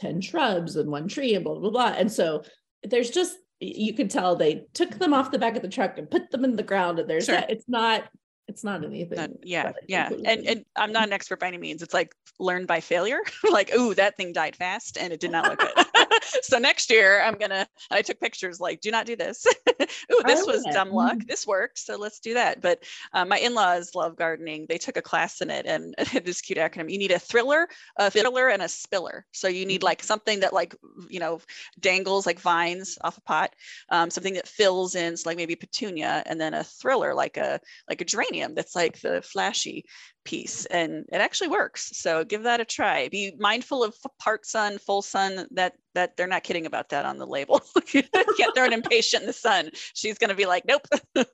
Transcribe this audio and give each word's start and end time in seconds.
10 0.00 0.20
shrubs 0.20 0.76
and 0.76 0.90
one 0.90 1.08
tree 1.08 1.34
and 1.34 1.44
blah, 1.44 1.54
blah, 1.54 1.70
blah. 1.70 1.94
And 1.96 2.10
so 2.10 2.42
there's 2.82 3.10
just, 3.10 3.36
you 3.60 3.92
could 3.92 4.10
tell 4.10 4.34
they 4.34 4.64
took 4.72 4.90
them 4.98 5.12
off 5.12 5.30
the 5.30 5.38
back 5.38 5.56
of 5.56 5.62
the 5.62 5.68
truck 5.68 5.98
and 5.98 6.10
put 6.10 6.30
them 6.30 6.44
in 6.44 6.56
the 6.56 6.62
ground. 6.62 6.98
And 6.98 7.08
there's, 7.08 7.26
sure. 7.26 7.42
it's 7.48 7.66
not, 7.68 8.04
it's 8.48 8.64
not 8.64 8.84
anything. 8.84 9.18
Not, 9.18 9.30
yeah, 9.42 9.72
yeah. 9.86 10.08
And, 10.24 10.46
and 10.46 10.64
I'm 10.74 10.92
not 10.92 11.06
an 11.06 11.12
expert 11.12 11.38
by 11.38 11.48
any 11.48 11.58
means. 11.58 11.82
It's 11.82 11.94
like 11.94 12.14
learned 12.38 12.66
by 12.66 12.80
failure. 12.80 13.20
like, 13.50 13.74
ooh, 13.74 13.94
that 13.94 14.16
thing 14.16 14.32
died 14.32 14.56
fast 14.56 14.96
and 14.98 15.12
it 15.12 15.20
did 15.20 15.30
not 15.30 15.48
look 15.48 15.60
good. 15.60 15.86
so 16.42 16.58
next 16.58 16.90
year 16.90 17.22
I'm 17.22 17.34
gonna. 17.34 17.66
I 17.90 18.02
took 18.02 18.20
pictures 18.20 18.60
like, 18.60 18.80
do 18.80 18.90
not 18.90 19.06
do 19.06 19.16
this. 19.16 19.46
ooh, 19.68 20.22
this 20.24 20.46
was 20.46 20.64
it. 20.66 20.72
dumb 20.72 20.90
luck. 20.90 21.18
Mm-hmm. 21.18 21.26
This 21.26 21.46
works, 21.46 21.84
so 21.84 21.96
let's 21.96 22.20
do 22.20 22.34
that. 22.34 22.60
But 22.60 22.84
um, 23.12 23.28
my 23.28 23.38
in-laws 23.38 23.94
love 23.94 24.16
gardening. 24.16 24.66
They 24.68 24.78
took 24.78 24.96
a 24.96 25.02
class 25.02 25.40
in 25.40 25.50
it, 25.50 25.66
and 25.66 25.94
this 26.24 26.40
cute 26.40 26.58
acronym. 26.58 26.90
You 26.90 26.98
need 26.98 27.12
a 27.12 27.18
thriller, 27.18 27.68
a 27.96 28.10
filler, 28.10 28.48
and 28.48 28.62
a 28.62 28.68
spiller. 28.68 29.26
So 29.32 29.48
you 29.48 29.66
need 29.66 29.80
mm-hmm. 29.80 29.86
like 29.86 30.02
something 30.02 30.40
that 30.40 30.52
like 30.52 30.74
you 31.08 31.20
know 31.20 31.40
dangles 31.78 32.26
like 32.26 32.40
vines 32.40 32.98
off 33.02 33.18
a 33.18 33.22
pot, 33.22 33.54
um, 33.90 34.10
something 34.10 34.34
that 34.34 34.48
fills 34.48 34.94
in, 34.94 35.16
so 35.16 35.28
like 35.28 35.36
maybe 35.36 35.56
petunia, 35.56 36.22
and 36.26 36.40
then 36.40 36.54
a 36.54 36.64
thriller 36.64 37.14
like 37.14 37.36
a 37.36 37.60
like 37.88 38.00
a 38.00 38.04
geranium 38.04 38.54
that's 38.54 38.74
like 38.74 39.00
the 39.00 39.22
flashy 39.22 39.84
piece 40.24 40.66
and 40.66 41.04
it 41.12 41.16
actually 41.20 41.48
works 41.48 41.90
so 41.96 42.24
give 42.24 42.42
that 42.42 42.60
a 42.60 42.64
try. 42.64 43.08
Be 43.08 43.32
mindful 43.38 43.82
of 43.82 43.94
part 44.18 44.46
sun 44.46 44.78
full 44.78 45.02
sun 45.02 45.46
that 45.52 45.74
that 45.94 46.16
they're 46.16 46.26
not 46.26 46.44
kidding 46.44 46.66
about 46.66 46.90
that 46.90 47.04
on 47.04 47.18
the 47.18 47.26
label. 47.26 47.60
You 47.92 48.02
can't 48.36 48.54
throw 48.54 48.64
an 48.64 48.72
impatient 48.72 49.22
in 49.22 49.26
the 49.26 49.32
sun. 49.32 49.70
She's 49.94 50.18
going 50.18 50.30
to 50.30 50.36
be 50.36 50.46
like 50.46 50.64
nope. 50.66 50.86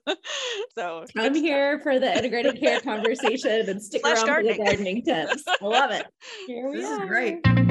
So 0.75 1.05
i'm 1.17 1.33
here 1.35 1.79
for 1.79 1.99
the 1.99 2.15
integrated 2.17 2.59
care 2.59 2.79
conversation 2.81 3.69
and 3.69 3.81
stick 3.81 4.05
around 4.05 4.25
gardening. 4.25 4.55
for 4.55 4.63
the 4.63 4.65
gardening. 4.65 5.03
tips. 5.03 5.43
I 5.61 5.65
love 5.65 5.91
it. 5.91 6.05
Here 6.45 6.69
we 6.69 6.77
this 6.77 6.89
are. 6.89 7.03
is 7.03 7.09
great 7.09 7.66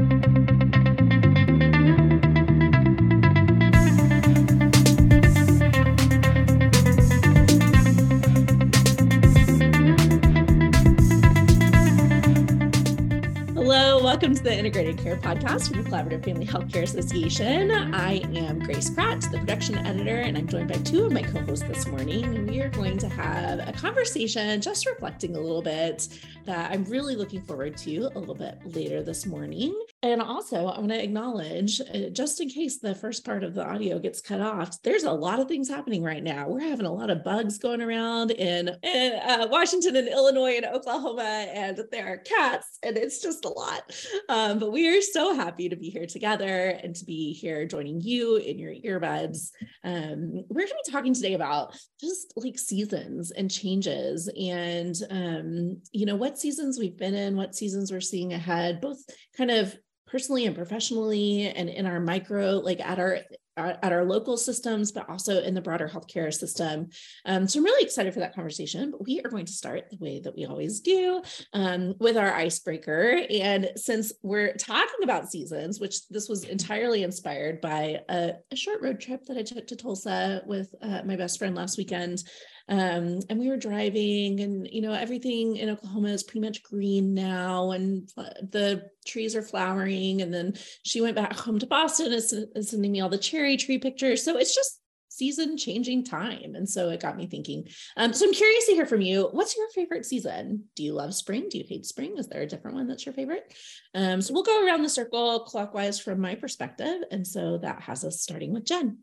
welcome 14.16 14.34
to 14.34 14.42
the 14.42 14.58
Integrated 14.58 14.96
Care 14.96 15.18
Podcast 15.18 15.68
from 15.68 15.82
the 15.82 15.90
Collaborative 15.90 16.24
Family 16.24 16.46
Healthcare 16.46 16.84
Association. 16.84 17.70
I 17.94 18.22
am 18.34 18.60
Grace 18.60 18.88
Pratt, 18.88 19.20
the 19.30 19.36
production 19.36 19.76
editor, 19.76 20.20
and 20.20 20.38
I'm 20.38 20.48
joined 20.48 20.68
by 20.68 20.76
two 20.76 21.04
of 21.04 21.12
my 21.12 21.20
co 21.20 21.40
hosts 21.40 21.68
this 21.68 21.86
morning. 21.86 22.46
We 22.46 22.62
are 22.62 22.70
going 22.70 22.96
to 22.96 23.10
have 23.10 23.58
a 23.68 23.74
conversation 23.74 24.58
just 24.62 24.86
reflecting 24.86 25.36
a 25.36 25.38
little 25.38 25.60
bit 25.60 26.08
that 26.46 26.72
I'm 26.72 26.84
really 26.84 27.14
looking 27.14 27.42
forward 27.42 27.76
to 27.76 28.10
a 28.14 28.18
little 28.18 28.34
bit 28.34 28.58
later 28.64 29.02
this 29.02 29.26
morning. 29.26 29.78
And 30.02 30.20
also, 30.20 30.66
I 30.66 30.78
want 30.78 30.90
to 30.90 31.02
acknowledge, 31.02 31.80
uh, 31.80 32.10
just 32.12 32.40
in 32.40 32.50
case 32.50 32.78
the 32.78 32.94
first 32.94 33.24
part 33.24 33.42
of 33.42 33.54
the 33.54 33.66
audio 33.66 33.98
gets 33.98 34.20
cut 34.20 34.42
off, 34.42 34.80
there's 34.82 35.04
a 35.04 35.10
lot 35.10 35.40
of 35.40 35.48
things 35.48 35.70
happening 35.70 36.02
right 36.02 36.22
now. 36.22 36.48
We're 36.48 36.60
having 36.60 36.84
a 36.84 36.92
lot 36.92 37.08
of 37.08 37.24
bugs 37.24 37.56
going 37.56 37.80
around 37.80 38.30
in, 38.30 38.70
in 38.82 39.12
uh, 39.14 39.48
Washington 39.50 39.96
and 39.96 40.06
Illinois 40.06 40.56
and 40.56 40.66
Oklahoma, 40.66 41.22
and 41.22 41.80
there 41.90 42.12
are 42.12 42.18
cats, 42.18 42.78
and 42.82 42.98
it's 42.98 43.22
just 43.22 43.46
a 43.46 43.48
lot. 43.48 43.90
Um, 44.28 44.58
but 44.58 44.70
we 44.70 44.86
are 44.86 45.00
so 45.00 45.34
happy 45.34 45.70
to 45.70 45.76
be 45.76 45.88
here 45.88 46.06
together 46.06 46.78
and 46.82 46.94
to 46.94 47.04
be 47.06 47.32
here 47.32 47.66
joining 47.66 48.00
you 48.02 48.36
in 48.36 48.58
your 48.58 48.74
earbuds. 48.74 49.50
Um, 49.82 50.44
we're 50.48 50.66
going 50.66 50.68
to 50.68 50.82
be 50.86 50.92
talking 50.92 51.14
today 51.14 51.32
about 51.32 51.74
just 52.00 52.34
like 52.36 52.58
seasons 52.58 53.30
and 53.30 53.50
changes 53.50 54.30
and, 54.38 54.94
um, 55.10 55.80
you 55.92 56.04
know, 56.04 56.16
what 56.16 56.38
seasons 56.38 56.78
we've 56.78 56.98
been 56.98 57.14
in, 57.14 57.34
what 57.34 57.56
seasons 57.56 57.90
we're 57.90 58.00
seeing 58.02 58.34
ahead, 58.34 58.82
both 58.82 58.98
kind 59.36 59.50
of 59.50 59.74
personally 60.06 60.46
and 60.46 60.54
professionally 60.54 61.48
and 61.48 61.68
in 61.68 61.86
our 61.86 62.00
micro 62.00 62.52
like 62.52 62.80
at 62.80 62.98
our 62.98 63.20
at 63.56 63.92
our 63.92 64.04
local 64.04 64.36
systems, 64.36 64.92
but 64.92 65.08
also 65.08 65.42
in 65.42 65.54
the 65.54 65.62
broader 65.62 65.88
healthcare 65.88 66.32
system. 66.32 66.88
Um, 67.24 67.48
so 67.48 67.58
I'm 67.58 67.64
really 67.64 67.84
excited 67.84 68.12
for 68.12 68.20
that 68.20 68.34
conversation. 68.34 68.90
But 68.90 69.06
we 69.06 69.20
are 69.24 69.30
going 69.30 69.46
to 69.46 69.52
start 69.52 69.88
the 69.90 69.96
way 69.96 70.20
that 70.20 70.36
we 70.36 70.44
always 70.44 70.80
do 70.80 71.22
um, 71.54 71.94
with 71.98 72.16
our 72.16 72.32
icebreaker. 72.34 73.22
And 73.30 73.70
since 73.76 74.12
we're 74.22 74.54
talking 74.54 75.02
about 75.02 75.30
seasons, 75.30 75.80
which 75.80 76.06
this 76.08 76.28
was 76.28 76.44
entirely 76.44 77.02
inspired 77.02 77.60
by 77.60 78.00
a, 78.08 78.32
a 78.50 78.56
short 78.56 78.82
road 78.82 79.00
trip 79.00 79.24
that 79.26 79.38
I 79.38 79.42
took 79.42 79.66
to 79.68 79.76
Tulsa 79.76 80.42
with 80.46 80.74
uh, 80.82 81.02
my 81.04 81.16
best 81.16 81.38
friend 81.38 81.54
last 81.54 81.78
weekend, 81.78 82.24
um, 82.68 83.20
and 83.28 83.38
we 83.38 83.48
were 83.48 83.56
driving, 83.56 84.40
and 84.40 84.68
you 84.70 84.80
know, 84.80 84.92
everything 84.92 85.56
in 85.56 85.70
Oklahoma 85.70 86.08
is 86.08 86.22
pretty 86.22 86.40
much 86.40 86.62
green 86.62 87.14
now, 87.14 87.70
and 87.70 88.08
the 88.16 88.90
trees 89.06 89.36
are 89.36 89.42
flowering. 89.42 90.22
And 90.22 90.34
then 90.34 90.54
she 90.82 91.00
went 91.00 91.16
back 91.16 91.34
home 91.34 91.58
to 91.60 91.66
Boston 91.66 92.12
and 92.12 92.66
sending 92.66 92.92
me 92.92 93.00
all 93.00 93.08
the 93.08 93.18
cherry 93.18 93.56
tree 93.56 93.78
pictures. 93.78 94.24
So 94.24 94.36
it's 94.36 94.54
just 94.54 94.80
season 95.08 95.56
changing 95.56 96.04
time. 96.04 96.54
And 96.54 96.68
so 96.68 96.90
it 96.90 97.00
got 97.00 97.16
me 97.16 97.26
thinking. 97.26 97.68
Um, 97.96 98.12
so 98.12 98.26
I'm 98.26 98.34
curious 98.34 98.66
to 98.66 98.72
hear 98.72 98.84
from 98.84 99.00
you. 99.00 99.28
What's 99.32 99.56
your 99.56 99.68
favorite 99.70 100.04
season? 100.04 100.64
Do 100.74 100.82
you 100.82 100.92
love 100.92 101.14
spring? 101.14 101.48
Do 101.48 101.56
you 101.56 101.64
hate 101.66 101.86
spring? 101.86 102.18
Is 102.18 102.28
there 102.28 102.42
a 102.42 102.46
different 102.46 102.76
one 102.76 102.86
that's 102.86 103.06
your 103.06 103.14
favorite? 103.14 103.54
Um, 103.94 104.20
so 104.20 104.34
we'll 104.34 104.42
go 104.42 104.66
around 104.66 104.82
the 104.82 104.90
circle 104.90 105.40
clockwise 105.40 105.98
from 105.98 106.20
my 106.20 106.34
perspective. 106.34 107.02
And 107.10 107.26
so 107.26 107.58
that 107.58 107.80
has 107.82 108.04
us 108.04 108.20
starting 108.20 108.52
with 108.52 108.66
Jen. 108.66 108.98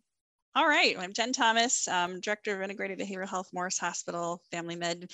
All 0.55 0.67
right, 0.67 0.95
I'm 0.99 1.13
Jen 1.13 1.33
Thomas, 1.33 1.87
um, 1.87 2.19
Director 2.19 2.55
of 2.55 2.61
Integrated 2.61 2.99
Behavioral 2.99 3.27
Health, 3.27 3.49
Morris 3.53 3.79
Hospital, 3.79 4.39
Family 4.51 4.75
Med 4.75 5.09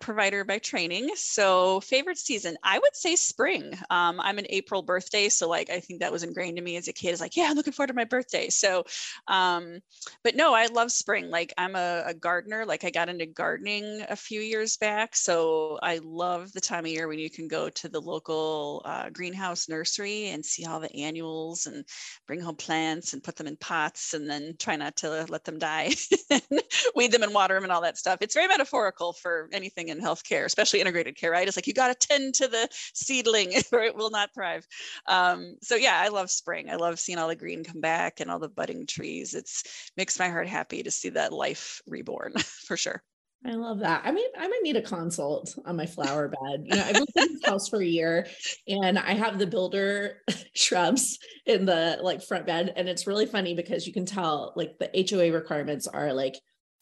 provider 0.00 0.44
by 0.44 0.58
training. 0.58 1.10
So 1.14 1.80
favorite 1.80 2.18
season, 2.18 2.56
I 2.62 2.78
would 2.78 2.96
say 2.96 3.16
spring. 3.16 3.74
Um, 3.90 4.18
I'm 4.20 4.38
an 4.38 4.46
April 4.48 4.82
birthday, 4.82 5.28
so 5.28 5.48
like 5.48 5.70
I 5.70 5.80
think 5.80 6.00
that 6.00 6.10
was 6.10 6.22
ingrained 6.22 6.58
in 6.58 6.64
me 6.64 6.76
as 6.76 6.88
a 6.88 6.92
kid. 6.92 7.10
Is 7.10 7.20
like, 7.20 7.36
yeah, 7.36 7.46
I'm 7.48 7.56
looking 7.56 7.72
forward 7.72 7.88
to 7.88 7.94
my 7.94 8.04
birthday. 8.04 8.48
So, 8.48 8.84
um, 9.28 9.80
but 10.24 10.34
no, 10.34 10.54
I 10.54 10.66
love 10.66 10.90
spring. 10.90 11.30
Like 11.30 11.52
I'm 11.58 11.76
a, 11.76 12.04
a, 12.06 12.14
gardener. 12.14 12.64
Like 12.66 12.84
I 12.84 12.90
got 12.90 13.08
into 13.08 13.26
gardening 13.26 14.04
a 14.08 14.16
few 14.16 14.40
years 14.40 14.76
back, 14.76 15.14
so 15.14 15.78
I 15.82 16.00
love 16.02 16.52
the 16.52 16.60
time 16.60 16.84
of 16.84 16.90
year 16.90 17.06
when 17.06 17.18
you 17.18 17.30
can 17.30 17.46
go 17.46 17.68
to 17.68 17.88
the 17.88 18.00
local 18.00 18.82
uh, 18.84 19.10
greenhouse 19.10 19.68
nursery 19.68 20.28
and 20.28 20.44
see 20.44 20.64
all 20.64 20.80
the 20.80 20.94
annuals 20.94 21.66
and 21.66 21.84
bring 22.26 22.40
home 22.40 22.56
plants 22.56 23.12
and 23.12 23.22
put 23.22 23.36
them 23.36 23.46
in 23.46 23.56
pots 23.56 24.14
and 24.14 24.28
then 24.28 24.54
try 24.58 24.76
not 24.76 24.96
to 24.96 25.26
let 25.28 25.44
them 25.44 25.58
die, 25.58 25.90
weed 26.94 27.12
them 27.12 27.22
and 27.22 27.34
water 27.34 27.54
them 27.54 27.64
and 27.64 27.72
all 27.72 27.82
that 27.82 27.98
stuff. 27.98 28.18
It's 28.22 28.34
very 28.34 28.48
metaphorical 28.48 29.12
for 29.12 29.48
anything 29.52 29.89
in 29.90 30.00
healthcare, 30.00 30.44
especially 30.44 30.80
integrated 30.80 31.16
care, 31.16 31.30
right? 31.30 31.46
It's 31.46 31.56
like 31.56 31.66
you 31.66 31.74
got 31.74 31.88
to 31.98 32.08
tend 32.08 32.34
to 32.36 32.48
the 32.48 32.68
seedling 32.94 33.52
or 33.72 33.80
it 33.80 33.96
will 33.96 34.10
not 34.10 34.32
thrive. 34.34 34.66
Um, 35.06 35.56
so 35.62 35.76
yeah, 35.76 36.00
I 36.00 36.08
love 36.08 36.30
spring. 36.30 36.70
I 36.70 36.76
love 36.76 36.98
seeing 36.98 37.18
all 37.18 37.28
the 37.28 37.36
green 37.36 37.64
come 37.64 37.80
back 37.80 38.20
and 38.20 38.30
all 38.30 38.38
the 38.38 38.48
budding 38.48 38.86
trees. 38.86 39.34
It's 39.34 39.90
makes 39.96 40.18
my 40.18 40.28
heart 40.28 40.48
happy 40.48 40.82
to 40.82 40.90
see 40.90 41.10
that 41.10 41.32
life 41.32 41.82
reborn 41.86 42.32
for 42.38 42.76
sure. 42.76 43.02
I 43.44 43.52
love 43.52 43.78
that. 43.78 44.02
I 44.04 44.12
mean, 44.12 44.28
I 44.38 44.46
might 44.48 44.60
need 44.62 44.76
a 44.76 44.82
consult 44.82 45.58
on 45.64 45.74
my 45.74 45.86
flower 45.86 46.28
bed. 46.28 46.62
You 46.64 46.76
know, 46.76 46.84
I've 46.84 46.96
lived 46.96 47.12
in 47.16 47.32
this 47.32 47.46
house 47.46 47.68
for 47.68 47.80
a 47.80 47.86
year 47.86 48.26
and 48.68 48.98
I 48.98 49.14
have 49.14 49.38
the 49.38 49.46
builder 49.46 50.18
shrubs 50.54 51.18
in 51.46 51.64
the 51.64 51.98
like 52.02 52.22
front 52.22 52.46
bed. 52.46 52.74
And 52.76 52.86
it's 52.86 53.06
really 53.06 53.24
funny 53.24 53.54
because 53.54 53.86
you 53.86 53.94
can 53.94 54.04
tell 54.04 54.52
like 54.56 54.78
the 54.78 54.90
HOA 55.08 55.32
requirements 55.32 55.86
are 55.86 56.12
like 56.12 56.34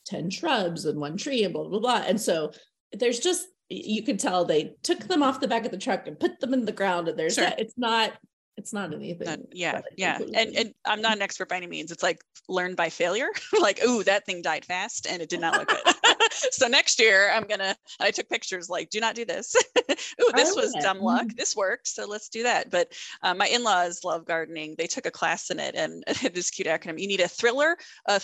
10 0.07 0.31
shrubs 0.31 0.85
and 0.85 0.99
one 0.99 1.17
tree 1.17 1.45
and 1.45 1.55
blah, 1.55 1.69
blah, 1.69 1.79
blah. 1.79 2.03
And 2.05 2.21
so 2.21 2.51
there's 2.93 3.21
just 3.21 3.47
you 3.69 4.03
can 4.03 4.17
tell 4.17 4.45
they 4.45 4.75
took 4.83 5.01
them 5.01 5.23
off 5.23 5.41
the 5.41 5.49
back 5.49 5.65
of 5.65 5.71
the 5.71 5.79
truck 5.79 6.07
and 6.07 6.19
put 6.19 6.41
them 6.41 6.55
in 6.55 6.65
the 6.65 6.73
ground 6.73 7.09
and 7.09 7.19
there's 7.19 7.35
sure. 7.35 7.51
it's 7.59 7.75
not 7.77 8.15
it's 8.57 8.73
not 8.73 8.93
anything 8.93 9.27
not, 9.27 9.39
yeah 9.53 9.81
yeah. 9.97 10.19
and, 10.35 10.57
and 10.57 10.75
i'm 10.85 11.01
not 11.01 11.17
an 11.17 11.23
expert 11.23 11.49
by 11.49 11.57
any 11.57 11.67
means. 11.67 11.93
It's 11.93 12.03
like 12.03 12.21
learned 12.49 12.77
by 12.77 12.89
failure. 12.89 13.29
Like 13.61 13.83
ooh 13.85 14.03
that 14.05 14.25
thing 14.25 14.41
died 14.43 14.65
fast 14.65 15.07
and 15.09 15.21
it 15.21 15.29
did 15.29 15.41
not 15.41 15.59
look 15.59 15.69
good. 15.69 15.95
So 16.51 16.67
next 16.67 17.01
year 17.01 17.31
i'm 17.33 17.45
gonna 17.45 17.77
i 18.01 18.11
took 18.11 18.29
pictures 18.29 18.69
like 18.69 18.91
do 18.91 19.01
not 19.01 19.15
do 19.15 19.25
this. 19.25 19.55
Ooh 19.91 20.33
this 20.35 20.57
was 20.57 20.75
it. 20.75 20.83
dumb 20.83 21.01
luck. 21.01 21.23
Mm-hmm. 21.23 21.37
this 21.37 21.55
works 21.55 21.95
so 21.95 22.07
let's 22.07 22.29
do 22.29 22.43
that. 22.43 22.71
But 22.71 22.93
uh, 23.23 23.35
my 23.35 23.47
in-laws 23.47 24.03
love 24.05 24.25
gardening. 24.25 24.75
They 24.77 24.87
took 24.87 25.07
a 25.07 25.11
class 25.11 25.51
in 25.51 25.61
it 25.61 25.75
and 25.75 26.05
this 26.33 26.51
cute 26.51 26.69
acronym 26.69 27.01
you 27.01 27.09
need 27.09 27.21
a 27.21 27.29
thriller 27.29 27.77
a 28.07 28.21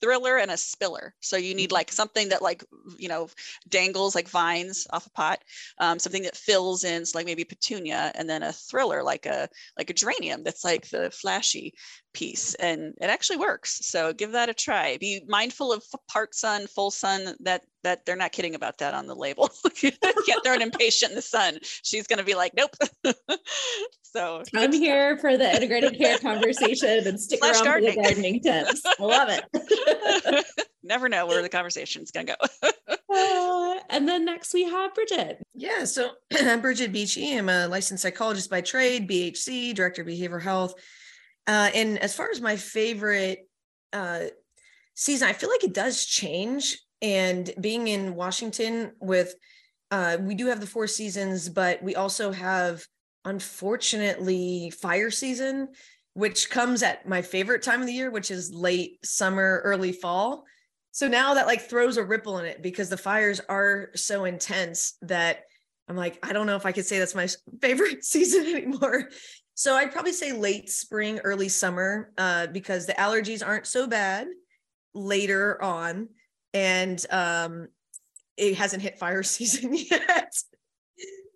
thriller 0.00 0.38
and 0.38 0.50
a 0.50 0.56
spiller. 0.56 1.14
So 1.20 1.36
you 1.36 1.54
need 1.54 1.70
mm-hmm. 1.70 1.74
like 1.74 1.92
something 1.92 2.28
that 2.30 2.42
like, 2.42 2.64
you 2.98 3.08
know, 3.08 3.28
dangles 3.68 4.14
like 4.14 4.28
vines 4.28 4.86
off 4.90 5.06
a 5.06 5.10
pot, 5.10 5.42
um, 5.78 5.98
something 5.98 6.22
that 6.22 6.36
fills 6.36 6.84
in, 6.84 7.04
so 7.06 7.18
like 7.18 7.26
maybe 7.26 7.44
petunia, 7.44 8.12
and 8.14 8.28
then 8.28 8.42
a 8.42 8.52
thriller 8.52 9.02
like 9.02 9.26
a 9.26 9.48
like 9.78 9.90
a 9.90 9.94
geranium 9.94 10.42
that's 10.42 10.64
like 10.64 10.88
the 10.90 11.10
flashy 11.10 11.74
piece 12.12 12.54
and 12.54 12.94
it 13.00 13.06
actually 13.06 13.36
works 13.36 13.80
so 13.86 14.12
give 14.12 14.32
that 14.32 14.48
a 14.48 14.54
try 14.54 14.96
be 14.98 15.22
mindful 15.28 15.72
of 15.72 15.84
part 16.08 16.34
sun 16.34 16.66
full 16.66 16.90
sun 16.90 17.34
that 17.40 17.62
that 17.84 18.04
they're 18.04 18.16
not 18.16 18.32
kidding 18.32 18.54
about 18.54 18.78
that 18.78 18.94
on 18.94 19.06
the 19.06 19.14
label 19.14 19.48
you 19.82 19.92
can't 20.26 20.44
throw 20.44 20.54
an 20.54 20.62
impatient 20.62 21.12
in 21.12 21.16
the 21.16 21.22
sun 21.22 21.58
she's 21.62 22.06
going 22.06 22.18
to 22.18 22.24
be 22.24 22.34
like 22.34 22.52
nope 22.56 22.74
so 24.02 24.42
i'm 24.54 24.72
here 24.72 25.16
for 25.18 25.36
the 25.36 25.54
integrated 25.54 25.96
care 25.96 26.18
conversation 26.18 27.06
and 27.06 27.20
stick 27.20 27.40
around 27.42 27.64
gardening. 27.64 27.94
for 27.94 27.96
the 27.96 28.02
gardening 28.02 28.40
tips 28.40 28.82
i 28.98 29.02
love 29.02 29.28
it 29.30 30.46
never 30.82 31.08
know 31.08 31.26
where 31.26 31.42
the 31.42 31.48
conversation 31.48 32.02
is 32.02 32.10
going 32.10 32.26
to 32.26 32.36
go 32.40 32.70
Uh, 33.14 33.76
and 33.90 34.08
then 34.08 34.24
next 34.24 34.52
we 34.52 34.64
have 34.64 34.94
Bridget. 34.94 35.40
Yeah, 35.54 35.84
so 35.84 36.10
I'm 36.36 36.60
Bridget 36.62 36.92
Beachy. 36.92 37.36
I'm 37.36 37.48
a 37.48 37.68
licensed 37.68 38.02
psychologist 38.02 38.50
by 38.50 38.60
trade, 38.60 39.08
BHC, 39.08 39.74
director 39.74 40.02
of 40.02 40.08
behavioral 40.08 40.42
health. 40.42 40.74
Uh, 41.46 41.70
and 41.74 41.98
as 41.98 42.14
far 42.14 42.30
as 42.30 42.40
my 42.40 42.56
favorite 42.56 43.48
uh, 43.92 44.24
season, 44.94 45.28
I 45.28 45.32
feel 45.32 45.50
like 45.50 45.64
it 45.64 45.74
does 45.74 46.04
change. 46.04 46.78
And 47.04 47.52
being 47.60 47.88
in 47.88 48.14
Washington 48.14 48.92
with, 48.98 49.34
uh, 49.90 50.16
we 50.22 50.34
do 50.34 50.46
have 50.46 50.60
the 50.60 50.66
four 50.66 50.86
seasons, 50.86 51.50
but 51.50 51.82
we 51.82 51.94
also 51.94 52.32
have, 52.32 52.82
unfortunately, 53.26 54.70
fire 54.70 55.10
season, 55.10 55.68
which 56.14 56.48
comes 56.48 56.82
at 56.82 57.06
my 57.06 57.20
favorite 57.20 57.62
time 57.62 57.82
of 57.82 57.86
the 57.86 57.92
year, 57.92 58.10
which 58.10 58.30
is 58.30 58.54
late 58.54 59.04
summer, 59.04 59.60
early 59.64 59.92
fall. 59.92 60.44
So 60.92 61.06
now 61.06 61.34
that 61.34 61.46
like 61.46 61.60
throws 61.60 61.98
a 61.98 62.04
ripple 62.04 62.38
in 62.38 62.46
it 62.46 62.62
because 62.62 62.88
the 62.88 62.96
fires 62.96 63.38
are 63.50 63.90
so 63.94 64.24
intense 64.24 64.94
that 65.02 65.42
I'm 65.88 65.96
like, 65.96 66.18
I 66.26 66.32
don't 66.32 66.46
know 66.46 66.56
if 66.56 66.64
I 66.64 66.72
could 66.72 66.86
say 66.86 66.98
that's 66.98 67.14
my 67.14 67.28
favorite 67.60 68.02
season 68.12 68.46
anymore. 68.46 69.10
So 69.52 69.74
I'd 69.74 69.92
probably 69.92 70.12
say 70.12 70.32
late 70.32 70.70
spring, 70.70 71.18
early 71.18 71.50
summer, 71.50 72.12
uh, 72.16 72.46
because 72.46 72.86
the 72.86 72.94
allergies 72.94 73.46
aren't 73.46 73.66
so 73.66 73.86
bad 73.86 74.26
later 74.94 75.62
on, 75.62 76.08
and 76.54 77.04
um, 77.10 77.68
it 78.36 78.56
hasn't 78.56 78.82
hit 78.82 78.98
fire 78.98 79.22
season 79.24 79.74
yet. 79.74 80.34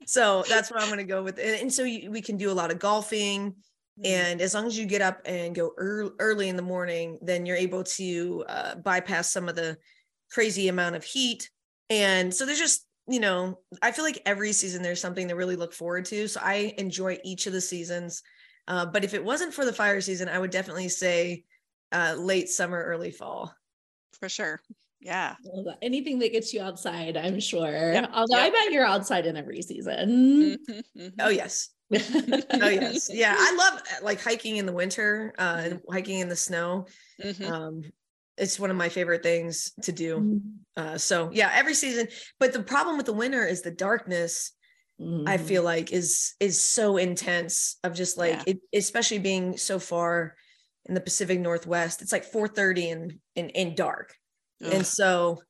so 0.06 0.44
that's 0.49 0.70
what 0.70 0.81
I'm 0.81 0.88
going 0.88 0.99
to 0.99 1.05
go 1.05 1.23
with. 1.23 1.38
And, 1.38 1.62
and 1.62 1.73
so 1.73 1.85
you, 1.85 2.11
we 2.11 2.23
can 2.23 2.38
do 2.38 2.50
a 2.50 2.55
lot 2.55 2.70
of 2.70 2.79
golfing. 2.79 3.50
Mm-hmm. 3.50 4.06
And 4.06 4.41
as 4.41 4.55
long 4.55 4.67
as 4.67 4.79
you 4.79 4.87
get 4.87 5.03
up 5.03 5.20
and 5.26 5.55
go 5.55 5.73
early, 5.76 6.11
early 6.19 6.49
in 6.49 6.56
the 6.56 6.62
morning, 6.62 7.19
then 7.20 7.44
you're 7.44 7.56
able 7.56 7.85
to 7.85 8.44
uh, 8.49 8.75
bypass 8.76 9.31
some 9.31 9.49
of 9.49 9.56
the 9.56 9.76
crazy 10.31 10.69
amount 10.69 10.97
of 10.97 11.05
heat. 11.05 11.50
And 11.91 12.32
so 12.32 12.47
there's 12.47 12.59
just 12.59 12.87
you 13.09 13.21
know, 13.21 13.59
I 13.81 13.91
feel 13.91 14.05
like 14.05 14.21
every 14.26 14.53
season 14.53 14.82
there's 14.82 15.00
something 15.00 15.29
to 15.29 15.35
really 15.35 15.56
look 15.56 15.73
forward 15.73 16.05
to. 16.06 16.29
So 16.29 16.41
I 16.43 16.75
enjoy 16.76 17.19
each 17.25 17.47
of 17.47 17.55
the 17.55 17.61
seasons. 17.61 18.23
Uh, 18.69 18.85
but 18.85 19.03
if 19.03 19.14
it 19.14 19.25
wasn't 19.25 19.55
for 19.55 19.64
the 19.64 19.73
fire 19.73 20.03
season, 20.03 20.29
I 20.29 20.38
would 20.38 20.50
definitely 20.50 20.91
say 20.91 21.44
uh, 21.91 22.17
late 22.19 22.50
summer, 22.50 22.82
early 22.82 23.11
fall. 23.11 23.55
For 24.21 24.29
sure. 24.29 24.61
Yeah. 25.00 25.37
Anything 25.81 26.19
that 26.21 26.33
gets 26.33 26.53
you 26.53 26.61
outside, 26.61 27.17
I'm 27.17 27.41
sure. 27.41 27.93
Yep. 27.93 28.11
Although 28.12 28.37
yep. 28.37 28.47
I 28.47 28.50
bet 28.50 28.73
you're 28.73 28.85
outside 28.85 29.27
in 29.27 29.37
every 29.37 29.62
season. 29.62 30.59
Mm-hmm, 30.69 31.00
mm-hmm. 31.00 31.09
Oh, 31.21 31.29
yes. 31.29 31.69
oh, 31.95 32.69
yes. 32.69 33.09
Yeah. 33.12 33.35
I 33.39 33.55
love 33.55 33.83
like 34.03 34.21
hiking 34.21 34.56
in 34.56 34.67
the 34.67 34.73
winter 34.73 35.35
uh, 35.39 35.61
and 35.62 35.75
mm-hmm. 35.75 35.93
hiking 35.93 36.19
in 36.19 36.29
the 36.29 36.37
snow. 36.37 36.87
Mm-hmm. 37.23 37.53
Um, 37.53 37.83
it's 38.37 38.59
one 38.59 38.71
of 38.71 38.77
my 38.77 38.89
favorite 38.89 39.23
things 39.23 39.73
to 39.83 39.93
do. 39.93 40.41
Uh, 40.77 40.97
so 40.97 41.31
yeah, 41.33 41.50
every 41.55 41.75
season. 41.75 42.09
But 42.39 42.53
the 42.53 42.62
problem 42.62 42.97
with 42.97 43.06
the 43.06 43.12
winter 43.12 43.45
is 43.45 43.62
the 43.62 43.71
darkness. 43.71 44.53
Mm-hmm. 45.00 45.29
I 45.29 45.37
feel 45.37 45.62
like 45.62 45.93
is 45.93 46.35
is 46.41 46.61
so 46.61 46.97
intense 46.97 47.77
of 47.85 47.95
just 47.95 48.19
like 48.19 48.33
yeah. 48.33 48.55
it, 48.55 48.59
especially 48.75 49.19
being 49.19 49.56
so 49.56 49.79
far 49.79 50.35
in 50.87 50.95
the 50.95 51.00
Pacific 51.00 51.39
Northwest. 51.39 52.03
It's 52.03 52.12
like 52.12 52.31
4:30 52.31 52.93
and 52.93 53.19
in 53.37 53.49
in 53.50 53.75
dark, 53.75 54.15
Ugh. 54.65 54.73
and 54.73 54.87
so 54.87 55.41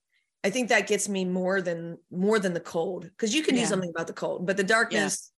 I 0.44 0.50
think 0.50 0.68
that 0.68 0.86
gets 0.86 1.08
me 1.08 1.24
more 1.24 1.60
than 1.60 1.98
more 2.10 2.38
than 2.38 2.54
the 2.54 2.60
cold 2.60 3.02
because 3.02 3.34
you 3.34 3.42
can 3.42 3.54
yeah. 3.54 3.62
do 3.62 3.66
something 3.66 3.90
about 3.90 4.06
the 4.06 4.12
cold, 4.12 4.46
but 4.46 4.56
the 4.56 4.64
darkness. 4.64 5.32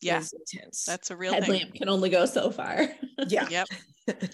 Yeah. 0.00 0.18
Is 0.18 0.34
intense. 0.34 0.84
That's 0.84 1.10
a 1.10 1.16
real 1.16 1.32
headlamp 1.32 1.70
thing. 1.70 1.72
can 1.72 1.88
only 1.88 2.10
go 2.10 2.26
so 2.26 2.50
far. 2.50 2.88
yeah. 3.28 3.48
Yep. 3.48 3.68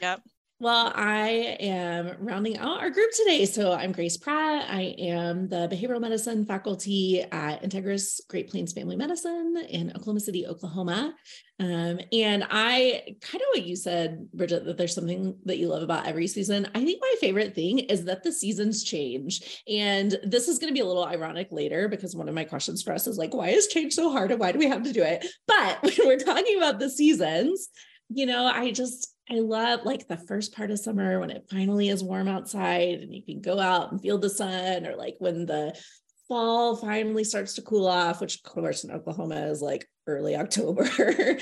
Yep. 0.01 0.21
Well, 0.63 0.93
I 0.95 1.57
am 1.59 2.17
rounding 2.19 2.59
out 2.59 2.83
our 2.83 2.91
group 2.91 3.13
today. 3.17 3.47
So 3.47 3.73
I'm 3.73 3.93
Grace 3.93 4.19
Pratt. 4.19 4.67
I 4.69 4.95
am 4.99 5.49
the 5.49 5.67
behavioral 5.73 6.03
medicine 6.03 6.45
faculty 6.45 7.23
at 7.23 7.63
Integris 7.63 8.21
Great 8.29 8.51
Plains 8.51 8.75
Family 8.75 8.95
Medicine 8.95 9.57
in 9.71 9.89
Oklahoma 9.97 10.21
City, 10.21 10.47
Oklahoma. 10.47 11.15
Um, 11.61 12.01
and 12.13 12.45
I 12.51 13.17
kind 13.23 13.41
of 13.41 13.49
what 13.55 13.63
you 13.63 13.75
said, 13.75 14.31
Bridget, 14.35 14.67
that 14.67 14.77
there's 14.77 14.95
something 14.95 15.35
that 15.47 15.57
you 15.57 15.67
love 15.69 15.83
about 15.83 16.07
every 16.07 16.27
season. 16.27 16.69
I 16.75 16.85
think 16.85 17.01
my 17.01 17.15
favorite 17.23 17.55
thing 17.55 17.79
is 17.79 18.05
that 18.05 18.23
the 18.23 18.31
seasons 18.31 18.85
change. 18.85 19.63
And 19.67 20.15
this 20.25 20.47
is 20.47 20.59
going 20.59 20.69
to 20.71 20.77
be 20.77 20.81
a 20.81 20.87
little 20.87 21.07
ironic 21.07 21.49
later 21.51 21.89
because 21.89 22.15
one 22.15 22.29
of 22.29 22.35
my 22.35 22.45
questions 22.45 22.83
for 22.83 22.93
us 22.93 23.07
is 23.07 23.17
like, 23.17 23.33
why 23.33 23.49
is 23.49 23.69
change 23.69 23.95
so 23.95 24.13
hard 24.13 24.31
and 24.31 24.39
why 24.39 24.53
do 24.53 24.59
we 24.59 24.69
have 24.69 24.83
to 24.83 24.93
do 24.93 25.03
it? 25.03 25.25
But 25.47 25.81
when 25.83 25.95
we're 26.05 26.19
talking 26.19 26.59
about 26.59 26.81
the 26.81 26.91
seasons, 26.91 27.71
you 28.11 28.27
know, 28.27 28.45
I 28.45 28.73
just, 28.73 29.15
I 29.31 29.39
love 29.39 29.85
like 29.85 30.09
the 30.09 30.17
first 30.17 30.55
part 30.55 30.71
of 30.71 30.79
summer 30.79 31.21
when 31.21 31.31
it 31.31 31.47
finally 31.51 31.89
is 31.89 32.03
warm 32.03 32.29
outside 32.29 33.01
and 33.01 33.15
you 33.15 33.23
can 33.23 33.41
go 33.41 33.59
out 33.59 33.93
and 33.93 34.01
feel 34.01 34.19
the 34.19 34.31
sun, 34.31 34.87
or 34.87 34.97
like 34.97 35.17
when 35.19 35.47
the 35.47 35.79
fall 36.27 36.77
finally 36.77 37.25
starts 37.25 37.55
to 37.55 37.63
cool 37.63 37.87
off, 37.87 38.21
which 38.21 38.37
of 38.37 38.43
course 38.43 38.85
in 38.85 38.91
Oklahoma 38.91 39.47
is 39.47 39.61
like 39.61 39.89
early 40.07 40.37
October. 40.37 40.89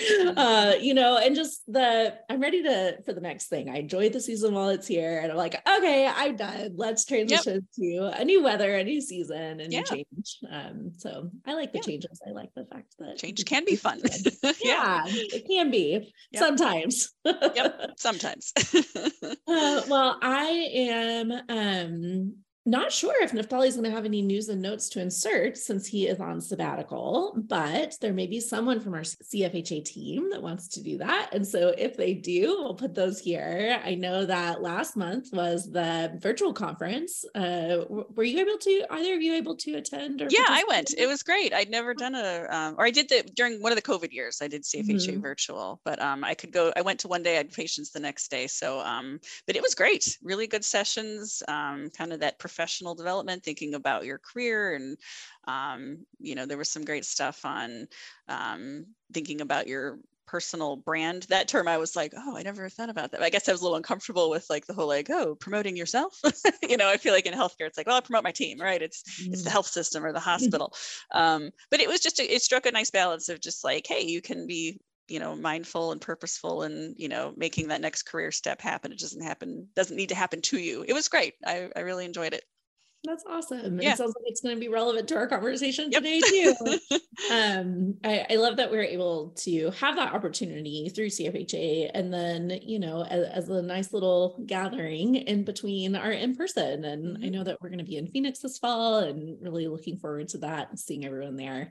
Mm-hmm. 0.08 0.38
uh, 0.38 0.72
you 0.80 0.94
know, 0.94 1.18
and 1.18 1.34
just 1.34 1.62
the 1.66 2.14
I'm 2.30 2.40
ready 2.40 2.62
to 2.62 2.98
for 3.04 3.12
the 3.12 3.20
next 3.20 3.46
thing. 3.48 3.68
I 3.68 3.78
enjoyed 3.78 4.12
the 4.12 4.20
season 4.20 4.54
while 4.54 4.68
it's 4.68 4.86
here, 4.86 5.20
and 5.20 5.30
I'm 5.30 5.36
like, 5.36 5.54
okay, 5.68 6.06
I'm 6.06 6.36
done. 6.36 6.72
Let's 6.76 7.04
transition 7.04 7.66
yep. 7.76 8.12
to 8.12 8.20
a 8.20 8.24
new 8.24 8.42
weather, 8.42 8.74
a 8.74 8.84
new 8.84 9.00
season, 9.00 9.60
and 9.60 9.72
yeah. 9.72 9.82
change. 9.82 10.38
Um, 10.50 10.92
so 10.96 11.30
I 11.46 11.54
like 11.54 11.72
the 11.72 11.78
yeah. 11.78 11.82
changes. 11.82 12.20
I 12.26 12.30
like 12.30 12.50
the 12.54 12.64
fact 12.64 12.94
that 12.98 13.18
change 13.18 13.44
can 13.44 13.64
be 13.64 13.76
fun. 13.76 14.00
yeah, 14.62 15.04
it 15.06 15.46
can 15.46 15.70
be 15.70 16.12
yep. 16.32 16.42
sometimes. 16.42 17.12
yep, 17.24 17.92
sometimes. 17.96 18.52
uh, 18.56 19.82
well, 19.88 20.18
I 20.22 20.68
am 20.74 21.32
um 21.48 22.34
not 22.68 22.92
sure 22.92 23.22
if 23.22 23.32
Naftali 23.32 23.66
is 23.68 23.76
going 23.76 23.88
to 23.88 23.94
have 23.94 24.04
any 24.04 24.20
news 24.20 24.48
and 24.48 24.60
notes 24.60 24.88
to 24.90 25.00
insert 25.00 25.56
since 25.56 25.86
he 25.86 26.06
is 26.06 26.20
on 26.20 26.40
sabbatical, 26.40 27.34
but 27.36 27.96
there 28.00 28.12
may 28.12 28.26
be 28.26 28.40
someone 28.40 28.78
from 28.80 28.94
our 28.94 29.00
CFHA 29.00 29.84
team 29.84 30.28
that 30.30 30.42
wants 30.42 30.68
to 30.68 30.82
do 30.82 30.98
that. 30.98 31.30
And 31.32 31.46
so 31.46 31.74
if 31.78 31.96
they 31.96 32.12
do, 32.12 32.58
we'll 32.60 32.74
put 32.74 32.94
those 32.94 33.18
here. 33.18 33.80
I 33.82 33.94
know 33.94 34.26
that 34.26 34.60
last 34.60 34.96
month 34.96 35.30
was 35.32 35.70
the 35.70 36.12
virtual 36.20 36.52
conference. 36.52 37.24
Uh, 37.34 37.84
were 37.88 38.24
you 38.24 38.40
able 38.40 38.58
to, 38.58 38.84
either 38.90 39.14
of 39.14 39.22
you 39.22 39.34
able 39.34 39.56
to 39.56 39.74
attend? 39.76 40.22
yeah, 40.28 40.44
I 40.46 40.64
went. 40.68 40.92
It 40.96 41.06
was 41.06 41.22
great. 41.22 41.54
I'd 41.54 41.70
never 41.70 41.94
done 41.94 42.14
a, 42.14 42.46
um, 42.50 42.74
or 42.76 42.84
I 42.84 42.90
did 42.90 43.08
the, 43.08 43.22
during 43.34 43.62
one 43.62 43.72
of 43.72 43.76
the 43.76 43.82
COVID 43.82 44.12
years, 44.12 44.40
I 44.42 44.48
did 44.48 44.64
CFHA 44.64 45.08
mm-hmm. 45.08 45.20
virtual, 45.20 45.80
but 45.84 46.00
um, 46.02 46.22
I 46.22 46.34
could 46.34 46.52
go, 46.52 46.72
I 46.76 46.82
went 46.82 47.00
to 47.00 47.08
one 47.08 47.22
day, 47.22 47.34
I 47.34 47.38
had 47.38 47.52
patients 47.52 47.92
the 47.92 48.00
next 48.00 48.30
day. 48.30 48.46
So, 48.46 48.80
um, 48.80 49.20
but 49.46 49.56
it 49.56 49.62
was 49.62 49.74
great. 49.74 50.18
Really 50.22 50.46
good 50.46 50.64
sessions, 50.64 51.42
um, 51.48 51.90
kind 51.96 52.12
of 52.12 52.20
that 52.20 52.38
professional 52.38 52.57
development, 52.66 53.42
thinking 53.42 53.74
about 53.74 54.04
your 54.04 54.18
career. 54.18 54.74
And, 54.74 54.96
um, 55.46 56.06
you 56.18 56.34
know, 56.34 56.46
there 56.46 56.58
was 56.58 56.70
some 56.70 56.84
great 56.84 57.04
stuff 57.04 57.44
on 57.44 57.88
um, 58.28 58.86
thinking 59.12 59.40
about 59.40 59.66
your 59.66 59.98
personal 60.28 60.76
brand 60.76 61.22
that 61.30 61.48
term 61.48 61.66
i 61.66 61.78
was 61.78 61.96
like 61.96 62.12
oh 62.14 62.36
i 62.36 62.42
never 62.42 62.68
thought 62.68 62.90
about 62.90 63.12
that 63.12 63.22
i 63.22 63.30
guess 63.30 63.48
i 63.48 63.52
was 63.52 63.62
a 63.62 63.64
little 63.64 63.78
uncomfortable 63.78 64.28
with 64.28 64.44
like 64.50 64.66
the 64.66 64.74
whole 64.74 64.86
like 64.86 65.08
oh 65.08 65.34
promoting 65.34 65.74
yourself 65.74 66.20
you 66.68 66.76
know 66.76 66.86
i 66.86 66.98
feel 66.98 67.14
like 67.14 67.24
in 67.24 67.32
healthcare 67.32 67.66
it's 67.66 67.78
like 67.78 67.86
well 67.86 67.96
i 67.96 68.00
promote 68.00 68.22
my 68.22 68.30
team 68.30 68.60
right 68.60 68.82
it's 68.82 69.02
mm. 69.22 69.32
it's 69.32 69.42
the 69.42 69.48
mm. 69.48 69.52
health 69.52 69.66
system 69.66 70.04
or 70.04 70.12
the 70.12 70.20
hospital 70.32 70.74
um, 71.14 71.50
but 71.70 71.80
it 71.80 71.88
was 71.88 72.00
just 72.00 72.20
a, 72.20 72.34
it 72.34 72.42
struck 72.42 72.66
a 72.66 72.70
nice 72.70 72.90
balance 72.90 73.30
of 73.30 73.40
just 73.40 73.64
like 73.64 73.86
hey 73.86 74.04
you 74.04 74.20
can 74.20 74.46
be 74.46 74.78
you 75.08 75.20
know 75.20 75.34
mindful 75.34 75.92
and 75.92 76.00
purposeful 76.00 76.62
and 76.62 76.94
you 76.98 77.08
know 77.08 77.32
making 77.36 77.68
that 77.68 77.80
next 77.80 78.02
career 78.02 78.30
step 78.30 78.60
happen 78.60 78.92
it 78.92 78.98
doesn't 78.98 79.22
happen 79.22 79.68
doesn't 79.74 79.96
need 79.96 80.10
to 80.10 80.14
happen 80.14 80.40
to 80.40 80.58
you 80.58 80.84
it 80.86 80.92
was 80.92 81.08
great 81.08 81.34
i, 81.46 81.68
I 81.74 81.80
really 81.80 82.04
enjoyed 82.04 82.34
it 82.34 82.44
that's 83.04 83.24
awesome. 83.28 83.80
Yeah. 83.80 83.92
It 83.92 83.98
sounds 83.98 84.14
like 84.16 84.24
it's 84.26 84.40
going 84.40 84.56
to 84.56 84.60
be 84.60 84.68
relevant 84.68 85.08
to 85.08 85.16
our 85.16 85.28
conversation 85.28 85.92
yep. 85.92 86.02
today 86.02 86.20
too. 86.20 86.54
um, 87.32 87.94
I, 88.04 88.26
I, 88.30 88.36
love 88.36 88.56
that 88.56 88.70
we're 88.70 88.82
able 88.82 89.30
to 89.38 89.70
have 89.70 89.94
that 89.96 90.12
opportunity 90.12 90.88
through 90.88 91.10
CFHA, 91.10 91.92
and 91.94 92.12
then 92.12 92.58
you 92.62 92.80
know, 92.80 93.04
as, 93.04 93.28
as 93.28 93.48
a 93.48 93.62
nice 93.62 93.92
little 93.92 94.42
gathering 94.46 95.14
in 95.14 95.44
between 95.44 95.94
our 95.94 96.10
in 96.10 96.34
person. 96.34 96.84
And 96.84 97.16
mm-hmm. 97.16 97.24
I 97.24 97.28
know 97.28 97.44
that 97.44 97.58
we're 97.62 97.68
going 97.68 97.78
to 97.78 97.84
be 97.84 97.96
in 97.96 98.08
Phoenix 98.08 98.40
this 98.40 98.58
fall, 98.58 98.98
and 98.98 99.38
really 99.40 99.68
looking 99.68 99.96
forward 99.96 100.28
to 100.28 100.38
that 100.38 100.70
and 100.70 100.78
seeing 100.78 101.04
everyone 101.04 101.36
there. 101.36 101.70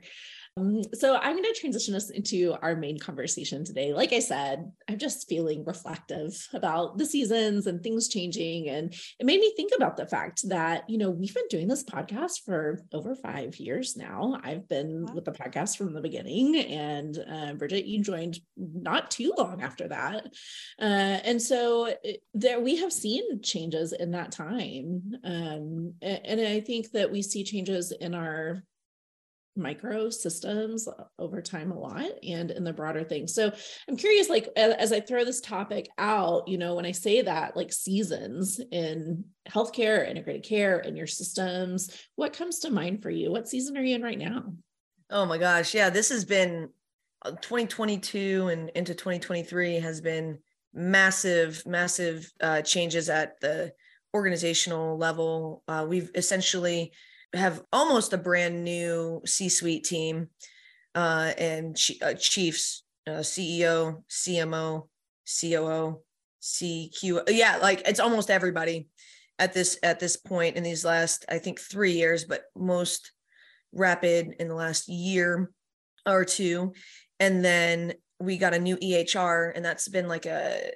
Um, 0.58 0.82
so 0.94 1.16
I'm 1.16 1.34
going 1.34 1.44
to 1.44 1.60
transition 1.60 1.94
us 1.94 2.10
into 2.10 2.54
our 2.62 2.76
main 2.76 2.98
conversation 2.98 3.64
today. 3.64 3.92
Like 3.92 4.12
I 4.12 4.18
said, 4.20 4.70
I'm 4.88 4.98
just 4.98 5.28
feeling 5.28 5.64
reflective 5.64 6.46
about 6.52 6.98
the 6.98 7.06
seasons 7.06 7.66
and 7.66 7.82
things 7.82 8.08
changing. 8.08 8.68
And 8.68 8.92
it 9.18 9.26
made 9.26 9.40
me 9.40 9.52
think 9.56 9.72
about 9.76 9.96
the 9.96 10.06
fact 10.06 10.48
that, 10.48 10.88
you 10.88 10.98
know, 10.98 11.10
we've 11.10 11.34
been 11.34 11.48
doing 11.48 11.68
this 11.68 11.84
podcast 11.84 12.44
for 12.44 12.82
over 12.92 13.14
five 13.14 13.56
years 13.56 13.96
now. 13.96 14.38
I've 14.42 14.68
been 14.68 15.06
wow. 15.06 15.14
with 15.14 15.24
the 15.24 15.32
podcast 15.32 15.76
from 15.76 15.92
the 15.92 16.00
beginning. 16.00 16.56
And 16.56 17.18
uh, 17.30 17.54
Bridget, 17.54 17.86
you 17.86 18.02
joined 18.02 18.38
not 18.56 19.10
too 19.10 19.32
long 19.36 19.62
after 19.62 19.88
that. 19.88 20.26
Uh, 20.80 21.18
and 21.24 21.40
so 21.40 21.94
there 22.34 22.60
we 22.60 22.76
have 22.76 22.92
seen 22.92 23.42
changes 23.42 23.92
in 23.92 24.12
that 24.12 24.32
time. 24.32 25.12
Um, 25.24 25.94
and 26.02 26.40
I 26.40 26.60
think 26.60 26.90
that 26.92 27.10
we 27.10 27.22
see 27.22 27.44
changes 27.44 27.92
in 27.92 28.14
our 28.14 28.62
micro 29.58 30.08
systems 30.08 30.88
over 31.18 31.42
time 31.42 31.72
a 31.72 31.78
lot 31.78 32.10
and 32.26 32.50
in 32.50 32.64
the 32.64 32.72
broader 32.72 33.04
thing. 33.04 33.26
So 33.26 33.52
I'm 33.88 33.96
curious, 33.96 34.28
like 34.28 34.48
as 34.56 34.92
I 34.92 35.00
throw 35.00 35.24
this 35.24 35.40
topic 35.40 35.88
out, 35.98 36.48
you 36.48 36.58
know, 36.58 36.74
when 36.74 36.86
I 36.86 36.92
say 36.92 37.22
that 37.22 37.56
like 37.56 37.72
seasons 37.72 38.60
in 38.70 39.24
healthcare, 39.48 40.08
integrated 40.08 40.44
care, 40.44 40.78
and 40.78 40.96
your 40.96 41.06
systems, 41.06 41.90
what 42.16 42.32
comes 42.32 42.60
to 42.60 42.70
mind 42.70 43.02
for 43.02 43.10
you? 43.10 43.30
What 43.30 43.48
season 43.48 43.76
are 43.76 43.82
you 43.82 43.96
in 43.96 44.02
right 44.02 44.18
now? 44.18 44.52
Oh 45.10 45.26
my 45.26 45.38
gosh. 45.38 45.74
Yeah, 45.74 45.90
this 45.90 46.10
has 46.10 46.24
been 46.24 46.70
uh, 47.22 47.32
2022 47.32 48.48
and 48.48 48.70
into 48.70 48.94
2023 48.94 49.80
has 49.80 50.00
been 50.00 50.38
massive, 50.72 51.62
massive 51.66 52.30
uh, 52.40 52.62
changes 52.62 53.08
at 53.08 53.40
the 53.40 53.72
organizational 54.14 54.96
level. 54.96 55.62
Uh, 55.68 55.86
we've 55.88 56.10
essentially 56.14 56.92
have 57.34 57.62
almost 57.72 58.12
a 58.12 58.18
brand 58.18 58.64
new 58.64 59.22
C-suite 59.26 59.84
team 59.84 60.28
uh, 60.94 61.32
and 61.36 61.76
uh, 62.02 62.14
chiefs, 62.14 62.84
uh, 63.06 63.20
CEO, 63.20 64.02
CMO, 64.08 64.88
COO, 65.40 66.00
CQ. 66.42 67.22
Yeah, 67.28 67.58
like 67.58 67.82
it's 67.86 68.00
almost 68.00 68.30
everybody 68.30 68.88
at 69.38 69.52
this 69.52 69.78
at 69.82 70.00
this 70.00 70.16
point 70.16 70.56
in 70.56 70.62
these 70.62 70.84
last 70.84 71.24
I 71.28 71.38
think 71.38 71.60
three 71.60 71.92
years, 71.92 72.24
but 72.24 72.44
most 72.56 73.12
rapid 73.72 74.34
in 74.40 74.48
the 74.48 74.54
last 74.54 74.88
year 74.88 75.50
or 76.06 76.24
two. 76.24 76.72
And 77.20 77.44
then 77.44 77.94
we 78.20 78.38
got 78.38 78.54
a 78.54 78.58
new 78.58 78.76
EHR, 78.76 79.52
and 79.54 79.64
that's 79.64 79.88
been 79.88 80.08
like 80.08 80.26
a 80.26 80.70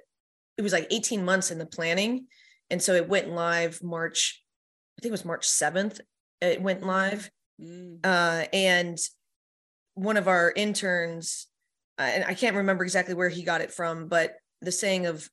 it 0.59 0.62
was 0.62 0.73
like 0.73 0.87
18 0.90 1.25
months 1.25 1.50
in 1.50 1.59
the 1.59 1.66
planning. 1.66 2.26
And 2.71 2.80
so 2.80 2.94
it 2.94 3.09
went 3.09 3.30
live 3.30 3.82
March, 3.82 4.42
I 4.99 5.02
think 5.02 5.11
it 5.11 5.12
was 5.12 5.25
March 5.25 5.47
7th 5.47 6.00
it 6.43 6.61
went 6.61 6.83
live. 6.83 7.31
Mm. 7.61 8.01
Uh, 8.05 8.45
and 8.53 8.99
one 9.95 10.17
of 10.17 10.29
our 10.29 10.53
interns, 10.55 11.47
uh, 11.99 12.03
and 12.03 12.25
I 12.25 12.35
can't 12.35 12.57
remember 12.57 12.85
exactly 12.85 13.15
where 13.15 13.29
he 13.29 13.43
got 13.43 13.61
it 13.61 13.73
from, 13.73 14.09
but 14.09 14.37
the 14.61 14.73
saying 14.73 15.07
of 15.07 15.29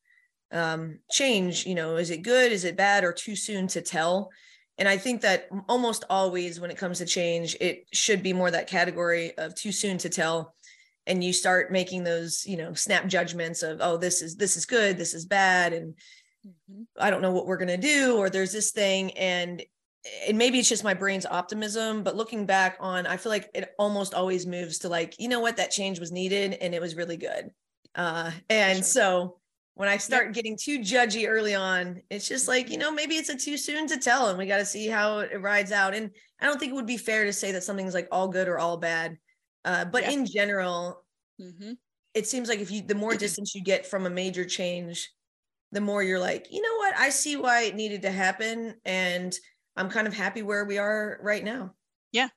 um, 0.51 1.00
change, 1.12 1.66
you 1.66 1.75
know, 1.75 1.98
is 1.98 2.10
it 2.10 2.24
good, 2.24 2.51
is 2.51 2.63
it 2.63 2.75
bad, 2.75 3.04
or 3.04 3.13
too 3.13 3.36
soon 3.36 3.68
to 3.68 3.82
tell? 3.82 4.30
And 4.78 4.88
I 4.88 4.98
think 4.98 5.22
that 5.22 5.50
almost 5.68 6.06
always 6.10 6.60
when 6.60 6.72
it 6.72 6.78
comes 6.78 7.00
to 7.00 7.06
change, 7.06 7.56
it 7.60 7.86
should 7.94 8.24
be 8.24 8.34
more 8.34 8.50
that 8.50 8.70
category 8.70 9.38
of 9.38 9.54
too 9.54 9.72
soon 9.72 9.98
to 10.00 10.10
tell. 10.10 10.56
And 11.06 11.24
you 11.24 11.34
start 11.34 11.72
making 11.72 12.04
those, 12.04 12.46
you 12.46 12.56
know, 12.58 12.74
snap 12.74 13.08
judgments 13.08 13.63
of, 13.63 13.80
oh, 13.82 13.98
this 13.98 14.22
is 14.22 14.36
this 14.36 14.56
is 14.56 14.66
good, 14.66 14.98
this 14.98 15.13
is 15.13 15.25
bad, 15.25 15.74
and 15.74 15.96
mm-hmm. 16.46 16.84
I 17.00 17.10
don't 17.10 17.22
know 17.22 17.32
what 17.32 17.48
we're 17.48 17.58
gonna 17.58 17.78
do, 17.78 18.18
or 18.18 18.30
there's 18.30 18.54
this 18.54 18.72
thing, 18.72 19.12
and 19.18 19.63
and 20.27 20.38
maybe 20.38 20.60
it's 20.60 20.70
just 20.70 20.84
my 20.84 20.94
brain's 20.94 21.25
optimism, 21.25 22.03
but 22.03 22.15
looking 22.15 22.46
back 22.46 22.77
on, 22.79 23.06
I 23.06 23.18
feel 23.18 23.32
like 23.32 23.50
it 23.53 23.74
almost 23.77 24.13
always 24.13 24.46
moves 24.46 24.79
to 24.79 24.89
like, 24.89 25.15
you 25.20 25.27
know 25.27 25.39
what, 25.39 25.58
that 25.58 25.72
change 25.72 26.00
was 26.00 26.12
needed 26.12 26.53
and 26.53 26.74
it 26.74 26.82
was 26.82 26.96
really 26.96 27.18
good. 27.18 27.51
Uh, 27.96 28.32
and 28.50 28.77
sure. 28.77 28.84
so 28.84 29.39
when 29.75 29.89
I 29.89 29.98
start 29.98 30.27
yep. 30.27 30.34
getting 30.36 30.58
too 30.58 30.79
judgy 30.79 31.27
early 31.27 31.56
on, 31.56 32.01
it's 32.10 32.27
just 32.27 32.48
like, 32.48 32.70
you 32.70 32.77
know, 32.77 32.91
maybe 32.91 33.15
it's 33.15 33.29
a 33.29 33.36
too 33.36 33.58
soon 33.58 33.88
to 33.88 33.98
tell 33.98 34.27
and 34.27 34.38
we 34.38 34.46
got 34.46 34.58
to 34.58 34.65
see 34.65 34.88
how 34.88 35.20
it 35.20 35.41
rides 35.41 35.72
out. 35.72 35.94
And 35.94 36.12
I 36.39 36.46
don't 36.46 36.60
think 36.60 36.72
it 36.72 36.75
would 36.75 36.86
be 36.86 36.98
fair 36.98 37.25
to 37.25 37.34
say 37.34 37.51
that 37.51 37.63
something's 37.63 37.94
like 37.94 38.08
all 38.12 38.29
good 38.29 38.48
or 38.48 38.58
all 38.58 38.77
bad. 38.77 39.18
Uh, 39.65 39.86
but 39.86 40.03
yeah. 40.03 40.12
in 40.12 40.25
general, 40.25 41.03
mm-hmm. 41.41 41.74
it 42.13 42.27
seems 42.27 42.48
like 42.48 42.60
if 42.60 42.72
you, 42.72 42.82
the 42.82 42.96
more 42.96 43.15
distance 43.18 43.53
you 43.53 43.63
get 43.63 43.86
from 43.86 44.06
a 44.06 44.10
major 44.10 44.46
change, 44.46 45.12
the 45.72 45.82
more 45.82 46.01
you're 46.03 46.20
like, 46.20 46.48
you 46.51 46.62
know 46.62 46.75
what, 46.77 46.96
I 46.98 47.10
see 47.10 47.36
why 47.36 47.63
it 47.63 47.75
needed 47.75 48.01
to 48.03 48.12
happen. 48.12 48.75
And 48.86 49.34
I'm 49.79 49.89
kind 49.89 50.07
of 50.07 50.13
happy 50.13 50.43
where 50.43 50.63
we 50.65 50.77
are 50.77 51.19
right 51.24 51.43
now. 51.43 51.75
Yeah. 52.12 52.29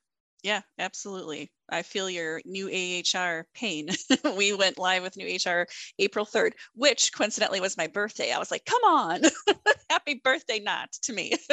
Yeah, 0.43 0.63
absolutely. 0.79 1.53
I 1.73 1.83
feel 1.83 2.11
your 2.11 2.41
new 2.45 2.69
EHR 2.69 3.45
pain. 3.55 3.89
we 4.37 4.53
went 4.53 4.79
live 4.79 5.03
with 5.03 5.17
new 5.17 5.27
EHR 5.27 5.67
April 5.99 6.27
3rd, 6.27 6.53
which 6.75 7.13
coincidentally 7.13 7.61
was 7.61 7.77
my 7.77 7.87
birthday. 7.87 8.33
I 8.33 8.39
was 8.39 8.51
like, 8.51 8.65
come 8.65 8.83
on, 8.85 9.23
happy 9.91 10.21
birthday, 10.23 10.61
not 10.61 10.93
to 11.03 11.13
me. 11.13 11.33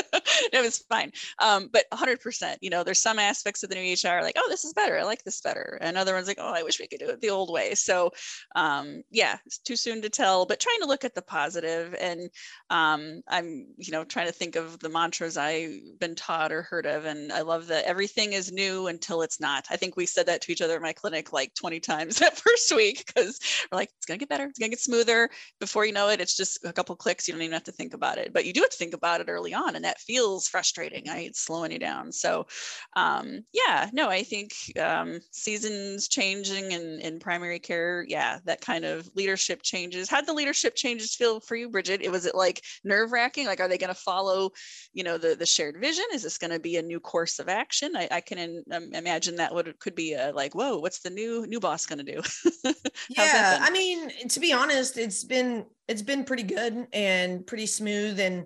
it 0.54 0.62
was 0.62 0.80
fine. 0.90 1.12
Um, 1.40 1.70
but 1.72 1.86
100%, 1.94 2.58
you 2.62 2.70
know, 2.70 2.84
there's 2.84 3.00
some 3.00 3.20
aspects 3.20 3.64
of 3.64 3.70
the 3.70 3.76
new 3.76 3.94
EHR 3.94 4.22
like, 4.22 4.36
oh, 4.38 4.48
this 4.50 4.66
is 4.66 4.74
better. 4.74 4.98
I 4.98 5.04
like 5.04 5.24
this 5.24 5.42
better. 5.42 5.78
And 5.82 5.98
other 5.98 6.14
ones 6.14 6.28
like, 6.28 6.38
oh, 6.40 6.54
I 6.54 6.64
wish 6.64 6.80
we 6.80 6.88
could 6.88 7.00
do 7.00 7.10
it 7.10 7.22
the 7.22 7.30
old 7.30 7.52
way. 7.52 7.76
So, 7.76 8.12
um, 8.56 9.04
yeah, 9.12 9.38
it's 9.46 9.60
too 9.60 9.76
soon 9.76 10.02
to 10.02 10.10
tell, 10.10 10.46
but 10.46 10.60
trying 10.60 10.82
to 10.82 10.88
look 10.88 11.06
at 11.06 11.16
the. 11.16 11.30
And 11.30 12.30
um, 12.70 13.22
I'm, 13.28 13.68
you 13.78 13.92
know, 13.92 14.04
trying 14.04 14.28
to 14.28 14.34
think 14.34 14.56
of 14.56 14.80
the 14.80 14.90
mantras 14.90 15.38
I've 15.38 16.00
been 16.00 16.16
taught 16.16 16.52
or 16.52 16.64
heard 16.64 16.86
of. 16.86 17.06
And 17.06 17.32
I 17.32 17.42
love 17.42 17.68
that 17.68 17.86
everything 17.86 18.34
is 18.34 18.52
new 18.52 18.88
until 18.88 19.22
it's 19.22 19.40
not. 19.40 19.68
I 19.70 19.78
think 19.78 19.96
we 19.96 20.06
said 20.14 20.26
that 20.28 20.42
to 20.42 20.52
each 20.52 20.62
other 20.62 20.76
in 20.76 20.82
my 20.82 20.94
clinic 20.94 21.34
like 21.34 21.54
20 21.56 21.80
times 21.80 22.16
that 22.20 22.38
first 22.38 22.76
week 22.76 23.06
because 23.06 23.40
we're 23.72 23.78
like, 23.78 23.90
it's 23.98 24.06
gonna 24.06 24.18
get 24.18 24.30
better, 24.30 24.46
it's 24.46 24.60
gonna 24.60 24.70
get 24.70 24.80
smoother. 24.80 25.30
Before 25.60 25.86
you 25.86 25.94
know 25.94 26.10
it, 26.10 26.22
it's 26.22 26.36
just 26.36 26.64
a 26.66 26.74
couple 26.74 26.96
clicks. 26.96 27.28
You 27.28 27.34
don't 27.34 27.44
even 27.44 27.54
have 27.54 27.64
to 27.64 27.72
think 27.72 27.94
about 27.94 28.18
it, 28.18 28.34
but 28.34 28.46
you 28.46 28.54
do 28.54 28.62
have 28.62 28.70
to 28.70 28.78
think 28.78 28.94
about 28.94 29.22
it 29.22 29.30
early 29.30 29.54
on, 29.54 29.76
and 29.76 29.86
that 29.86 30.00
feels 30.00 30.48
frustrating. 30.48 31.06
Right? 31.08 31.28
It's 31.28 31.42
slowing 31.42 31.72
you 31.72 31.80
down. 31.80 32.12
So, 32.12 32.48
um, 32.96 33.42
yeah, 33.54 33.90
no, 33.94 34.10
I 34.10 34.24
think 34.24 34.52
um, 34.80 35.20
seasons 35.32 36.08
changing 36.08 36.72
in, 36.72 37.00
in 37.02 37.20
primary 37.20 37.60
care, 37.60 38.06
yeah, 38.08 38.40
that 38.46 38.62
kind 38.62 38.86
of 38.86 39.10
leadership 39.16 39.62
changes. 39.62 40.10
How'd 40.10 40.26
the 40.26 40.34
leadership 40.34 40.76
changes 40.76 41.16
feel 41.16 41.40
for 41.40 41.56
you, 41.56 41.70
Bridget? 41.70 42.02
It 42.02 42.12
was 42.12 42.26
it 42.26 42.36
like 42.36 42.64
nerve 42.84 43.12
wracking? 43.12 43.46
Like, 43.46 43.60
are 43.60 43.68
they 43.68 43.78
going 43.78 43.94
to 43.94 44.00
follow, 44.00 44.52
you 44.94 45.04
know, 45.04 45.18
the 45.18 45.36
the 45.36 45.46
shared 45.46 45.78
vision? 45.80 46.06
Is 46.14 46.24
this 46.24 46.38
going 46.38 46.52
to 46.52 46.60
be 46.60 46.78
a 46.78 46.82
new 46.82 47.00
course 47.00 47.40
of 47.40 47.50
action? 47.50 47.96
I, 47.96 48.08
I 48.12 48.22
can 48.22 48.64
um, 48.72 48.90
imagine 48.94 49.36
that 49.36 49.54
would 49.54 49.80
could 49.80 49.96
be 50.00 50.14
a 50.14 50.32
like, 50.32 50.56
whoa, 50.56 50.78
what's 50.78 51.00
the 51.00 51.10
new 51.10 51.46
new 51.46 51.60
boss 51.60 51.86
going 51.86 52.04
to 52.04 52.12
do? 52.14 52.22
yeah, 53.10 53.60
I 53.62 53.70
mean, 53.70 54.10
to 54.30 54.40
be 54.40 54.54
honest, 54.54 54.98
it's 54.98 55.24
been 55.24 55.66
it's 55.88 56.02
been 56.02 56.24
pretty 56.24 56.44
good 56.44 56.88
and 56.94 57.46
pretty 57.46 57.66
smooth 57.66 58.20
and 58.20 58.46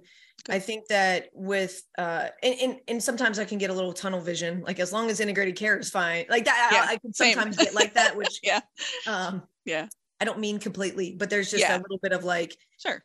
I 0.50 0.60
think 0.60 0.88
that 0.88 1.30
with 1.34 1.82
uh 1.98 2.28
and, 2.42 2.56
and, 2.62 2.80
and 2.88 3.04
sometimes 3.04 3.40
I 3.40 3.46
can 3.46 3.60
get 3.60 3.70
a 3.70 3.74
little 3.74 3.94
tunnel 3.94 4.20
vision. 4.20 4.64
Like 4.66 4.80
as 4.80 4.92
long 4.92 5.10
as 5.10 5.20
integrated 5.20 5.56
care 5.56 5.78
is 5.78 5.90
fine. 5.90 6.26
Like 6.30 6.46
that 6.46 6.70
yeah, 6.74 6.86
I, 6.90 6.94
I 6.94 6.98
can 6.98 7.14
sometimes 7.14 7.56
get 7.56 7.74
like 7.74 7.94
that, 7.94 8.18
which 8.18 8.40
yeah. 8.44 8.62
Um 9.08 9.44
yeah. 9.64 9.88
I 10.20 10.26
don't 10.26 10.40
mean 10.40 10.60
completely, 10.60 11.16
but 11.18 11.30
there's 11.30 11.52
just 11.52 11.62
yeah. 11.62 11.78
a 11.78 11.80
little 11.80 12.00
bit 12.02 12.12
of 12.12 12.24
like 12.24 12.58
sure 12.80 13.04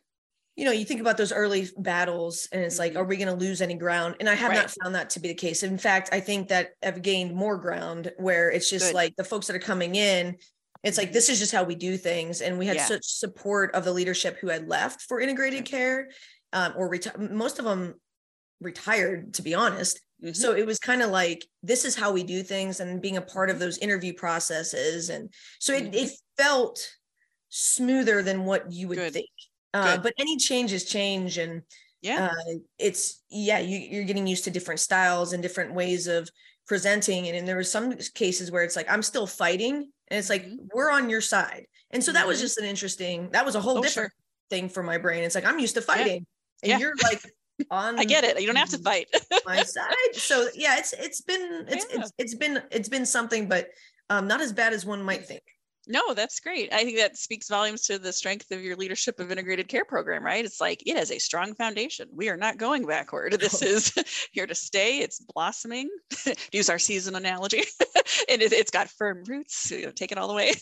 you 0.58 0.64
know, 0.64 0.72
you 0.72 0.84
think 0.84 1.00
about 1.00 1.16
those 1.16 1.30
early 1.30 1.68
battles 1.78 2.48
and 2.50 2.60
it's 2.60 2.80
like, 2.80 2.90
mm-hmm. 2.94 3.00
are 3.00 3.04
we 3.04 3.16
going 3.16 3.28
to 3.28 3.34
lose 3.34 3.62
any 3.62 3.74
ground? 3.74 4.16
And 4.18 4.28
I 4.28 4.34
have 4.34 4.50
right. 4.50 4.56
not 4.56 4.74
found 4.82 4.92
that 4.96 5.10
to 5.10 5.20
be 5.20 5.28
the 5.28 5.34
case. 5.34 5.62
In 5.62 5.78
fact, 5.78 6.08
I 6.10 6.18
think 6.18 6.48
that 6.48 6.70
I've 6.82 7.00
gained 7.00 7.32
more 7.32 7.56
ground 7.56 8.10
where 8.16 8.50
it's 8.50 8.68
just 8.68 8.86
Good. 8.86 8.94
like 8.94 9.14
the 9.14 9.22
folks 9.22 9.46
that 9.46 9.54
are 9.54 9.60
coming 9.60 9.94
in, 9.94 10.36
it's 10.82 10.98
like, 10.98 11.12
this 11.12 11.28
is 11.28 11.38
just 11.38 11.52
how 11.52 11.62
we 11.62 11.76
do 11.76 11.96
things. 11.96 12.40
And 12.40 12.58
we 12.58 12.66
had 12.66 12.74
yeah. 12.74 12.86
such 12.86 13.04
support 13.04 13.72
of 13.76 13.84
the 13.84 13.92
leadership 13.92 14.38
who 14.40 14.48
had 14.48 14.68
left 14.68 15.02
for 15.02 15.20
integrated 15.20 15.64
care 15.64 16.08
um, 16.52 16.72
or 16.76 16.90
reti- 16.90 17.30
most 17.30 17.60
of 17.60 17.64
them 17.64 17.94
retired, 18.60 19.34
to 19.34 19.42
be 19.42 19.54
honest. 19.54 20.00
Mm-hmm. 20.24 20.34
So 20.34 20.56
it 20.56 20.66
was 20.66 20.80
kind 20.80 21.02
of 21.02 21.10
like, 21.10 21.46
this 21.62 21.84
is 21.84 21.94
how 21.94 22.10
we 22.10 22.24
do 22.24 22.42
things 22.42 22.80
and 22.80 23.00
being 23.00 23.16
a 23.16 23.22
part 23.22 23.50
of 23.50 23.60
those 23.60 23.78
interview 23.78 24.12
processes. 24.12 25.08
And 25.08 25.32
so 25.60 25.72
it, 25.72 25.84
mm-hmm. 25.84 25.94
it 25.94 26.10
felt 26.36 26.84
smoother 27.48 28.24
than 28.24 28.44
what 28.44 28.72
you 28.72 28.88
would 28.88 28.98
Good. 28.98 29.12
think 29.12 29.28
uh, 29.74 29.98
but 29.98 30.12
any 30.18 30.36
changes 30.36 30.84
change 30.84 31.38
and 31.38 31.62
yeah 32.00 32.30
uh, 32.32 32.54
it's 32.78 33.22
yeah 33.30 33.58
you, 33.58 33.78
you're 33.78 34.04
getting 34.04 34.26
used 34.26 34.44
to 34.44 34.50
different 34.50 34.80
styles 34.80 35.32
and 35.32 35.42
different 35.42 35.74
ways 35.74 36.06
of 36.06 36.28
presenting 36.66 37.26
and, 37.28 37.36
and 37.36 37.48
there 37.48 37.56
were 37.56 37.64
some 37.64 37.96
cases 38.14 38.50
where 38.50 38.62
it's 38.62 38.76
like 38.76 38.90
i'm 38.90 39.02
still 39.02 39.26
fighting 39.26 39.74
and 40.08 40.18
it's 40.18 40.30
like 40.30 40.44
mm-hmm. 40.44 40.66
we're 40.72 40.90
on 40.90 41.10
your 41.10 41.20
side 41.20 41.66
and 41.90 42.02
so 42.02 42.12
that 42.12 42.26
was 42.26 42.38
mm-hmm. 42.38 42.44
just 42.44 42.58
an 42.58 42.64
interesting 42.64 43.28
that 43.30 43.44
was 43.44 43.54
a 43.54 43.60
whole 43.60 43.78
oh, 43.78 43.82
different 43.82 44.12
sure. 44.12 44.48
thing 44.50 44.68
for 44.68 44.82
my 44.82 44.98
brain 44.98 45.24
it's 45.24 45.34
like 45.34 45.46
i'm 45.46 45.58
used 45.58 45.74
to 45.74 45.82
fighting 45.82 46.26
yeah. 46.62 46.70
and 46.70 46.70
yeah. 46.70 46.78
you're 46.78 46.94
like 47.02 47.20
on 47.70 47.98
I 47.98 48.04
get 48.04 48.24
it. 48.24 48.40
You 48.40 48.46
don't 48.46 48.56
have 48.56 48.70
to 48.70 48.78
fight. 48.78 49.08
my 49.46 49.62
side. 49.62 49.94
So 50.12 50.48
yeah, 50.54 50.78
it's 50.78 50.92
it's 50.92 51.20
been 51.20 51.66
it's 51.68 51.86
yeah. 51.90 52.00
it's 52.00 52.12
it's 52.18 52.34
been 52.34 52.62
it's 52.70 52.88
been 52.88 53.06
something, 53.06 53.48
but 53.48 53.68
um 54.10 54.28
not 54.28 54.40
as 54.40 54.52
bad 54.52 54.72
as 54.72 54.86
one 54.86 55.02
might 55.02 55.26
think. 55.26 55.42
No, 55.90 56.12
that's 56.12 56.38
great. 56.38 56.70
I 56.70 56.84
think 56.84 56.98
that 56.98 57.16
speaks 57.16 57.48
volumes 57.48 57.86
to 57.86 57.98
the 57.98 58.12
strength 58.12 58.50
of 58.50 58.62
your 58.62 58.76
leadership 58.76 59.18
of 59.18 59.32
integrated 59.32 59.68
care 59.68 59.86
program, 59.86 60.22
right? 60.22 60.44
It's 60.44 60.60
like 60.60 60.82
it 60.84 60.98
has 60.98 61.10
a 61.10 61.18
strong 61.18 61.54
foundation. 61.54 62.08
We 62.12 62.28
are 62.28 62.36
not 62.36 62.58
going 62.58 62.86
backward. 62.86 63.36
This 63.48 63.62
is 63.62 63.94
here 64.32 64.46
to 64.46 64.54
stay. 64.54 64.98
It's 64.98 65.20
blossoming. 65.20 65.88
use 66.52 66.68
our 66.68 66.78
season 66.78 67.14
analogy, 67.14 67.62
and 68.28 68.42
it, 68.42 68.52
has 68.52 68.70
got 68.70 68.90
firm 68.90 69.22
roots. 69.26 69.70
You 69.70 69.86
know, 69.86 69.92
take 69.92 70.12
it 70.12 70.18
all 70.18 70.28
the 70.28 70.34
way. 70.34 70.52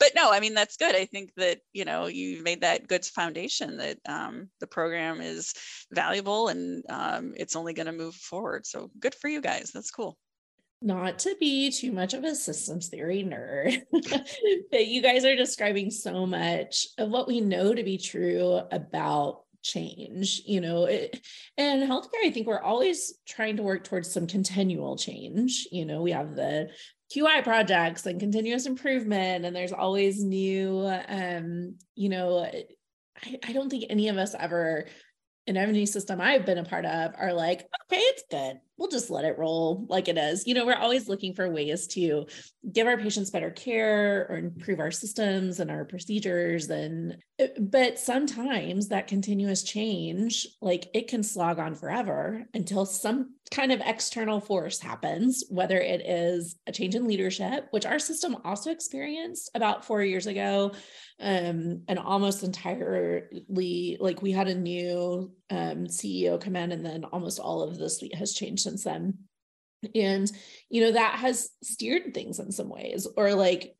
but 0.00 0.10
no, 0.16 0.32
I 0.32 0.40
mean 0.40 0.54
that's 0.54 0.76
good. 0.76 0.96
I 0.96 1.04
think 1.04 1.30
that 1.36 1.60
you 1.72 1.84
know 1.84 2.06
you've 2.06 2.42
made 2.42 2.62
that 2.62 2.88
good 2.88 3.04
foundation. 3.04 3.76
That 3.76 3.98
um, 4.08 4.48
the 4.58 4.66
program 4.66 5.20
is 5.20 5.54
valuable 5.92 6.48
and 6.48 6.82
um, 6.88 7.34
it's 7.36 7.54
only 7.54 7.74
going 7.74 7.86
to 7.86 7.92
move 7.92 8.16
forward. 8.16 8.66
So 8.66 8.90
good 8.98 9.14
for 9.14 9.28
you 9.28 9.40
guys. 9.40 9.70
That's 9.72 9.90
cool 9.90 10.16
not 10.82 11.20
to 11.20 11.36
be 11.38 11.70
too 11.70 11.92
much 11.92 12.14
of 12.14 12.24
a 12.24 12.34
systems 12.34 12.88
theory 12.88 13.24
nerd, 13.24 13.82
but 14.70 14.86
you 14.86 15.02
guys 15.02 15.24
are 15.24 15.36
describing 15.36 15.90
so 15.90 16.26
much 16.26 16.86
of 16.98 17.10
what 17.10 17.28
we 17.28 17.40
know 17.40 17.74
to 17.74 17.82
be 17.82 17.98
true 17.98 18.60
about 18.70 19.42
change 19.62 20.42
you 20.44 20.60
know 20.60 20.86
it, 20.86 21.24
and 21.56 21.88
healthcare 21.88 22.24
i 22.24 22.32
think 22.32 22.48
we're 22.48 22.60
always 22.60 23.14
trying 23.28 23.56
to 23.56 23.62
work 23.62 23.84
towards 23.84 24.12
some 24.12 24.26
continual 24.26 24.96
change 24.96 25.68
you 25.70 25.84
know 25.84 26.02
we 26.02 26.10
have 26.10 26.34
the 26.34 26.68
qi 27.14 27.44
projects 27.44 28.04
and 28.06 28.18
continuous 28.18 28.66
improvement 28.66 29.44
and 29.44 29.54
there's 29.54 29.72
always 29.72 30.24
new 30.24 30.84
um 31.08 31.76
you 31.94 32.08
know 32.08 32.44
I, 33.24 33.38
I 33.46 33.52
don't 33.52 33.70
think 33.70 33.84
any 33.88 34.08
of 34.08 34.16
us 34.16 34.34
ever 34.36 34.86
in 35.46 35.56
any 35.56 35.86
system 35.86 36.20
I've 36.20 36.46
been 36.46 36.58
a 36.58 36.64
part 36.64 36.84
of 36.84 37.12
are 37.18 37.32
like, 37.32 37.68
okay, 37.90 38.00
it's 38.00 38.24
good. 38.30 38.60
We'll 38.82 38.90
just 38.90 39.10
let 39.10 39.24
it 39.24 39.38
roll 39.38 39.86
like 39.88 40.08
it 40.08 40.18
is. 40.18 40.44
You 40.44 40.54
know, 40.54 40.66
we're 40.66 40.74
always 40.74 41.08
looking 41.08 41.34
for 41.34 41.48
ways 41.48 41.86
to 41.86 42.26
give 42.72 42.88
our 42.88 42.98
patients 42.98 43.30
better 43.30 43.52
care 43.52 44.26
or 44.28 44.38
improve 44.38 44.80
our 44.80 44.90
systems 44.90 45.60
and 45.60 45.70
our 45.70 45.84
procedures. 45.84 46.68
And, 46.68 47.16
uh, 47.40 47.46
but 47.60 48.00
sometimes 48.00 48.88
that 48.88 49.06
continuous 49.06 49.62
change, 49.62 50.48
like 50.60 50.88
it 50.94 51.06
can 51.06 51.22
slog 51.22 51.60
on 51.60 51.76
forever 51.76 52.44
until 52.54 52.84
some 52.84 53.36
kind 53.50 53.72
of 53.72 53.82
external 53.84 54.40
force 54.40 54.80
happens, 54.80 55.44
whether 55.50 55.78
it 55.78 56.00
is 56.00 56.56
a 56.66 56.72
change 56.72 56.94
in 56.94 57.06
leadership, 57.06 57.66
which 57.70 57.84
our 57.84 57.98
system 57.98 58.36
also 58.44 58.70
experienced 58.70 59.50
about 59.54 59.84
four 59.84 60.02
years 60.02 60.26
ago 60.26 60.72
um, 61.20 61.82
and 61.88 61.98
almost 61.98 62.42
entirely 62.42 63.96
like 64.00 64.22
we 64.22 64.32
had 64.32 64.48
a 64.48 64.54
new 64.54 65.32
um, 65.50 65.86
CEO 65.86 66.40
come 66.40 66.56
in, 66.56 66.72
and 66.72 66.84
then 66.84 67.04
almost 67.04 67.38
all 67.38 67.62
of 67.62 67.78
the 67.78 67.90
suite 67.90 68.14
has 68.14 68.32
changed 68.32 68.62
since 68.62 68.84
then. 68.84 69.18
And 69.94 70.30
you 70.70 70.80
know 70.82 70.92
that 70.92 71.18
has 71.18 71.50
steered 71.62 72.14
things 72.14 72.38
in 72.38 72.52
some 72.52 72.68
ways, 72.68 73.06
or 73.16 73.34
like 73.34 73.74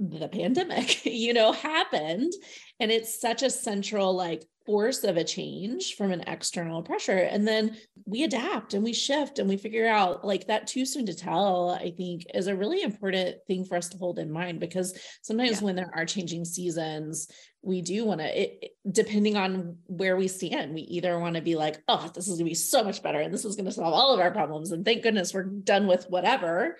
the 0.00 0.28
pandemic, 0.28 1.04
you 1.06 1.34
know, 1.34 1.52
happened, 1.52 2.32
and 2.80 2.90
it's 2.90 3.20
such 3.20 3.42
a 3.42 3.50
central 3.50 4.14
like 4.14 4.44
force 4.66 5.04
of 5.04 5.16
a 5.16 5.24
change 5.24 5.94
from 5.94 6.10
an 6.10 6.22
external 6.26 6.82
pressure 6.82 7.18
and 7.18 7.46
then 7.46 7.76
we 8.06 8.22
adapt 8.22 8.72
and 8.72 8.82
we 8.82 8.94
shift 8.94 9.38
and 9.38 9.48
we 9.48 9.58
figure 9.58 9.86
out 9.86 10.24
like 10.24 10.46
that 10.46 10.66
too 10.66 10.86
soon 10.86 11.04
to 11.04 11.14
tell 11.14 11.70
i 11.70 11.90
think 11.90 12.24
is 12.32 12.46
a 12.46 12.56
really 12.56 12.82
important 12.82 13.36
thing 13.46 13.64
for 13.64 13.76
us 13.76 13.88
to 13.90 13.98
hold 13.98 14.18
in 14.18 14.30
mind 14.30 14.60
because 14.60 14.98
sometimes 15.22 15.60
yeah. 15.60 15.64
when 15.64 15.76
there 15.76 15.90
are 15.94 16.06
changing 16.06 16.44
seasons 16.44 17.28
we 17.60 17.82
do 17.82 18.06
want 18.06 18.20
to 18.20 18.48
depending 18.90 19.36
on 19.36 19.76
where 19.86 20.16
we 20.16 20.28
stand 20.28 20.72
we 20.72 20.82
either 20.82 21.18
want 21.18 21.34
to 21.34 21.42
be 21.42 21.56
like 21.56 21.82
oh 21.88 22.10
this 22.14 22.26
is 22.26 22.34
going 22.34 22.46
to 22.46 22.50
be 22.50 22.54
so 22.54 22.82
much 22.82 23.02
better 23.02 23.20
and 23.20 23.34
this 23.34 23.44
is 23.44 23.56
going 23.56 23.66
to 23.66 23.72
solve 23.72 23.92
all 23.92 24.14
of 24.14 24.20
our 24.20 24.30
problems 24.30 24.72
and 24.72 24.84
thank 24.84 25.02
goodness 25.02 25.34
we're 25.34 25.44
done 25.44 25.86
with 25.86 26.06
whatever 26.08 26.76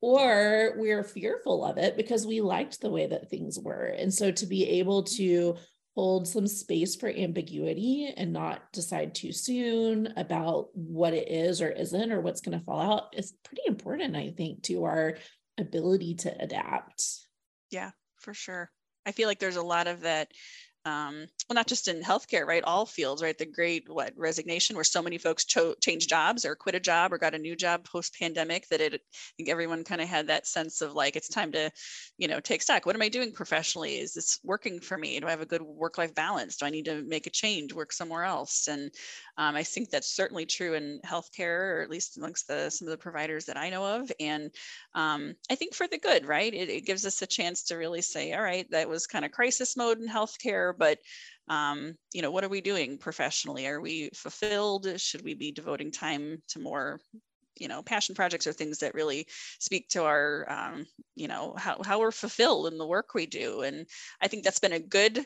or 0.00 0.74
we're 0.76 1.02
fearful 1.02 1.64
of 1.64 1.78
it 1.78 1.96
because 1.96 2.26
we 2.26 2.40
liked 2.40 2.80
the 2.80 2.90
way 2.90 3.06
that 3.06 3.30
things 3.30 3.58
were 3.58 3.86
and 3.98 4.12
so 4.14 4.30
to 4.30 4.46
be 4.46 4.64
able 4.78 5.02
to 5.02 5.56
hold 5.96 6.28
some 6.28 6.46
space 6.46 6.94
for 6.94 7.08
ambiguity 7.08 8.12
and 8.14 8.30
not 8.30 8.70
decide 8.72 9.14
too 9.14 9.32
soon 9.32 10.12
about 10.18 10.68
what 10.74 11.14
it 11.14 11.28
is 11.30 11.62
or 11.62 11.70
isn't 11.70 12.12
or 12.12 12.20
what's 12.20 12.42
going 12.42 12.56
to 12.56 12.64
fall 12.64 12.80
out 12.80 13.14
is 13.16 13.32
pretty 13.42 13.62
important, 13.66 14.14
I 14.14 14.34
think, 14.36 14.62
to 14.64 14.84
our 14.84 15.16
ability 15.56 16.16
to 16.16 16.36
adapt. 16.38 17.02
Yeah, 17.70 17.92
for 18.20 18.34
sure. 18.34 18.70
I 19.06 19.12
feel 19.12 19.26
like 19.26 19.38
there's 19.38 19.56
a 19.56 19.62
lot 19.62 19.86
of 19.86 20.02
that 20.02 20.32
um, 20.86 21.26
well, 21.48 21.54
not 21.54 21.66
just 21.66 21.88
in 21.88 22.00
healthcare, 22.00 22.46
right? 22.46 22.62
All 22.62 22.86
fields, 22.86 23.22
right? 23.22 23.36
The 23.36 23.44
great 23.44 23.84
what 23.88 24.12
resignation, 24.16 24.76
where 24.76 24.84
so 24.84 25.02
many 25.02 25.18
folks 25.18 25.44
cho- 25.44 25.74
changed 25.82 26.08
jobs 26.08 26.44
or 26.44 26.54
quit 26.54 26.76
a 26.76 26.80
job 26.80 27.12
or 27.12 27.18
got 27.18 27.34
a 27.34 27.38
new 27.38 27.56
job 27.56 27.84
post 27.84 28.16
pandemic, 28.18 28.68
that 28.68 28.80
it, 28.80 28.94
I 28.94 29.32
think 29.36 29.48
everyone 29.48 29.82
kind 29.82 30.00
of 30.00 30.08
had 30.08 30.28
that 30.28 30.46
sense 30.46 30.80
of 30.80 30.94
like 30.94 31.16
it's 31.16 31.28
time 31.28 31.50
to, 31.52 31.72
you 32.18 32.28
know, 32.28 32.38
take 32.38 32.62
stock. 32.62 32.86
What 32.86 32.94
am 32.94 33.02
I 33.02 33.08
doing 33.08 33.32
professionally? 33.32 33.96
Is 33.98 34.14
this 34.14 34.38
working 34.44 34.78
for 34.78 34.96
me? 34.96 35.18
Do 35.18 35.26
I 35.26 35.30
have 35.30 35.40
a 35.40 35.46
good 35.46 35.62
work 35.62 35.98
life 35.98 36.14
balance? 36.14 36.56
Do 36.56 36.66
I 36.66 36.70
need 36.70 36.84
to 36.84 37.02
make 37.02 37.26
a 37.26 37.30
change, 37.30 37.72
work 37.72 37.92
somewhere 37.92 38.22
else? 38.22 38.68
And 38.68 38.92
um, 39.36 39.56
I 39.56 39.64
think 39.64 39.90
that's 39.90 40.14
certainly 40.14 40.46
true 40.46 40.74
in 40.74 41.00
healthcare, 41.04 41.78
or 41.78 41.82
at 41.82 41.90
least 41.90 42.16
amongst 42.16 42.46
the 42.46 42.70
some 42.70 42.86
of 42.86 42.92
the 42.92 42.98
providers 42.98 43.46
that 43.46 43.56
I 43.56 43.70
know 43.70 43.84
of. 43.84 44.12
And 44.20 44.52
um, 44.94 45.34
I 45.50 45.56
think 45.56 45.74
for 45.74 45.88
the 45.88 45.98
good, 45.98 46.26
right? 46.26 46.54
It, 46.54 46.70
it 46.70 46.86
gives 46.86 47.04
us 47.04 47.22
a 47.22 47.26
chance 47.26 47.64
to 47.64 47.76
really 47.76 48.02
say, 48.02 48.32
all 48.32 48.42
right, 48.42 48.70
that 48.70 48.88
was 48.88 49.08
kind 49.08 49.24
of 49.24 49.32
crisis 49.32 49.76
mode 49.76 49.98
in 49.98 50.08
healthcare 50.08 50.75
but 50.78 50.98
um, 51.48 51.94
you 52.12 52.22
know 52.22 52.30
what 52.30 52.44
are 52.44 52.48
we 52.48 52.60
doing 52.60 52.98
professionally? 52.98 53.66
Are 53.66 53.80
we 53.80 54.10
fulfilled? 54.14 55.00
Should 55.00 55.22
we 55.22 55.34
be 55.34 55.52
devoting 55.52 55.90
time 55.90 56.42
to 56.48 56.58
more 56.58 57.00
you 57.58 57.68
know 57.68 57.82
passion 57.82 58.14
projects 58.14 58.46
or 58.46 58.52
things 58.52 58.78
that 58.78 58.94
really 58.94 59.26
speak 59.58 59.88
to 59.88 60.04
our 60.04 60.46
um, 60.50 60.86
you 61.14 61.28
know 61.28 61.54
how, 61.56 61.80
how 61.84 62.00
we're 62.00 62.12
fulfilled 62.12 62.72
in 62.72 62.78
the 62.78 62.86
work 62.86 63.14
we 63.14 63.26
do? 63.26 63.62
And 63.62 63.86
i 64.20 64.28
think 64.28 64.44
that's 64.44 64.60
been 64.60 64.72
a 64.72 64.80
good 64.80 65.24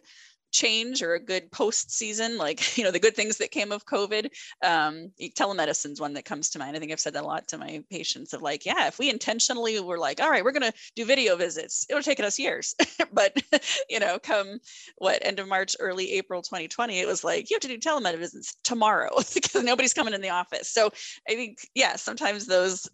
change 0.53 1.03
or 1.03 1.15
a 1.15 1.21
good 1.21 1.51
post 1.53 1.91
season, 1.91 2.39
like, 2.39 2.77
you 2.79 2.85
know, 2.85 2.91
the 2.91 2.99
good 2.99 3.15
things 3.15 3.39
that 3.39 3.51
came 3.51 3.73
of 3.73 3.87
COVID. 3.87 4.27
Um, 4.63 5.13
telemedicine 5.21 5.93
is 5.93 6.01
one 6.01 6.15
that 6.15 6.25
comes 6.25 6.51
to 6.51 6.59
mind. 6.59 6.77
I 6.77 6.81
think 6.81 6.93
I've 6.93 7.01
said 7.01 7.15
that 7.15 7.23
a 7.23 7.27
lot 7.27 7.49
to 7.49 7.59
my 7.59 7.83
patients 7.91 8.33
of 8.33 8.43
like, 8.43 8.67
yeah, 8.67 8.87
if 8.87 8.99
we 8.99 9.11
intentionally 9.11 9.79
were 9.81 9.99
like, 9.99 10.21
all 10.21 10.31
right, 10.31 10.45
we're 10.45 10.53
going 10.53 10.71
to 10.71 10.79
do 10.97 11.05
video 11.05 11.37
visits, 11.37 11.87
it'll 11.89 12.03
take 12.03 12.21
us 12.21 12.39
years. 12.39 12.75
but, 13.13 13.37
you 13.91 14.01
know, 14.01 14.19
come 14.19 14.59
what 14.99 15.25
end 15.25 15.39
of 15.39 15.49
March, 15.49 15.77
early 15.81 16.13
April 16.13 16.43
2020, 16.43 16.99
it 16.99 17.07
was 17.07 17.25
like, 17.25 17.51
you 17.51 17.55
have 17.57 17.63
to 17.63 17.69
do 17.69 17.79
telemedicine 17.79 18.55
tomorrow 18.63 19.11
because 19.35 19.63
nobody's 19.63 19.95
coming 19.95 20.15
in 20.15 20.21
the 20.21 20.31
office. 20.31 20.69
So 20.69 20.91
I 21.29 21.35
think, 21.35 21.59
yeah, 21.75 21.97
sometimes 21.97 22.47
those 22.47 22.89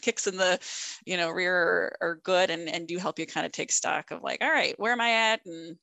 kicks 0.00 0.26
in 0.26 0.36
the 0.36 0.58
you 1.04 1.16
know 1.16 1.30
rear 1.30 1.96
are, 2.00 2.20
good 2.22 2.50
and 2.50 2.68
and 2.68 2.86
do 2.86 2.98
help 2.98 3.18
you 3.18 3.26
kind 3.26 3.46
of 3.46 3.52
take 3.52 3.72
stock 3.72 4.10
of 4.10 4.22
like 4.22 4.42
all 4.42 4.50
right 4.50 4.78
where 4.78 4.92
am 4.92 5.00
i 5.00 5.10
at? 5.10 5.40
And 5.46 5.76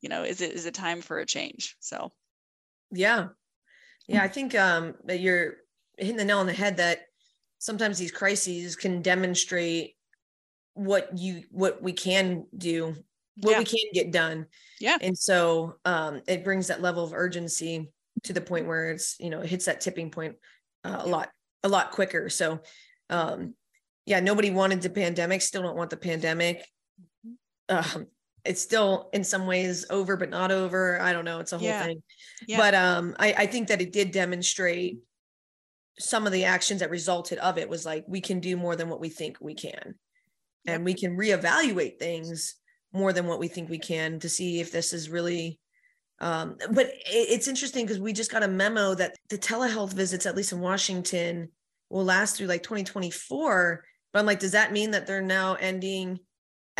you 0.00 0.08
know 0.08 0.22
is 0.22 0.40
it 0.40 0.52
is 0.52 0.66
it 0.66 0.74
time 0.74 1.00
for 1.00 1.18
a 1.18 1.26
change? 1.26 1.76
So. 1.80 2.12
Yeah. 2.92 3.28
Yeah 4.08 4.22
i 4.22 4.28
think 4.28 4.54
um 4.56 4.94
that 5.04 5.20
you're 5.20 5.54
hitting 5.96 6.16
the 6.16 6.24
nail 6.24 6.38
on 6.38 6.46
the 6.46 6.52
head 6.52 6.78
that 6.78 7.02
sometimes 7.58 7.98
these 7.98 8.10
crises 8.10 8.74
can 8.74 9.02
demonstrate 9.02 9.94
what 10.74 11.16
you 11.16 11.44
what 11.50 11.82
we 11.82 11.92
can 11.92 12.46
do 12.56 12.96
what 13.42 13.52
yeah. 13.52 13.58
we 13.58 13.64
can 13.64 13.78
get 13.92 14.10
done. 14.10 14.46
Yeah. 14.80 14.96
And 15.00 15.16
so 15.16 15.76
um 15.84 16.20
it 16.26 16.44
brings 16.44 16.66
that 16.66 16.82
level 16.82 17.04
of 17.04 17.12
urgency 17.12 17.90
to 18.24 18.32
the 18.32 18.40
point 18.40 18.66
where 18.66 18.90
it's 18.90 19.16
you 19.18 19.30
know 19.30 19.40
it 19.40 19.48
hits 19.48 19.66
that 19.66 19.80
tipping 19.80 20.10
point 20.10 20.36
uh, 20.84 20.98
a 21.00 21.06
lot 21.06 21.30
a 21.62 21.68
lot 21.68 21.90
quicker. 21.90 22.28
So 22.28 22.60
um 23.10 23.54
yeah 24.06 24.20
nobody 24.20 24.50
wanted 24.50 24.80
the 24.80 24.90
pandemic 24.90 25.42
still 25.42 25.62
don't 25.62 25.76
want 25.76 25.90
the 25.90 25.96
pandemic 25.96 26.66
um 27.68 28.06
it's 28.44 28.62
still 28.62 29.10
in 29.12 29.22
some 29.22 29.46
ways 29.46 29.84
over 29.90 30.16
but 30.16 30.30
not 30.30 30.50
over 30.50 31.00
i 31.00 31.12
don't 31.12 31.24
know 31.24 31.40
it's 31.40 31.52
a 31.52 31.58
whole 31.58 31.66
yeah. 31.66 31.84
thing 31.84 32.02
yeah. 32.46 32.56
but 32.56 32.74
um 32.74 33.14
I, 33.18 33.34
I 33.38 33.46
think 33.46 33.68
that 33.68 33.82
it 33.82 33.92
did 33.92 34.12
demonstrate 34.12 34.98
some 35.98 36.26
of 36.26 36.32
the 36.32 36.44
actions 36.44 36.80
that 36.80 36.90
resulted 36.90 37.38
of 37.38 37.58
it 37.58 37.68
was 37.68 37.84
like 37.84 38.04
we 38.08 38.20
can 38.20 38.40
do 38.40 38.56
more 38.56 38.76
than 38.76 38.88
what 38.88 39.00
we 39.00 39.10
think 39.10 39.36
we 39.40 39.54
can 39.54 39.94
yep. 40.64 40.76
and 40.76 40.84
we 40.84 40.94
can 40.94 41.16
reevaluate 41.16 41.98
things 41.98 42.54
more 42.92 43.12
than 43.12 43.26
what 43.26 43.38
we 43.38 43.48
think 43.48 43.68
we 43.68 43.78
can 43.78 44.18
to 44.20 44.28
see 44.28 44.60
if 44.60 44.72
this 44.72 44.92
is 44.92 45.10
really 45.10 45.60
um 46.20 46.56
but 46.72 46.86
it, 46.86 47.00
it's 47.06 47.48
interesting 47.48 47.84
because 47.84 48.00
we 48.00 48.12
just 48.12 48.32
got 48.32 48.42
a 48.42 48.48
memo 48.48 48.94
that 48.94 49.14
the 49.28 49.38
telehealth 49.38 49.92
visits 49.92 50.24
at 50.24 50.36
least 50.36 50.52
in 50.52 50.60
washington 50.60 51.50
will 51.90 52.04
last 52.04 52.36
through 52.36 52.46
like 52.46 52.62
2024 52.62 53.84
but 54.12 54.18
i'm 54.18 54.26
like 54.26 54.40
does 54.40 54.52
that 54.52 54.72
mean 54.72 54.92
that 54.92 55.06
they're 55.06 55.20
now 55.20 55.54
ending 55.54 56.18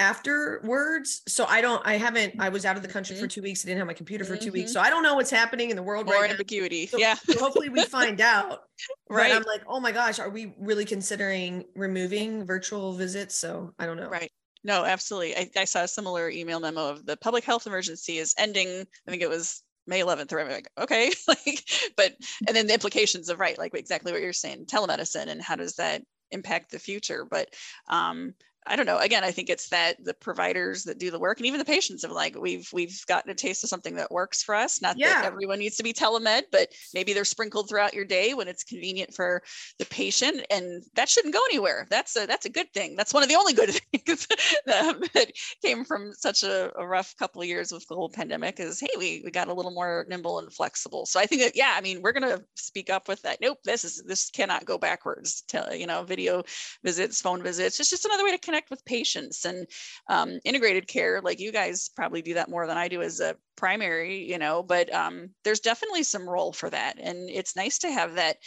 afterwards. 0.00 1.22
So 1.28 1.44
I 1.44 1.60
don't, 1.60 1.86
I 1.86 1.96
haven't, 1.96 2.34
I 2.38 2.48
was 2.48 2.64
out 2.64 2.76
of 2.76 2.82
the 2.82 2.88
country 2.88 3.14
mm-hmm. 3.14 3.24
for 3.24 3.28
two 3.28 3.42
weeks. 3.42 3.64
I 3.64 3.68
didn't 3.68 3.78
have 3.78 3.86
my 3.86 3.92
computer 3.92 4.24
for 4.24 4.36
2 4.36 4.46
mm-hmm. 4.46 4.52
weeks. 4.52 4.72
So 4.72 4.80
I 4.80 4.90
don't 4.90 5.02
know 5.02 5.14
what's 5.14 5.30
happening 5.30 5.70
in 5.70 5.76
the 5.76 5.82
world 5.82 6.06
More 6.06 6.22
right 6.22 6.30
ambiguity. 6.30 6.86
So, 6.86 6.98
yeah. 6.98 7.14
so 7.14 7.38
hopefully 7.38 7.68
we 7.68 7.84
find 7.86 8.20
out. 8.20 8.60
right. 9.08 9.30
But 9.30 9.36
I'm 9.36 9.42
like, 9.44 9.62
oh 9.68 9.78
my 9.78 9.92
gosh, 9.92 10.18
are 10.18 10.30
we 10.30 10.54
really 10.58 10.86
considering 10.86 11.64
removing 11.76 12.44
virtual 12.46 12.94
visits? 12.94 13.36
So 13.36 13.74
I 13.78 13.86
don't 13.86 13.98
know. 13.98 14.08
Right. 14.08 14.32
No, 14.64 14.84
absolutely. 14.84 15.36
I, 15.36 15.50
I 15.56 15.64
saw 15.64 15.82
a 15.82 15.88
similar 15.88 16.30
email 16.30 16.60
memo 16.60 16.88
of 16.88 17.06
the 17.06 17.16
public 17.16 17.44
health 17.44 17.66
emergency 17.66 18.18
is 18.18 18.34
ending. 18.38 18.68
I 18.68 19.10
think 19.10 19.22
it 19.22 19.28
was 19.28 19.62
May 19.86 20.00
11th, 20.00 20.32
or 20.32 20.44
like, 20.44 20.68
okay, 20.78 21.10
like, 21.28 21.64
but, 21.96 22.14
and 22.46 22.56
then 22.56 22.66
the 22.66 22.74
implications 22.74 23.28
of 23.28 23.40
right, 23.40 23.58
like 23.58 23.74
exactly 23.74 24.12
what 24.12 24.22
you're 24.22 24.32
saying, 24.32 24.66
telemedicine, 24.66 25.28
and 25.28 25.42
how 25.42 25.56
does 25.56 25.74
that 25.76 26.02
impact 26.30 26.70
the 26.70 26.78
future? 26.78 27.24
But 27.28 27.48
um, 27.88 28.34
I 28.66 28.76
don't 28.76 28.86
know. 28.86 28.98
Again, 28.98 29.24
I 29.24 29.30
think 29.30 29.48
it's 29.48 29.70
that 29.70 29.96
the 30.04 30.12
providers 30.12 30.84
that 30.84 30.98
do 30.98 31.10
the 31.10 31.18
work 31.18 31.38
and 31.38 31.46
even 31.46 31.58
the 31.58 31.64
patients 31.64 32.04
of 32.04 32.10
like 32.10 32.36
we've 32.38 32.68
we've 32.72 33.00
gotten 33.06 33.30
a 33.30 33.34
taste 33.34 33.64
of 33.64 33.70
something 33.70 33.94
that 33.96 34.10
works 34.10 34.42
for 34.42 34.54
us. 34.54 34.82
Not 34.82 34.98
yeah. 34.98 35.22
that 35.22 35.24
everyone 35.24 35.58
needs 35.58 35.76
to 35.76 35.82
be 35.82 35.94
telemed, 35.94 36.42
but 36.52 36.68
maybe 36.92 37.14
they're 37.14 37.24
sprinkled 37.24 37.68
throughout 37.68 37.94
your 37.94 38.04
day 38.04 38.34
when 38.34 38.48
it's 38.48 38.62
convenient 38.62 39.14
for 39.14 39.42
the 39.78 39.86
patient, 39.86 40.44
and 40.50 40.82
that 40.94 41.08
shouldn't 41.08 41.32
go 41.32 41.40
anywhere. 41.50 41.86
That's 41.88 42.14
a 42.16 42.26
that's 42.26 42.44
a 42.44 42.50
good 42.50 42.70
thing. 42.74 42.96
That's 42.96 43.14
one 43.14 43.22
of 43.22 43.30
the 43.30 43.36
only 43.36 43.54
good 43.54 43.70
things 44.04 44.26
that 44.66 45.32
came 45.64 45.84
from 45.84 46.12
such 46.12 46.42
a, 46.42 46.70
a 46.78 46.86
rough 46.86 47.16
couple 47.18 47.40
of 47.40 47.48
years 47.48 47.72
with 47.72 47.86
the 47.88 47.94
whole 47.94 48.10
pandemic. 48.10 48.60
Is 48.60 48.78
hey, 48.78 48.90
we 48.98 49.22
we 49.24 49.30
got 49.30 49.48
a 49.48 49.54
little 49.54 49.72
more 49.72 50.04
nimble 50.08 50.38
and 50.38 50.52
flexible. 50.52 51.06
So 51.06 51.18
I 51.18 51.24
think 51.24 51.42
that 51.42 51.56
yeah, 51.56 51.74
I 51.76 51.80
mean 51.80 52.02
we're 52.02 52.12
gonna 52.12 52.42
speak 52.56 52.90
up 52.90 53.08
with 53.08 53.22
that. 53.22 53.38
Nope, 53.40 53.58
this 53.64 53.84
is 53.84 54.02
this 54.06 54.28
cannot 54.30 54.66
go 54.66 54.76
backwards. 54.76 55.44
To, 55.48 55.68
you 55.72 55.86
know, 55.86 56.02
video 56.02 56.42
visits, 56.84 57.22
phone 57.22 57.42
visits. 57.42 57.80
It's 57.80 57.90
just 57.90 58.04
another 58.04 58.24
way 58.24 58.32
to 58.32 58.49
connect 58.50 58.68
with 58.68 58.84
patients 58.84 59.44
and 59.44 59.64
um, 60.08 60.40
integrated 60.44 60.88
care 60.88 61.20
like 61.22 61.38
you 61.38 61.52
guys 61.52 61.88
probably 61.94 62.20
do 62.20 62.34
that 62.34 62.50
more 62.50 62.66
than 62.66 62.76
i 62.76 62.88
do 62.88 63.00
as 63.00 63.20
a 63.20 63.36
primary 63.56 64.24
you 64.28 64.38
know 64.38 64.60
but 64.60 64.92
um, 64.92 65.30
there's 65.44 65.60
definitely 65.60 66.02
some 66.02 66.28
role 66.28 66.52
for 66.52 66.68
that 66.68 66.98
and 66.98 67.30
it's 67.30 67.54
nice 67.54 67.78
to 67.78 67.92
have 67.92 68.14
that 68.14 68.38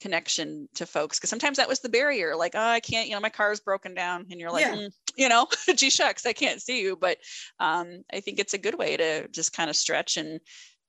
connection 0.00 0.68
to 0.74 0.84
folks 0.84 1.16
because 1.16 1.30
sometimes 1.30 1.58
that 1.58 1.68
was 1.68 1.78
the 1.78 1.88
barrier 1.88 2.34
like 2.34 2.56
oh 2.56 2.60
i 2.60 2.80
can't 2.80 3.06
you 3.06 3.14
know 3.14 3.20
my 3.20 3.28
car 3.28 3.52
is 3.52 3.60
broken 3.60 3.94
down 3.94 4.26
and 4.32 4.40
you're 4.40 4.50
like 4.50 4.66
yeah. 4.66 4.74
mm, 4.74 4.90
you 5.16 5.28
know 5.28 5.46
gee 5.76 5.90
shucks 5.90 6.26
i 6.26 6.32
can't 6.32 6.60
see 6.60 6.82
you 6.82 6.96
but 6.96 7.18
um, 7.60 8.02
i 8.12 8.18
think 8.18 8.40
it's 8.40 8.54
a 8.54 8.58
good 8.58 8.76
way 8.76 8.96
to 8.96 9.28
just 9.28 9.52
kind 9.52 9.70
of 9.70 9.76
stretch 9.76 10.16
and 10.16 10.40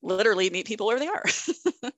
literally 0.03 0.49
meet 0.49 0.67
people 0.67 0.87
where 0.87 0.99
they 0.99 1.07
are. 1.07 1.27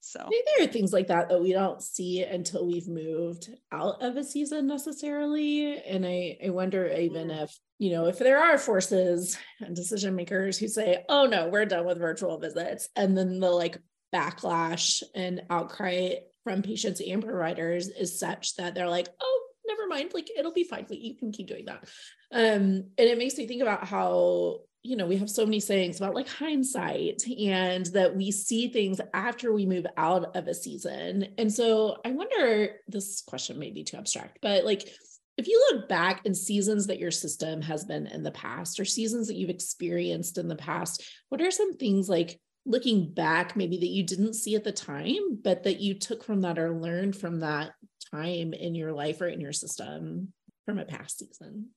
so 0.00 0.20
I 0.20 0.28
think 0.28 0.46
there 0.56 0.64
are 0.64 0.72
things 0.72 0.92
like 0.92 1.08
that 1.08 1.28
that 1.28 1.42
we 1.42 1.52
don't 1.52 1.82
see 1.82 2.22
until 2.22 2.66
we've 2.66 2.88
moved 2.88 3.50
out 3.72 4.02
of 4.02 4.16
a 4.16 4.24
season 4.24 4.66
necessarily. 4.66 5.78
And 5.78 6.06
I, 6.06 6.38
I 6.44 6.50
wonder 6.50 6.86
even 6.86 7.28
mm. 7.28 7.42
if, 7.42 7.58
you 7.78 7.90
know, 7.90 8.06
if 8.06 8.18
there 8.18 8.42
are 8.42 8.56
forces 8.56 9.36
and 9.60 9.74
decision 9.74 10.14
makers 10.14 10.56
who 10.58 10.68
say, 10.68 11.04
oh 11.08 11.26
no, 11.26 11.48
we're 11.48 11.66
done 11.66 11.84
with 11.84 11.98
virtual 11.98 12.38
visits. 12.38 12.88
And 12.96 13.18
then 13.18 13.40
the 13.40 13.50
like 13.50 13.78
backlash 14.14 15.02
and 15.14 15.42
outcry 15.50 16.14
from 16.44 16.62
patients 16.62 17.00
and 17.00 17.24
providers 17.24 17.88
is 17.88 18.18
such 18.18 18.56
that 18.56 18.74
they're 18.74 18.88
like, 18.88 19.08
oh, 19.20 19.42
never 19.66 19.86
mind, 19.86 20.12
like 20.14 20.30
it'll 20.36 20.52
be 20.52 20.64
fine. 20.64 20.86
You 20.88 21.16
can 21.16 21.32
keep 21.32 21.48
doing 21.48 21.66
that. 21.66 21.84
Um, 22.32 22.84
and 22.96 23.08
it 23.08 23.18
makes 23.18 23.36
me 23.36 23.46
think 23.46 23.62
about 23.62 23.86
how 23.86 24.60
you 24.82 24.96
know, 24.96 25.06
we 25.06 25.16
have 25.18 25.28
so 25.28 25.44
many 25.44 25.60
sayings 25.60 25.98
about 25.98 26.14
like 26.14 26.28
hindsight 26.28 27.22
and 27.38 27.86
that 27.86 28.16
we 28.16 28.30
see 28.30 28.68
things 28.68 29.00
after 29.12 29.52
we 29.52 29.66
move 29.66 29.86
out 29.96 30.34
of 30.34 30.48
a 30.48 30.54
season. 30.54 31.26
And 31.36 31.52
so 31.52 31.98
I 32.04 32.12
wonder 32.12 32.76
this 32.88 33.22
question 33.26 33.58
may 33.58 33.70
be 33.70 33.84
too 33.84 33.98
abstract, 33.98 34.38
but 34.40 34.64
like 34.64 34.88
if 35.36 35.48
you 35.48 35.70
look 35.70 35.88
back 35.88 36.24
in 36.24 36.34
seasons 36.34 36.86
that 36.86 36.98
your 36.98 37.10
system 37.10 37.62
has 37.62 37.84
been 37.84 38.06
in 38.06 38.22
the 38.22 38.30
past 38.30 38.80
or 38.80 38.84
seasons 38.84 39.26
that 39.28 39.36
you've 39.36 39.50
experienced 39.50 40.38
in 40.38 40.48
the 40.48 40.56
past, 40.56 41.04
what 41.28 41.40
are 41.40 41.50
some 41.50 41.74
things 41.74 42.08
like 42.08 42.40
looking 42.66 43.12
back 43.12 43.56
maybe 43.56 43.78
that 43.78 43.86
you 43.86 44.02
didn't 44.02 44.34
see 44.34 44.54
at 44.54 44.64
the 44.64 44.72
time, 44.72 45.38
but 45.42 45.62
that 45.64 45.80
you 45.80 45.98
took 45.98 46.24
from 46.24 46.42
that 46.42 46.58
or 46.58 46.78
learned 46.78 47.16
from 47.16 47.40
that 47.40 47.72
time 48.12 48.52
in 48.52 48.74
your 48.74 48.92
life 48.92 49.20
or 49.20 49.28
in 49.28 49.40
your 49.40 49.52
system 49.52 50.32
from 50.64 50.78
a 50.78 50.84
past 50.84 51.18
season? 51.18 51.68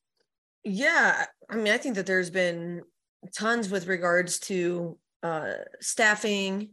Yeah, 0.63 1.25
I 1.49 1.55
mean, 1.55 1.73
I 1.73 1.77
think 1.77 1.95
that 1.95 2.05
there's 2.05 2.29
been 2.29 2.81
tons 3.35 3.69
with 3.69 3.87
regards 3.87 4.39
to 4.39 4.97
uh, 5.21 5.53
staffing 5.81 6.71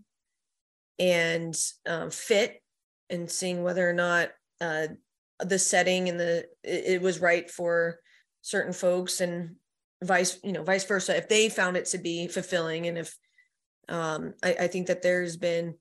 and 0.98 1.56
um, 1.86 2.10
fit 2.10 2.62
and 3.08 3.30
seeing 3.30 3.62
whether 3.62 3.88
or 3.88 3.92
not 3.92 4.30
uh, 4.60 4.88
the 5.40 5.58
setting 5.58 6.08
and 6.08 6.20
the 6.20 6.46
it, 6.62 6.84
it, 6.86 7.02
was 7.02 7.20
right 7.20 7.50
for 7.50 7.98
certain 8.42 8.72
folks 8.72 9.20
and 9.20 9.56
vice 10.02 10.38
you 10.44 10.52
know 10.52 10.62
vice 10.62 10.84
versa 10.84 11.16
if 11.16 11.28
they 11.28 11.48
found 11.48 11.76
it 11.76 11.86
to 11.86 11.98
be 11.98 12.28
fulfilling 12.28 12.86
and 12.86 12.98
if 12.98 13.16
um, 13.88 14.34
I, 14.42 14.56
I 14.60 14.66
think 14.66 14.88
that 14.88 15.02
there's 15.02 15.36
been 15.36 15.74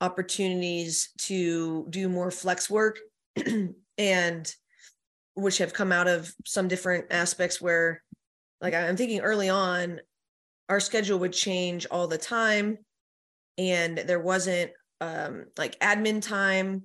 opportunities 0.00 1.10
to 1.18 1.86
do 1.88 2.08
more 2.08 2.30
flex 2.30 2.68
work 2.68 2.98
and 3.98 4.54
which 5.36 5.58
have 5.58 5.74
come 5.74 5.92
out 5.92 6.08
of 6.08 6.34
some 6.44 6.66
different 6.66 7.06
aspects 7.10 7.60
where 7.60 8.02
like 8.60 8.74
I'm 8.74 8.96
thinking 8.96 9.20
early 9.20 9.50
on, 9.50 10.00
our 10.68 10.80
schedule 10.80 11.18
would 11.20 11.32
change 11.32 11.86
all 11.90 12.08
the 12.08 12.18
time 12.18 12.78
and 13.58 13.98
there 13.98 14.18
wasn't 14.18 14.72
um, 15.00 15.44
like 15.56 15.78
admin 15.80 16.22
time. 16.22 16.84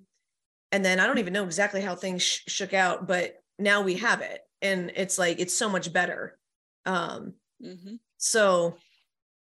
And 0.73 0.83
then 0.83 0.99
I 0.99 1.07
don't 1.07 1.17
even 1.17 1.33
know 1.33 1.45
exactly 1.45 1.81
how 1.81 1.95
things 1.95 2.21
sh- 2.21 2.41
shook 2.47 2.73
out, 2.73 3.07
but 3.07 3.35
now 3.57 3.81
we 3.81 3.95
have 3.95 4.21
it 4.21 4.41
and 4.61 4.91
it's 4.95 5.17
like, 5.17 5.39
it's 5.39 5.57
so 5.57 5.69
much 5.69 5.91
better. 5.91 6.37
Um, 6.85 7.33
mm-hmm. 7.63 7.95
So 8.17 8.75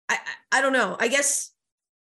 I, 0.10 0.16
I, 0.52 0.58
I 0.58 0.62
don't 0.62 0.74
know. 0.74 0.98
I 1.00 1.08
guess 1.08 1.52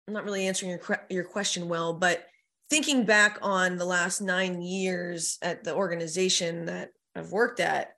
I'm 0.07 0.13
not 0.13 0.25
really 0.25 0.47
answering 0.47 0.71
your, 0.71 1.05
your 1.09 1.23
question 1.23 1.69
well, 1.69 1.93
but 1.93 2.25
thinking 2.73 3.05
back 3.05 3.37
on 3.43 3.77
the 3.77 3.85
last 3.85 4.19
nine 4.19 4.59
years 4.59 5.37
at 5.43 5.63
the 5.63 5.75
organization 5.75 6.65
that 6.65 6.89
I've 7.15 7.31
worked 7.31 7.59
at, 7.59 7.91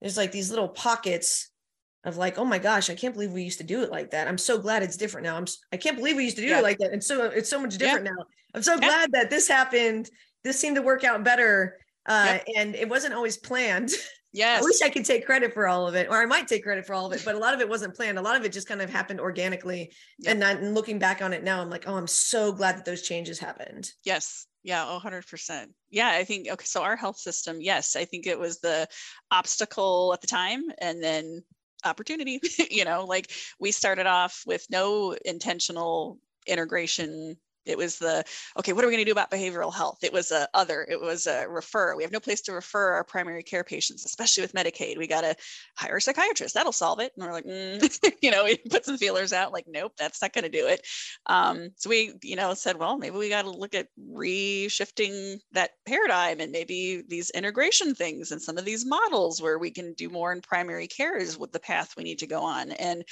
there's 0.00 0.16
like 0.16 0.32
these 0.32 0.48
little 0.48 0.70
pockets 0.70 1.50
of 2.04 2.16
like, 2.16 2.38
oh 2.38 2.44
my 2.46 2.58
gosh, 2.58 2.88
I 2.88 2.94
can't 2.94 3.12
believe 3.12 3.32
we 3.32 3.42
used 3.42 3.58
to 3.58 3.64
do 3.64 3.82
it 3.82 3.90
like 3.90 4.12
that. 4.12 4.28
I'm 4.28 4.38
so 4.38 4.56
glad 4.56 4.82
it's 4.82 4.96
different 4.96 5.26
now. 5.26 5.36
I'm 5.36 5.44
I 5.70 5.76
can't 5.76 5.98
believe 5.98 6.16
we 6.16 6.24
used 6.24 6.36
to 6.36 6.42
do 6.42 6.48
yeah. 6.48 6.60
it 6.60 6.62
like 6.62 6.78
that. 6.78 6.92
And 6.92 7.04
so 7.04 7.26
it's 7.26 7.50
so 7.50 7.60
much 7.60 7.76
different 7.76 8.06
yeah. 8.06 8.12
now. 8.12 8.24
I'm 8.54 8.62
so 8.62 8.72
yeah. 8.76 8.80
glad 8.80 9.12
that 9.12 9.28
this 9.28 9.46
happened. 9.48 10.08
This 10.44 10.58
seemed 10.58 10.76
to 10.76 10.82
work 10.82 11.04
out 11.04 11.22
better. 11.22 11.76
Uh, 12.06 12.38
and 12.56 12.74
it 12.74 12.88
wasn't 12.88 13.12
always 13.12 13.36
planned. 13.36 13.90
Yes. 14.32 14.62
I 14.62 14.64
wish 14.64 14.82
I 14.82 14.88
could 14.88 15.04
take 15.04 15.26
credit 15.26 15.52
for 15.52 15.68
all 15.68 15.86
of 15.86 15.94
it, 15.94 16.08
or 16.08 16.20
I 16.20 16.26
might 16.26 16.48
take 16.48 16.62
credit 16.62 16.86
for 16.86 16.94
all 16.94 17.06
of 17.06 17.12
it, 17.12 17.22
but 17.24 17.34
a 17.34 17.38
lot 17.38 17.52
of 17.52 17.60
it 17.60 17.68
wasn't 17.68 17.94
planned. 17.94 18.18
A 18.18 18.22
lot 18.22 18.36
of 18.36 18.44
it 18.44 18.52
just 18.52 18.66
kind 18.66 18.80
of 18.80 18.88
happened 18.88 19.20
organically. 19.20 19.92
Yep. 20.20 20.32
And, 20.32 20.42
then 20.42 20.74
looking 20.74 20.98
back 20.98 21.20
on 21.20 21.32
it 21.32 21.44
now, 21.44 21.60
I'm 21.60 21.70
like, 21.70 21.84
oh, 21.86 21.96
I'm 21.96 22.06
so 22.06 22.52
glad 22.52 22.76
that 22.76 22.84
those 22.84 23.02
changes 23.02 23.38
happened. 23.38 23.90
Yes. 24.04 24.46
Yeah, 24.62 24.84
100%. 24.84 25.66
Yeah, 25.90 26.08
I 26.08 26.24
think, 26.24 26.48
okay, 26.48 26.64
so 26.64 26.82
our 26.82 26.96
health 26.96 27.18
system, 27.18 27.58
yes, 27.60 27.96
I 27.96 28.04
think 28.04 28.26
it 28.26 28.38
was 28.38 28.60
the 28.60 28.86
obstacle 29.30 30.12
at 30.14 30.20
the 30.20 30.28
time. 30.28 30.62
And 30.78 31.02
then 31.02 31.42
opportunity 31.84 32.40
you 32.70 32.84
know 32.84 33.04
like 33.04 33.32
we 33.58 33.72
started 33.72 34.06
off 34.06 34.42
with 34.46 34.64
no 34.70 35.16
intentional 35.24 36.18
integration 36.46 37.36
it 37.66 37.78
was 37.78 37.98
the 37.98 38.24
okay 38.58 38.72
what 38.72 38.84
are 38.84 38.88
we 38.88 38.92
going 38.92 39.04
to 39.04 39.08
do 39.08 39.12
about 39.12 39.30
behavioral 39.30 39.74
health? 39.74 39.98
It 40.02 40.12
was 40.12 40.30
a 40.30 40.48
other 40.54 40.86
it 40.88 41.00
was 41.00 41.26
a 41.26 41.46
refer 41.48 41.96
we 41.96 42.02
have 42.02 42.12
no 42.12 42.20
place 42.20 42.40
to 42.42 42.52
refer 42.52 42.92
our 42.92 43.04
primary 43.04 43.42
care 43.42 43.64
patients 43.64 44.04
especially 44.04 44.42
with 44.42 44.54
medicaid 44.54 44.98
we 44.98 45.06
got 45.06 45.22
to 45.22 45.34
hire 45.76 45.96
a 45.96 46.00
psychiatrist 46.00 46.54
that'll 46.54 46.72
solve 46.72 47.00
it. 47.00 47.12
And 47.16 47.26
we're 47.26 47.32
like 47.32 47.44
mm. 47.44 48.12
you 48.22 48.30
know 48.30 48.44
we 48.44 48.56
put 48.70 48.84
some 48.84 48.98
feelers 48.98 49.32
out 49.32 49.52
like 49.52 49.66
nope 49.68 49.92
that's 49.96 50.22
not 50.22 50.32
going 50.32 50.44
to 50.44 50.50
do 50.50 50.66
it. 50.66 50.86
Um, 51.26 51.70
so 51.76 51.90
we 51.90 52.14
you 52.22 52.36
know 52.36 52.54
said 52.54 52.78
well 52.78 52.98
maybe 52.98 53.16
we 53.16 53.28
got 53.28 53.42
to 53.42 53.50
look 53.50 53.74
at 53.74 53.88
reshifting 54.10 55.38
that 55.52 55.70
paradigm 55.86 56.40
and 56.40 56.52
maybe 56.52 57.02
these 57.08 57.30
integration 57.30 57.94
things 57.94 58.32
and 58.32 58.40
some 58.40 58.58
of 58.58 58.64
these 58.64 58.86
models 58.86 59.40
where 59.40 59.58
we 59.58 59.70
can 59.70 59.92
do 59.94 60.08
more 60.08 60.32
in 60.32 60.40
primary 60.40 60.86
care 60.86 61.16
is 61.16 61.38
what 61.38 61.52
the 61.52 61.60
path 61.60 61.94
we 61.96 62.04
need 62.04 62.18
to 62.18 62.26
go 62.26 62.42
on. 62.42 62.72
And 62.72 63.04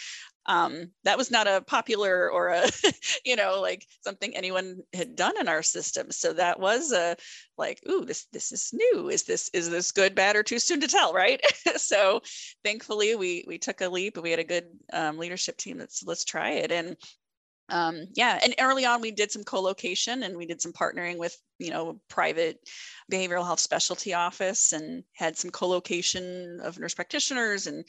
um, 0.47 0.91
that 1.05 1.19
was 1.19 1.31
not 1.31 1.47
a 1.47 1.63
popular 1.67 2.31
or 2.31 2.49
a 2.49 2.69
you 3.25 3.37
know 3.37 3.61
like 3.61 3.87
something 4.03 4.35
anyone 4.35 4.81
had 4.93 5.15
done 5.17 5.39
in 5.39 5.49
our 5.49 5.63
system. 5.63 6.11
So 6.11 6.33
that 6.33 6.59
was 6.59 6.93
a 6.93 7.17
like 7.59 7.81
ooh 7.89 8.05
this 8.05 8.27
this 8.33 8.53
is 8.53 8.73
new. 8.73 9.11
Is 9.11 9.25
this 9.25 9.51
is 9.53 9.71
this 9.71 9.93
good 9.93 10.15
bad 10.15 10.37
or 10.37 10.43
too 10.43 10.59
soon 10.59 10.81
to 10.81 10.89
tell? 10.89 11.13
Right? 11.13 11.41
So 11.77 12.21
thankfully 12.65 13.17
we 13.17 13.45
we 13.47 13.59
took 13.59 13.81
a 13.81 13.89
leap 13.89 14.19
we 14.19 14.31
had 14.31 14.39
a 14.39 14.45
good 14.45 14.67
um, 14.93 15.19
leadership 15.19 15.57
team 15.57 15.79
that's 15.79 16.03
let's 16.05 16.25
try 16.25 16.51
it. 16.51 16.73
And 16.73 16.97
um, 17.69 18.07
yeah, 18.15 18.39
and 18.43 18.55
early 18.59 18.85
on 18.85 19.01
we 19.01 19.13
did 19.13 19.31
some 19.31 19.45
co-location 19.45 20.23
and 20.23 20.37
we 20.37 20.47
did 20.47 20.61
some 20.61 20.73
partnering 20.73 21.19
with 21.19 21.37
you 21.61 21.71
know 21.71 22.01
private 22.09 22.59
behavioral 23.13 23.45
health 23.45 23.61
specialty 23.61 24.15
office 24.15 24.73
and 24.73 25.05
had 25.15 25.37
some 25.37 25.51
co-location 25.51 26.59
of 26.63 26.79
nurse 26.79 26.95
practitioners 26.95 27.67
and 27.67 27.85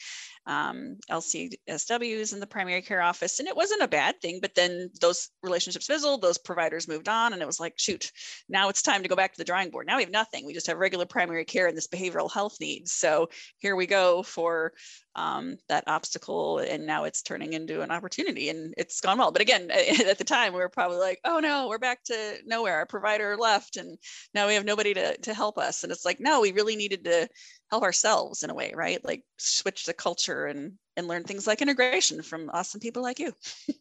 um, 0.48 0.98
LCSWs 1.10 2.34
in 2.34 2.40
the 2.40 2.48
primary 2.48 2.82
care 2.82 3.02
office, 3.02 3.40
and 3.40 3.48
it 3.48 3.56
wasn't 3.56 3.84
a 3.84 3.88
bad 3.88 4.20
thing. 4.22 4.40
But 4.42 4.56
then 4.56 4.90
those 5.00 5.30
relationships 5.44 5.86
fizzled, 5.86 6.22
those 6.22 6.38
providers 6.38 6.88
moved 6.88 7.08
on, 7.08 7.34
and 7.34 7.42
it 7.42 7.46
was 7.46 7.60
like, 7.60 7.76
shoot, 7.78 8.12
now 8.50 8.70
it's 8.70 8.82
time 8.82 9.04
to 9.04 9.10
go 9.10 9.16
back 9.16 9.34
to 9.34 9.38
the 9.38 9.44
drawing 9.44 9.70
board. 9.70 9.88
Now 9.88 9.98
we 9.98 10.04
have 10.04 10.12
nothing. 10.12 10.46
We 10.46 10.54
just 10.54 10.68
have 10.68 10.78
regular 10.78 11.06
primary 11.06 11.46
care 11.46 11.68
and 11.68 11.78
this 11.78 11.88
behavioral 11.88 12.32
health 12.32 12.58
needs. 12.60 12.92
So 12.92 13.30
here 13.60 13.76
we 13.76 13.86
go 13.86 14.24
for 14.24 14.74
um, 15.16 15.58
that 15.70 15.84
obstacle, 15.88 16.60
and 16.60 16.86
now 16.86 17.04
it's 17.04 17.22
turning 17.22 17.54
into 17.54 17.82
an 17.82 17.92
opportunity, 17.92 18.50
and 18.50 18.74
it's 18.78 19.02
gone 19.02 19.20
well. 19.20 19.32
But 19.32 19.42
again, 19.42 19.70
at 20.10 20.18
the 20.18 20.24
time, 20.24 20.54
we 20.54 20.60
were 20.60 20.70
probably 20.70 20.98
like, 20.98 21.20
oh 21.24 21.40
no, 21.40 21.68
we're 21.68 21.78
back 21.78 22.04
to 22.06 22.38
nowhere. 22.46 22.78
Our 22.78 22.86
provider 22.86 23.38
left, 23.38 23.61
and 23.78 23.98
now 24.34 24.48
we 24.48 24.56
have 24.56 24.66
nobody 24.66 24.94
to 24.94 25.18
to 25.18 25.34
help 25.34 25.58
us. 25.58 25.84
And 25.84 25.92
it's 25.92 26.06
like, 26.06 26.20
no, 26.20 26.42
we 26.42 26.52
really 26.52 26.76
needed 26.76 27.06
to 27.06 27.28
help 27.70 27.84
ourselves 27.84 28.44
in 28.44 28.50
a 28.50 28.54
way, 28.54 28.74
right? 28.76 29.04
Like 29.04 29.24
switch 29.38 29.86
the 29.86 29.94
culture 29.94 30.46
and 30.46 30.74
and 30.98 31.08
learn 31.08 31.24
things 31.24 31.48
like 31.48 31.62
integration 31.62 32.22
from 32.22 32.50
awesome 32.52 32.82
people 32.82 33.02
like 33.02 33.20
you. 33.20 33.34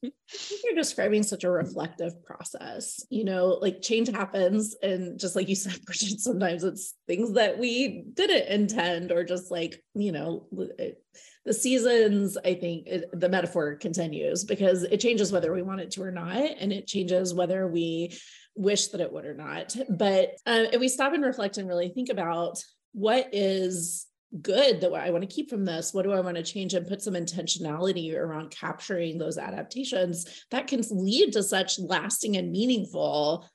You're 0.02 0.76
describing 0.76 1.24
such 1.24 1.42
a 1.42 1.50
reflective 1.50 2.24
process. 2.24 3.04
You 3.10 3.24
know, 3.24 3.58
like 3.60 3.82
change 3.82 4.08
happens, 4.08 4.76
and 4.82 5.18
just 5.18 5.34
like 5.34 5.48
you 5.48 5.56
said, 5.56 5.80
Bridget, 5.84 6.20
sometimes 6.20 6.62
it's 6.62 6.94
things 7.06 7.32
that 7.34 7.58
we 7.58 8.04
didn't 8.14 8.48
intend, 8.48 9.10
or 9.12 9.24
just 9.24 9.50
like 9.50 9.82
you 9.94 10.12
know. 10.12 10.46
It, 10.78 11.02
the 11.46 11.54
seasons 11.54 12.36
i 12.44 12.52
think 12.52 12.86
it, 12.86 13.08
the 13.18 13.28
metaphor 13.28 13.74
continues 13.74 14.44
because 14.44 14.82
it 14.82 15.00
changes 15.00 15.32
whether 15.32 15.52
we 15.54 15.62
want 15.62 15.80
it 15.80 15.90
to 15.90 16.02
or 16.02 16.10
not 16.10 16.36
and 16.36 16.70
it 16.70 16.86
changes 16.86 17.32
whether 17.32 17.66
we 17.66 18.14
wish 18.54 18.88
that 18.88 19.00
it 19.00 19.12
would 19.12 19.24
or 19.24 19.34
not 19.34 19.74
but 19.88 20.36
um, 20.46 20.66
if 20.72 20.80
we 20.80 20.88
stop 20.88 21.12
and 21.12 21.24
reflect 21.24 21.58
and 21.58 21.68
really 21.68 21.88
think 21.88 22.08
about 22.08 22.62
what 22.92 23.28
is 23.32 24.06
good 24.42 24.80
that 24.80 24.92
I 24.92 25.10
want 25.10 25.22
to 25.22 25.34
keep 25.34 25.50
from 25.50 25.64
this? 25.64 25.92
What 25.92 26.04
do 26.04 26.12
I 26.12 26.20
want 26.20 26.36
to 26.36 26.42
change 26.42 26.74
and 26.74 26.86
put 26.86 27.02
some 27.02 27.14
intentionality 27.14 28.14
around 28.14 28.50
capturing 28.50 29.18
those 29.18 29.38
adaptations 29.38 30.44
that 30.50 30.68
can 30.68 30.82
lead 30.90 31.32
to 31.32 31.42
such 31.42 31.78
lasting 31.78 32.36
and 32.36 32.52
meaningful 32.52 33.48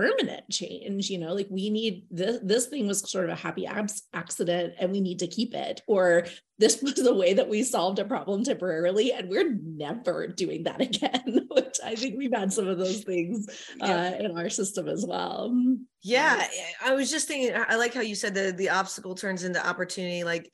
permanent 0.00 0.48
change 0.50 1.10
you 1.10 1.18
know 1.18 1.34
like 1.34 1.48
we 1.50 1.68
need 1.68 2.06
this 2.10 2.38
this 2.42 2.66
thing 2.66 2.86
was 2.86 3.10
sort 3.10 3.24
of 3.24 3.30
a 3.30 3.34
happy 3.34 3.66
abs- 3.66 4.04
accident 4.14 4.72
and 4.78 4.90
we 4.90 5.00
need 5.00 5.18
to 5.18 5.26
keep 5.26 5.54
it. 5.54 5.82
Or 5.86 6.26
this 6.58 6.82
was 6.82 6.98
a 6.98 7.14
way 7.14 7.34
that 7.34 7.48
we 7.48 7.62
solved 7.62 7.98
a 7.98 8.04
problem 8.04 8.44
temporarily 8.44 9.12
and 9.12 9.28
we're 9.28 9.54
never 9.62 10.26
doing 10.26 10.64
that 10.64 10.80
again. 10.88 11.48
Which 11.50 11.78
i 11.84 11.94
think 11.94 12.16
we've 12.16 12.34
had 12.34 12.52
some 12.52 12.68
of 12.68 12.78
those 12.78 13.04
things 13.04 13.46
uh, 13.80 14.12
in 14.18 14.36
our 14.36 14.48
system 14.48 14.88
as 14.88 15.04
well. 15.06 15.54
Yeah 16.02 16.46
i 16.82 16.94
was 16.94 17.10
just 17.10 17.28
thinking 17.28 17.54
i 17.68 17.76
like 17.76 17.94
how 17.94 18.00
you 18.00 18.14
said 18.14 18.34
the 18.34 18.52
the 18.56 18.70
obstacle 18.70 19.14
turns 19.14 19.44
into 19.44 19.66
opportunity. 19.66 20.24
Like 20.24 20.50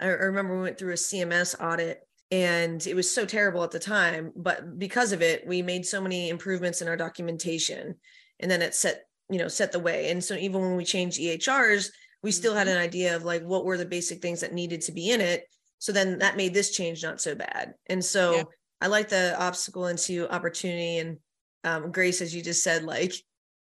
i 0.00 0.06
remember 0.06 0.56
we 0.56 0.62
went 0.62 0.78
through 0.78 0.92
a 0.92 0.96
cms 0.96 1.60
audit 1.60 2.00
and 2.30 2.86
it 2.86 2.94
was 2.94 3.12
so 3.12 3.24
terrible 3.26 3.64
at 3.64 3.70
the 3.70 3.78
time 3.78 4.32
but 4.36 4.78
because 4.78 5.12
of 5.12 5.20
it 5.20 5.46
we 5.46 5.62
made 5.62 5.84
so 5.84 6.00
many 6.00 6.28
improvements 6.28 6.80
in 6.80 6.88
our 6.88 6.96
documentation 6.96 7.96
and 8.40 8.50
then 8.50 8.62
it 8.62 8.74
set 8.74 9.04
you 9.30 9.38
know 9.38 9.48
set 9.48 9.72
the 9.72 9.78
way 9.78 10.10
and 10.10 10.22
so 10.22 10.34
even 10.34 10.60
when 10.60 10.76
we 10.76 10.84
changed 10.84 11.20
ehrs 11.20 11.90
we 12.22 12.32
still 12.32 12.54
had 12.54 12.66
mm-hmm. 12.66 12.76
an 12.76 12.82
idea 12.82 13.16
of 13.16 13.24
like 13.24 13.42
what 13.42 13.64
were 13.64 13.78
the 13.78 13.86
basic 13.86 14.20
things 14.20 14.40
that 14.40 14.52
needed 14.52 14.80
to 14.80 14.92
be 14.92 15.10
in 15.10 15.20
it 15.20 15.44
so 15.78 15.92
then 15.92 16.18
that 16.18 16.36
made 16.36 16.52
this 16.52 16.72
change 16.72 17.02
not 17.02 17.20
so 17.20 17.34
bad 17.34 17.74
and 17.88 18.04
so 18.04 18.36
yeah. 18.36 18.42
i 18.80 18.86
like 18.86 19.08
the 19.08 19.40
obstacle 19.40 19.86
into 19.86 20.28
opportunity 20.32 20.98
and 20.98 21.18
um, 21.62 21.92
grace 21.92 22.20
as 22.20 22.34
you 22.34 22.42
just 22.42 22.62
said 22.62 22.84
like 22.84 23.12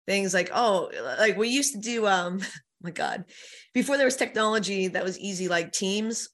things 0.07 0.35
like 0.35 0.51
oh 0.53 0.91
like 1.19 1.37
we 1.37 1.49
used 1.49 1.73
to 1.73 1.81
do 1.81 2.07
um 2.07 2.39
oh 2.43 2.47
my 2.83 2.91
god 2.91 3.25
before 3.73 3.97
there 3.97 4.07
was 4.07 4.17
technology 4.17 4.89
that 4.89 5.05
was 5.05 5.19
easy 5.19 5.49
like 5.49 5.73
teams 5.73 6.29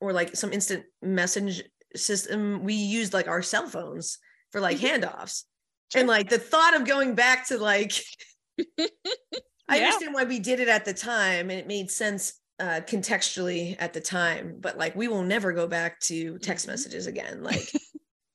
or 0.00 0.12
like 0.12 0.34
some 0.34 0.52
instant 0.52 0.84
message 1.02 1.62
system 1.94 2.64
we 2.64 2.74
used 2.74 3.12
like 3.12 3.28
our 3.28 3.42
cell 3.42 3.66
phones 3.66 4.18
for 4.50 4.60
like 4.60 4.78
mm-hmm. 4.78 5.02
handoffs 5.02 5.44
and 5.94 6.08
like 6.08 6.28
the 6.28 6.38
thought 6.38 6.74
of 6.74 6.86
going 6.86 7.14
back 7.14 7.48
to 7.48 7.58
like 7.58 7.92
I 9.68 9.78
understand 9.78 10.14
why 10.14 10.24
we 10.24 10.40
did 10.40 10.58
it 10.60 10.68
at 10.68 10.84
the 10.84 10.92
time 10.92 11.48
and 11.50 11.58
it 11.58 11.66
made 11.66 11.90
sense 11.90 12.40
uh, 12.58 12.80
contextually 12.86 13.76
at 13.78 13.92
the 13.92 14.00
time, 14.00 14.56
but 14.60 14.76
like 14.76 14.94
we 14.94 15.08
will 15.08 15.22
never 15.22 15.52
go 15.52 15.66
back 15.66 15.98
to 16.00 16.38
text 16.38 16.64
mm-hmm. 16.64 16.72
messages 16.72 17.06
again. 17.06 17.42
Like, 17.50 17.68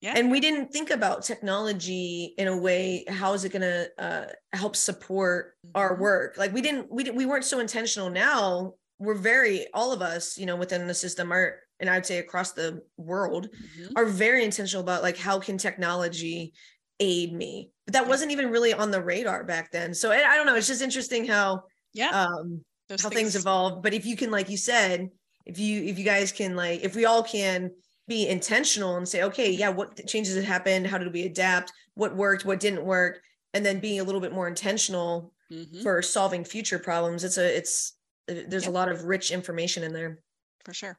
yeah. 0.02 0.14
And 0.18 0.30
we 0.30 0.40
didn't 0.40 0.72
think 0.72 0.92
about 0.92 1.24
technology 1.24 2.36
in 2.38 2.48
a 2.48 2.56
way. 2.56 3.06
How 3.08 3.34
is 3.34 3.44
it 3.44 3.52
going 3.52 3.64
to 3.64 3.90
uh, 3.98 4.26
help 4.54 4.76
support 4.76 5.54
mm-hmm. 5.66 5.72
our 5.76 6.00
work? 6.00 6.36
Like 6.38 6.54
we 6.54 6.62
didn't, 6.62 6.92
we 6.92 7.04
didn't, 7.04 7.18
we 7.18 7.26
weren't 7.26 7.46
so 7.46 7.60
intentional. 7.60 8.12
Now 8.12 8.74
we're 9.00 9.16
very, 9.16 9.66
all 9.74 9.92
of 9.92 10.04
us, 10.04 10.38
you 10.38 10.46
know, 10.46 10.58
within 10.58 10.86
the 10.86 10.94
system 10.94 11.32
are, 11.32 11.60
and 11.80 11.90
I'd 11.90 12.06
say 12.06 12.20
across 12.20 12.52
the 12.52 12.82
world, 12.98 13.48
mm-hmm. 13.48 13.94
are 13.96 14.06
very 14.06 14.44
intentional 14.44 14.84
about 14.84 15.02
like 15.02 15.18
how 15.18 15.40
can 15.40 15.58
technology 15.58 16.54
aid 17.00 17.34
me. 17.34 17.72
But 17.86 17.94
that 17.94 18.08
wasn't 18.08 18.32
even 18.32 18.50
really 18.50 18.74
on 18.74 18.92
the 18.92 19.02
radar 19.02 19.44
back 19.44 19.72
then. 19.72 19.94
So 19.94 20.12
I, 20.12 20.36
don't 20.36 20.46
know 20.46 20.56
it's 20.56 20.68
just 20.68 20.82
interesting 20.82 21.26
how 21.28 21.64
yeah. 21.94 22.10
um 22.10 22.64
Those 22.90 23.02
how 23.02 23.10
things, 23.10 23.34
things 23.34 23.36
evolve. 23.36 23.84
But 23.84 23.94
if 23.94 24.06
you 24.06 24.16
can 24.16 24.32
like 24.32 24.50
you 24.50 24.58
said 24.58 25.10
if 25.46 25.60
you 25.60 25.84
if 25.84 26.00
you 26.00 26.06
guys 26.06 26.32
can 26.32 26.56
like 26.56 26.84
if 26.84 26.96
we 26.96 27.06
all 27.06 27.24
can 27.24 27.72
be 28.08 28.28
intentional 28.28 28.98
and 28.98 29.08
say 29.08 29.24
okay 29.24 29.52
yeah 29.52 29.70
what 29.70 30.08
changes 30.08 30.36
have 30.36 30.46
happened? 30.46 30.88
How 30.88 30.98
did 30.98 31.14
we 31.14 31.24
adapt? 31.24 31.72
What 31.96 32.16
worked? 32.16 32.46
What 32.46 32.60
didn't 32.60 32.86
work? 32.86 33.22
And 33.54 33.66
then 33.66 33.80
being 33.80 34.00
a 34.00 34.04
little 34.04 34.22
bit 34.22 34.34
more 34.34 34.48
intentional 34.48 35.32
mm-hmm. 35.52 35.82
for 35.82 36.02
solving 36.02 36.44
future 36.44 36.80
problems. 36.80 37.24
It's 37.24 37.38
a 37.38 37.58
it's 37.58 37.94
there's 38.28 38.64
yeah. 38.64 38.70
a 38.70 38.72
lot 38.72 38.90
of 38.90 39.04
rich 39.04 39.32
information 39.32 39.84
in 39.84 39.94
there. 39.94 40.20
For 40.64 40.74
sure 40.74 40.98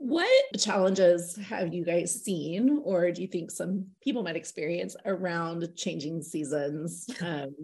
what 0.00 0.58
challenges 0.58 1.36
have 1.36 1.74
you 1.74 1.84
guys 1.84 2.24
seen, 2.24 2.80
or 2.84 3.12
do 3.12 3.20
you 3.20 3.28
think 3.28 3.50
some 3.50 3.84
people 4.02 4.22
might 4.22 4.34
experience 4.34 4.96
around 5.04 5.68
changing 5.76 6.22
seasons? 6.22 7.06
Um, 7.20 7.54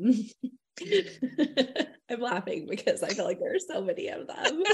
I'm 2.10 2.20
laughing 2.20 2.66
because 2.68 3.02
I 3.02 3.08
feel 3.08 3.24
like 3.24 3.40
there 3.40 3.54
are 3.54 3.58
so 3.58 3.82
many 3.82 4.08
of 4.08 4.26
them. 4.26 4.62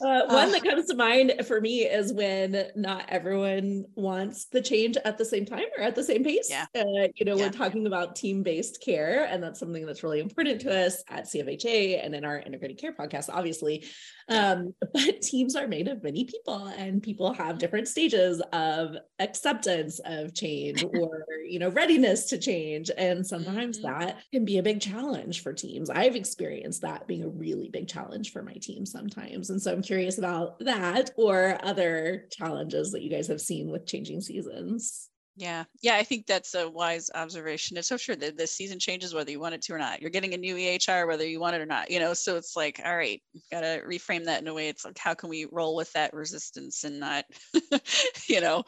Uh, 0.00 0.26
one 0.26 0.50
that 0.50 0.64
comes 0.64 0.86
to 0.86 0.96
mind 0.96 1.32
for 1.46 1.60
me 1.60 1.82
is 1.82 2.12
when 2.12 2.64
not 2.74 3.04
everyone 3.08 3.84
wants 3.94 4.46
the 4.46 4.60
change 4.60 4.96
at 5.04 5.16
the 5.16 5.24
same 5.24 5.44
time 5.44 5.66
or 5.76 5.84
at 5.84 5.94
the 5.94 6.02
same 6.02 6.24
pace. 6.24 6.48
Yeah. 6.50 6.66
Uh, 6.74 7.08
you 7.14 7.24
know, 7.24 7.36
yeah. 7.36 7.44
we're 7.44 7.52
talking 7.52 7.86
about 7.86 8.16
team 8.16 8.42
based 8.42 8.82
care, 8.84 9.24
and 9.30 9.42
that's 9.42 9.60
something 9.60 9.86
that's 9.86 10.02
really 10.02 10.18
important 10.18 10.60
to 10.62 10.86
us 10.86 11.04
at 11.08 11.26
CFHA 11.26 12.04
and 12.04 12.16
in 12.16 12.24
our 12.24 12.38
integrated 12.38 12.78
care 12.78 12.92
podcast, 12.92 13.28
obviously. 13.32 13.84
Um, 14.28 14.74
but 14.92 15.22
teams 15.22 15.54
are 15.54 15.68
made 15.68 15.86
of 15.86 16.02
many 16.02 16.24
people, 16.24 16.66
and 16.66 17.02
people 17.02 17.32
have 17.32 17.58
different 17.58 17.86
stages 17.86 18.42
of 18.52 18.96
acceptance 19.20 20.00
of 20.04 20.34
change 20.34 20.82
or, 20.82 21.26
you 21.48 21.60
know, 21.60 21.68
readiness 21.68 22.26
to 22.30 22.38
change. 22.38 22.90
And 22.96 23.24
sometimes 23.24 23.78
mm-hmm. 23.78 24.00
that 24.00 24.18
can 24.32 24.44
be 24.44 24.58
a 24.58 24.62
big 24.64 24.80
challenge 24.80 24.91
for 25.42 25.52
teams. 25.52 25.90
I've 25.90 26.16
experienced 26.16 26.82
that 26.82 27.06
being 27.06 27.24
a 27.24 27.28
really 27.28 27.68
big 27.68 27.88
challenge 27.88 28.32
for 28.32 28.42
my 28.42 28.54
team 28.54 28.86
sometimes. 28.86 29.50
And 29.50 29.60
so 29.60 29.72
I'm 29.72 29.82
curious 29.82 30.18
about 30.18 30.58
that 30.60 31.10
or 31.16 31.58
other 31.62 32.26
challenges 32.30 32.92
that 32.92 33.02
you 33.02 33.10
guys 33.10 33.28
have 33.28 33.40
seen 33.40 33.70
with 33.70 33.86
changing 33.86 34.20
seasons. 34.20 35.08
Yeah. 35.36 35.64
Yeah. 35.80 35.96
I 35.96 36.02
think 36.02 36.26
that's 36.26 36.54
a 36.54 36.68
wise 36.68 37.10
observation. 37.14 37.78
It's 37.78 37.88
so 37.88 37.96
sure 37.96 38.16
that 38.16 38.36
the 38.36 38.46
season 38.46 38.78
changes 38.78 39.14
whether 39.14 39.30
you 39.30 39.40
want 39.40 39.54
it 39.54 39.62
to 39.62 39.72
or 39.72 39.78
not. 39.78 40.02
You're 40.02 40.10
getting 40.10 40.34
a 40.34 40.36
new 40.36 40.56
EHR 40.56 41.06
whether 41.06 41.26
you 41.26 41.40
want 41.40 41.56
it 41.56 41.62
or 41.62 41.66
not, 41.66 41.90
you 41.90 42.00
know? 42.00 42.12
So 42.12 42.36
it's 42.36 42.54
like, 42.54 42.82
all 42.84 42.94
right, 42.94 43.22
gotta 43.50 43.82
reframe 43.88 44.26
that 44.26 44.42
in 44.42 44.48
a 44.48 44.52
way. 44.52 44.68
It's 44.68 44.84
like, 44.84 44.98
how 44.98 45.14
can 45.14 45.30
we 45.30 45.46
roll 45.50 45.74
with 45.74 45.90
that 45.94 46.12
resistance 46.12 46.84
and 46.84 47.00
not, 47.00 47.24
you 48.28 48.42
know, 48.42 48.64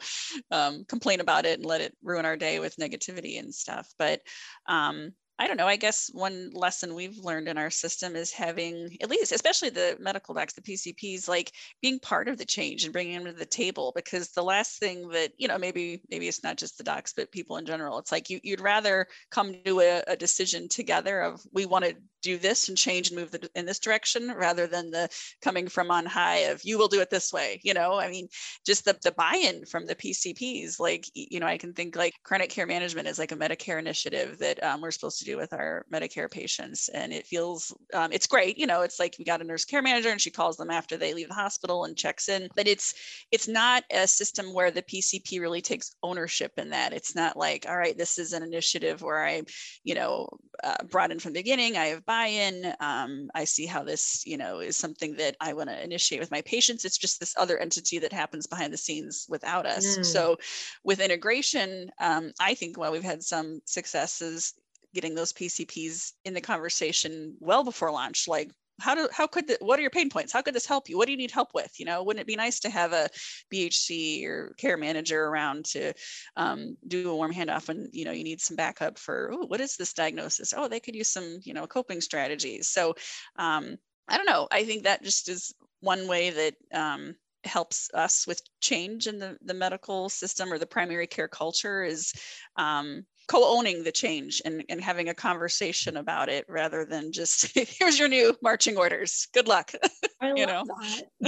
um, 0.49 0.85
complain 0.85 1.19
about 1.19 1.45
it 1.45 1.59
and 1.59 1.67
let 1.67 1.81
it 1.81 1.95
ruin 2.03 2.25
our 2.25 2.35
day 2.35 2.59
with 2.59 2.77
negativity 2.77 3.37
and 3.37 3.53
stuff. 3.53 3.93
But 3.99 4.21
um, 4.65 5.11
I 5.37 5.47
don't 5.47 5.57
know. 5.57 5.67
I 5.67 5.75
guess 5.75 6.09
one 6.13 6.49
lesson 6.53 6.95
we've 6.95 7.17
learned 7.17 7.49
in 7.49 7.57
our 7.57 7.69
system 7.69 8.15
is 8.15 8.31
having, 8.31 8.95
at 9.01 9.09
least, 9.09 9.33
especially 9.33 9.69
the 9.69 9.97
medical 9.99 10.33
docs, 10.33 10.53
the 10.53 10.61
PCPs, 10.61 11.27
like 11.27 11.51
being 11.81 11.99
part 11.99 12.29
of 12.29 12.37
the 12.37 12.45
change 12.45 12.85
and 12.85 12.93
bringing 12.93 13.15
them 13.15 13.25
to 13.25 13.37
the 13.37 13.45
table. 13.45 13.91
Because 13.93 14.29
the 14.29 14.43
last 14.43 14.79
thing 14.79 15.09
that, 15.09 15.33
you 15.37 15.49
know, 15.49 15.57
maybe 15.57 16.01
maybe 16.09 16.29
it's 16.29 16.43
not 16.43 16.57
just 16.57 16.77
the 16.77 16.85
docs, 16.85 17.11
but 17.11 17.31
people 17.31 17.57
in 17.57 17.65
general, 17.65 17.99
it's 17.99 18.13
like 18.13 18.29
you, 18.29 18.39
you'd 18.43 18.61
rather 18.61 19.07
come 19.29 19.53
to 19.65 19.81
a, 19.81 20.03
a 20.07 20.15
decision 20.15 20.69
together 20.69 21.19
of 21.21 21.41
we 21.51 21.65
want 21.65 21.83
to 21.83 21.95
do 22.25 22.37
this 22.37 22.69
and 22.69 22.77
change 22.77 23.09
and 23.09 23.19
move 23.19 23.29
the, 23.29 23.47
in 23.53 23.65
this 23.67 23.77
direction 23.77 24.33
rather 24.35 24.65
than 24.65 24.89
the 24.89 25.07
coming 25.41 25.67
from 25.67 25.91
on 25.91 26.07
high 26.07 26.49
of 26.49 26.61
you 26.63 26.77
will 26.77 26.87
do 26.87 26.99
it 27.01 27.09
this 27.11 27.31
way. 27.31 27.59
You 27.63 27.73
know, 27.73 27.99
I 27.99 28.09
mean, 28.09 28.27
just 28.65 28.85
the, 28.85 28.97
the 29.03 29.11
buy-in 29.11 29.65
from 29.65 29.85
the 29.85 29.95
PCPs, 29.95 30.79
like, 30.79 31.05
you 31.13 31.39
know, 31.39 31.45
I 31.45 31.57
can 31.57 31.73
think 31.73 31.95
like 31.95 32.13
chronic 32.23 32.49
care 32.49 32.65
management 32.65 33.07
is 33.07 33.19
like 33.19 33.31
a 33.31 33.35
Medicare 33.35 33.77
initiative 33.77 34.39
that 34.39 34.63
um, 34.63 34.81
we're 34.81 34.91
supposed 34.91 35.19
to 35.19 35.24
do 35.25 35.37
with 35.37 35.53
our 35.53 35.85
Medicare 35.91 36.31
patients. 36.31 36.89
And 36.89 37.11
it 37.11 37.25
feels, 37.25 37.75
um, 37.93 38.11
it's 38.11 38.27
great. 38.27 38.57
You 38.57 38.67
know, 38.67 38.81
it's 38.81 38.99
like 38.99 39.15
we 39.19 39.25
got 39.25 39.41
a 39.41 39.43
nurse 39.43 39.65
care 39.65 39.81
manager 39.81 40.09
and 40.09 40.21
she 40.21 40.31
calls 40.31 40.57
them 40.57 40.69
after 40.69 40.97
they 40.97 41.13
leave 41.13 41.29
the 41.29 41.33
hospital 41.33 41.85
and 41.85 41.97
checks 41.97 42.29
in, 42.29 42.49
but 42.55 42.67
it's, 42.67 42.93
it's 43.31 43.47
not 43.47 43.83
a 43.91 44.07
system 44.07 44.53
where 44.53 44.71
the 44.71 44.83
PCP 44.83 45.39
really 45.39 45.61
takes 45.61 45.95
ownership 46.03 46.53
in 46.57 46.69
that. 46.69 46.93
It's 46.93 47.15
not 47.15 47.37
like, 47.37 47.65
all 47.67 47.77
right, 47.77 47.97
this 47.97 48.17
is 48.17 48.33
an 48.33 48.43
initiative 48.43 49.01
where 49.01 49.25
I, 49.25 49.43
you 49.83 49.95
know, 49.95 50.29
uh, 50.63 50.83
brought 50.89 51.11
in 51.11 51.19
from 51.19 51.33
the 51.33 51.39
beginning, 51.39 51.77
I 51.77 51.87
have 51.87 52.05
buy-in. 52.05 52.73
Um, 52.79 53.29
I 53.35 53.43
see 53.43 53.65
how 53.65 53.83
this, 53.83 54.23
you 54.25 54.37
know, 54.37 54.59
is 54.59 54.77
something 54.77 55.15
that 55.17 55.35
I 55.41 55.53
want 55.53 55.69
to 55.69 55.83
initiate 55.83 56.21
with 56.21 56.31
my 56.31 56.41
patients. 56.41 56.85
It's 56.85 56.97
just 56.97 57.19
this 57.19 57.35
other 57.37 57.57
entity 57.57 57.99
that 57.99 58.13
happens 58.13 58.47
behind 58.47 58.71
the 58.73 58.77
scenes 58.77 59.25
without 59.29 59.65
us. 59.65 59.97
Mm. 59.97 60.05
So 60.05 60.37
with 60.83 60.99
integration, 60.99 61.89
um, 61.99 62.31
I 62.39 62.53
think 62.53 62.77
while 62.77 62.91
we've 62.91 63.03
had 63.03 63.23
some 63.23 63.61
successes 63.65 64.53
getting 64.95 65.13
those 65.13 65.33
PCPs 65.33 66.13
in 66.23 66.33
the 66.33 66.41
conversation 66.41 67.35
well 67.39 67.63
before 67.63 67.91
launch, 67.91 68.27
like 68.27 68.51
how 68.79 68.95
do 68.95 69.07
how 69.11 69.27
could 69.27 69.47
the, 69.47 69.57
what 69.61 69.79
are 69.79 69.81
your 69.81 69.91
pain 69.91 70.09
points? 70.09 70.33
How 70.33 70.41
could 70.41 70.55
this 70.55 70.65
help 70.65 70.89
you? 70.89 70.97
What 70.97 71.05
do 71.05 71.11
you 71.11 71.17
need 71.17 71.31
help 71.31 71.53
with? 71.53 71.79
You 71.79 71.85
know 71.85 72.03
wouldn't 72.03 72.21
it 72.21 72.27
be 72.27 72.35
nice 72.35 72.59
to 72.61 72.69
have 72.69 72.93
a 72.93 73.09
bhc 73.53 74.25
or 74.25 74.53
care 74.57 74.77
manager 74.77 75.25
around 75.25 75.65
to 75.65 75.93
um, 76.35 76.75
do 76.87 77.09
a 77.09 77.15
warm 77.15 77.33
handoff 77.33 77.67
when 77.67 77.89
you 77.93 78.05
know 78.05 78.11
you 78.11 78.23
need 78.23 78.41
some 78.41 78.57
backup 78.57 78.97
for 78.97 79.33
what 79.47 79.61
is 79.61 79.77
this 79.77 79.93
diagnosis? 79.93 80.53
Oh 80.55 80.67
they 80.67 80.79
could 80.79 80.95
use 80.95 81.09
some 81.09 81.39
you 81.43 81.53
know 81.53 81.67
coping 81.67 82.01
strategies. 82.01 82.67
So 82.67 82.95
um, 83.37 83.77
i 84.07 84.17
don't 84.17 84.27
know. 84.27 84.47
I 84.51 84.65
think 84.65 84.83
that 84.83 85.03
just 85.03 85.29
is 85.29 85.53
one 85.81 86.07
way 86.07 86.29
that 86.31 86.55
um, 86.73 87.15
helps 87.45 87.89
us 87.93 88.25
with 88.27 88.41
change 88.59 89.07
in 89.07 89.19
the, 89.19 89.37
the 89.43 89.53
medical 89.53 90.09
system 90.09 90.51
or 90.51 90.57
the 90.57 90.65
primary 90.65 91.07
care 91.07 91.27
culture 91.27 91.83
is 91.83 92.13
um, 92.57 93.05
co-owning 93.27 93.83
the 93.83 93.91
change 93.91 94.41
and, 94.45 94.63
and 94.69 94.81
having 94.81 95.09
a 95.09 95.13
conversation 95.13 95.97
about 95.97 96.29
it 96.29 96.45
rather 96.47 96.85
than 96.85 97.11
just 97.11 97.51
here's 97.79 97.99
your 97.99 98.07
new 98.07 98.35
marching 98.41 98.77
orders. 98.77 99.27
Good 99.33 99.47
luck 99.47 99.71
you 100.21 100.45
know? 100.45 100.63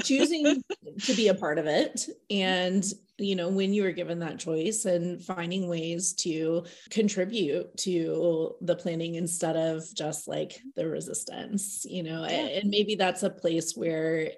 choosing 0.04 0.64
to 1.04 1.14
be 1.14 1.28
a 1.28 1.34
part 1.34 1.58
of 1.58 1.66
it 1.66 2.08
and 2.30 2.86
you 3.18 3.36
know 3.36 3.50
when 3.50 3.74
you 3.74 3.84
were 3.84 3.92
given 3.92 4.20
that 4.20 4.40
choice 4.40 4.86
and 4.86 5.24
finding 5.24 5.68
ways 5.68 6.14
to 6.14 6.64
contribute 6.90 7.76
to 7.78 8.56
the 8.62 8.76
planning 8.76 9.16
instead 9.16 9.56
of 9.56 9.84
just 9.94 10.28
like 10.28 10.62
the 10.76 10.88
resistance 10.88 11.86
you 11.90 12.04
know 12.04 12.24
yeah. 12.24 12.60
and 12.60 12.70
maybe 12.70 12.96
that's 12.96 13.24
a 13.24 13.30
place 13.30 13.74
where 13.76 14.32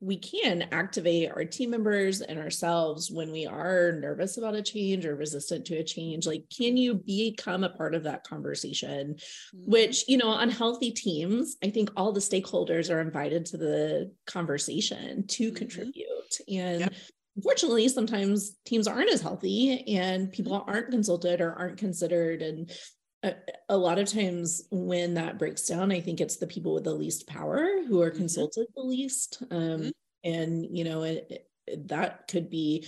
we 0.00 0.18
can 0.18 0.68
activate 0.72 1.30
our 1.30 1.44
team 1.44 1.70
members 1.70 2.20
and 2.20 2.38
ourselves 2.38 3.10
when 3.10 3.32
we 3.32 3.46
are 3.46 3.92
nervous 3.92 4.36
about 4.36 4.54
a 4.54 4.62
change 4.62 5.06
or 5.06 5.16
resistant 5.16 5.64
to 5.64 5.76
a 5.76 5.84
change 5.84 6.26
like 6.26 6.44
can 6.54 6.76
you 6.76 6.94
become 6.94 7.64
a 7.64 7.70
part 7.70 7.94
of 7.94 8.02
that 8.02 8.24
conversation 8.24 9.14
mm-hmm. 9.14 9.70
which 9.70 10.06
you 10.06 10.18
know 10.18 10.28
on 10.28 10.50
healthy 10.50 10.90
teams 10.90 11.56
i 11.64 11.70
think 11.70 11.90
all 11.96 12.12
the 12.12 12.20
stakeholders 12.20 12.92
are 12.92 13.00
invited 13.00 13.46
to 13.46 13.56
the 13.56 14.12
conversation 14.26 15.26
to 15.26 15.46
mm-hmm. 15.46 15.56
contribute 15.56 16.06
and 16.48 16.80
yep. 16.80 16.92
unfortunately 17.36 17.88
sometimes 17.88 18.56
teams 18.66 18.86
aren't 18.86 19.10
as 19.10 19.22
healthy 19.22 19.96
and 19.96 20.30
people 20.30 20.52
mm-hmm. 20.52 20.70
aren't 20.70 20.90
consulted 20.90 21.40
or 21.40 21.54
aren't 21.54 21.78
considered 21.78 22.42
and 22.42 22.70
a, 23.22 23.34
a, 23.68 23.76
lot 23.76 23.98
of 23.98 24.10
times 24.10 24.62
when 24.70 25.14
that 25.14 25.38
breaks 25.38 25.66
down 25.66 25.90
i 25.92 26.00
think 26.00 26.20
it's 26.20 26.36
the 26.36 26.46
people 26.46 26.74
with 26.74 26.84
the 26.84 26.92
least 26.92 27.26
power 27.26 27.82
who 27.86 28.00
are 28.00 28.10
mm-hmm. 28.10 28.18
consulted 28.18 28.66
the 28.74 28.82
least 28.82 29.42
um, 29.50 29.58
mm-hmm. 29.58 29.88
and 30.24 30.66
you 30.76 30.84
know 30.84 31.02
it, 31.02 31.48
it, 31.66 31.88
that 31.88 32.28
could 32.28 32.50
be 32.50 32.86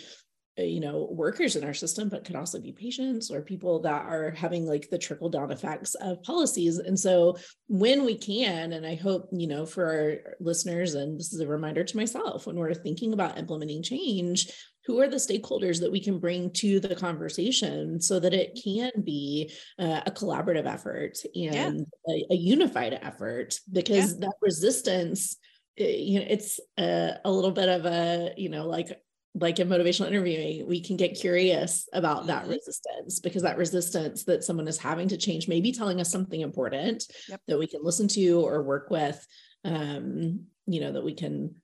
you 0.64 0.80
know 0.80 1.08
workers 1.10 1.56
in 1.56 1.64
our 1.64 1.74
system 1.74 2.08
but 2.08 2.24
could 2.24 2.36
also 2.36 2.60
be 2.60 2.72
patients 2.72 3.30
or 3.30 3.40
people 3.40 3.80
that 3.80 4.04
are 4.06 4.30
having 4.32 4.66
like 4.66 4.88
the 4.90 4.98
trickle 4.98 5.28
down 5.28 5.50
effects 5.50 5.94
of 5.96 6.22
policies 6.22 6.78
and 6.78 6.98
so 6.98 7.36
when 7.68 8.04
we 8.04 8.16
can 8.16 8.72
and 8.72 8.86
i 8.86 8.94
hope 8.94 9.28
you 9.32 9.46
know 9.46 9.64
for 9.64 9.86
our 9.86 10.36
listeners 10.40 10.94
and 10.94 11.18
this 11.18 11.32
is 11.32 11.40
a 11.40 11.46
reminder 11.46 11.84
to 11.84 11.96
myself 11.96 12.46
when 12.46 12.56
we're 12.56 12.74
thinking 12.74 13.12
about 13.12 13.38
implementing 13.38 13.82
change 13.82 14.50
who 14.86 15.00
are 15.00 15.08
the 15.08 15.16
stakeholders 15.16 15.80
that 15.80 15.92
we 15.92 16.00
can 16.00 16.18
bring 16.18 16.50
to 16.50 16.80
the 16.80 16.96
conversation 16.96 18.00
so 18.00 18.18
that 18.18 18.32
it 18.32 18.58
can 18.64 18.90
be 19.04 19.52
uh, 19.78 20.00
a 20.06 20.10
collaborative 20.10 20.66
effort 20.66 21.18
and 21.34 21.86
yeah. 22.06 22.14
a, 22.30 22.32
a, 22.32 22.34
unified 22.34 22.98
effort 23.02 23.60
because 23.70 24.14
yeah. 24.14 24.20
that 24.20 24.32
resistance 24.40 25.36
eh, 25.78 25.96
you 25.98 26.20
know 26.20 26.26
it's 26.28 26.58
a, 26.78 27.18
a, 27.24 27.30
little 27.30 27.50
bit 27.50 27.68
of 27.68 27.84
a 27.84 28.32
you 28.38 28.48
know 28.48 28.66
like 28.66 28.98
like 29.40 29.58
in 29.58 29.68
motivational 29.68 30.08
interviewing 30.08 30.66
we 30.66 30.80
can 30.80 30.96
get 30.96 31.18
curious 31.18 31.88
about 31.92 32.18
mm-hmm. 32.18 32.28
that 32.28 32.46
resistance 32.46 33.20
because 33.20 33.42
that 33.42 33.58
resistance 33.58 34.24
that 34.24 34.44
someone 34.44 34.68
is 34.68 34.78
having 34.78 35.08
to 35.08 35.16
change 35.16 35.48
may 35.48 35.60
be 35.60 35.72
telling 35.72 36.00
us 36.00 36.10
something 36.10 36.40
important 36.40 37.06
yep. 37.28 37.40
that 37.46 37.58
we 37.58 37.66
can 37.66 37.82
listen 37.82 38.08
to 38.08 38.40
or 38.40 38.62
work 38.62 38.90
with 38.90 39.26
um 39.64 40.44
you 40.66 40.80
know 40.80 40.92
that 40.92 41.04
we 41.04 41.14
can 41.14 41.54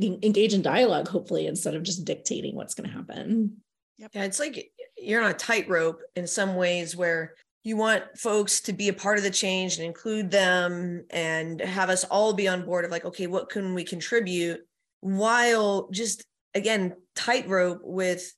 engage 0.00 0.54
in 0.54 0.62
dialogue 0.62 1.08
hopefully 1.08 1.46
instead 1.46 1.74
of 1.74 1.82
just 1.82 2.04
dictating 2.04 2.54
what's 2.54 2.74
going 2.74 2.88
to 2.88 2.94
happen 2.94 3.56
yep. 3.98 4.10
yeah 4.14 4.24
it's 4.24 4.40
like 4.40 4.70
you're 4.96 5.22
on 5.22 5.30
a 5.30 5.34
tightrope 5.34 6.00
in 6.16 6.26
some 6.26 6.56
ways 6.56 6.96
where 6.96 7.34
you 7.64 7.76
want 7.76 8.04
folks 8.16 8.60
to 8.60 8.72
be 8.72 8.88
a 8.88 8.94
part 8.94 9.18
of 9.18 9.24
the 9.24 9.30
change 9.30 9.76
and 9.76 9.84
include 9.84 10.30
them 10.30 11.04
and 11.10 11.60
have 11.60 11.90
us 11.90 12.04
all 12.04 12.32
be 12.32 12.48
on 12.48 12.64
board 12.64 12.84
of 12.84 12.90
like 12.90 13.04
okay 13.04 13.26
what 13.26 13.50
can 13.50 13.74
we 13.74 13.84
contribute 13.84 14.60
while 15.00 15.88
just 15.90 16.24
again 16.54 16.94
tightrope 17.14 17.80
with 17.82 18.32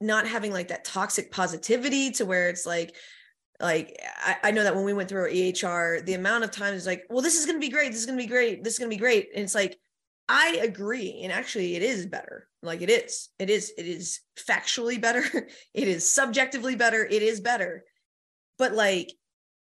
not 0.00 0.26
having 0.26 0.52
like 0.52 0.68
that 0.68 0.84
toxic 0.84 1.30
positivity 1.30 2.10
to 2.12 2.24
where 2.24 2.48
it's 2.48 2.66
like 2.66 2.94
like 3.60 3.98
I, 4.18 4.36
I, 4.44 4.50
know 4.50 4.64
that 4.64 4.74
when 4.74 4.84
we 4.84 4.92
went 4.92 5.08
through 5.08 5.22
our 5.22 5.30
EHR, 5.30 6.04
the 6.04 6.12
amount 6.12 6.44
of 6.44 6.50
times 6.50 6.84
like, 6.84 7.04
well, 7.08 7.22
this 7.22 7.38
is 7.38 7.46
gonna 7.46 7.58
be 7.58 7.70
great, 7.70 7.90
this 7.90 8.00
is 8.00 8.06
gonna 8.06 8.18
be 8.18 8.26
great, 8.26 8.62
this 8.62 8.74
is 8.74 8.78
gonna 8.78 8.90
be 8.90 8.98
great. 8.98 9.30
And 9.34 9.42
it's 9.42 9.54
like, 9.54 9.78
I 10.28 10.58
agree. 10.62 11.20
And 11.22 11.32
actually, 11.32 11.76
it 11.76 11.82
is 11.82 12.06
better. 12.06 12.48
Like 12.62 12.82
it 12.82 12.90
is. 12.90 13.28
It 13.38 13.48
is. 13.48 13.72
It 13.78 13.86
is 13.86 14.20
factually 14.36 15.00
better. 15.00 15.22
it 15.74 15.88
is 15.88 16.10
subjectively 16.10 16.74
better. 16.74 17.04
It 17.04 17.22
is 17.22 17.40
better. 17.40 17.84
But 18.58 18.72
like, 18.72 19.12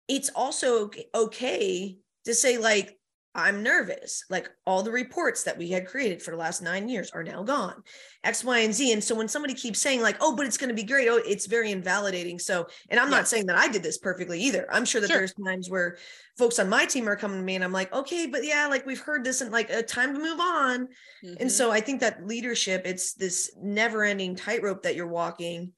it's 0.07 0.29
also 0.35 0.89
okay 1.13 1.97
to 2.25 2.33
say, 2.33 2.57
like, 2.57 2.97
I'm 3.35 3.61
nervous. 3.61 4.23
Like 4.29 4.49
all 4.65 4.81
the 4.81 4.91
reports 4.91 5.43
that 5.43 5.57
we 5.57 5.69
had 5.69 5.87
created 5.87 6.21
for 6.23 6.31
the 6.31 6.37
last 6.37 6.61
nine 6.61 6.87
years 6.87 7.11
are 7.11 7.23
now 7.23 7.43
gone, 7.43 7.83
X, 8.23 8.45
Y, 8.45 8.59
and 8.59 8.73
Z. 8.73 8.93
And 8.93 9.03
so 9.03 9.13
when 9.13 9.27
somebody 9.27 9.53
keeps 9.53 9.79
saying, 9.79 10.01
like, 10.01 10.15
oh, 10.21 10.35
but 10.35 10.45
it's 10.45 10.57
going 10.57 10.69
to 10.69 10.75
be 10.75 10.83
great, 10.83 11.09
oh, 11.09 11.17
it's 11.17 11.45
very 11.45 11.71
invalidating. 11.71 12.39
So, 12.39 12.67
and 12.89 12.99
I'm 12.99 13.09
yeah. 13.09 13.17
not 13.17 13.27
saying 13.27 13.47
that 13.47 13.57
I 13.57 13.67
did 13.67 13.83
this 13.83 13.97
perfectly 13.97 14.39
either. 14.39 14.65
I'm 14.71 14.85
sure 14.85 15.01
that 15.01 15.09
sure. 15.09 15.17
there's 15.17 15.33
times 15.33 15.69
where 15.69 15.97
folks 16.37 16.59
on 16.59 16.69
my 16.69 16.85
team 16.85 17.09
are 17.09 17.17
coming 17.17 17.39
to 17.39 17.43
me 17.43 17.55
and 17.55 17.63
I'm 17.63 17.73
like, 17.73 17.93
okay, 17.93 18.25
but 18.25 18.45
yeah, 18.45 18.67
like 18.67 18.85
we've 18.85 19.01
heard 19.01 19.25
this 19.25 19.41
and 19.41 19.51
like 19.51 19.69
a 19.69 19.83
time 19.83 20.13
to 20.13 20.19
move 20.19 20.39
on. 20.39 20.87
Mm-hmm. 21.23 21.33
And 21.41 21.51
so 21.51 21.71
I 21.71 21.81
think 21.81 21.99
that 21.99 22.25
leadership, 22.25 22.83
it's 22.85 23.13
this 23.13 23.53
never 23.61 24.05
ending 24.05 24.37
tightrope 24.37 24.83
that 24.83 24.95
you're 24.95 25.07
walking 25.07 25.73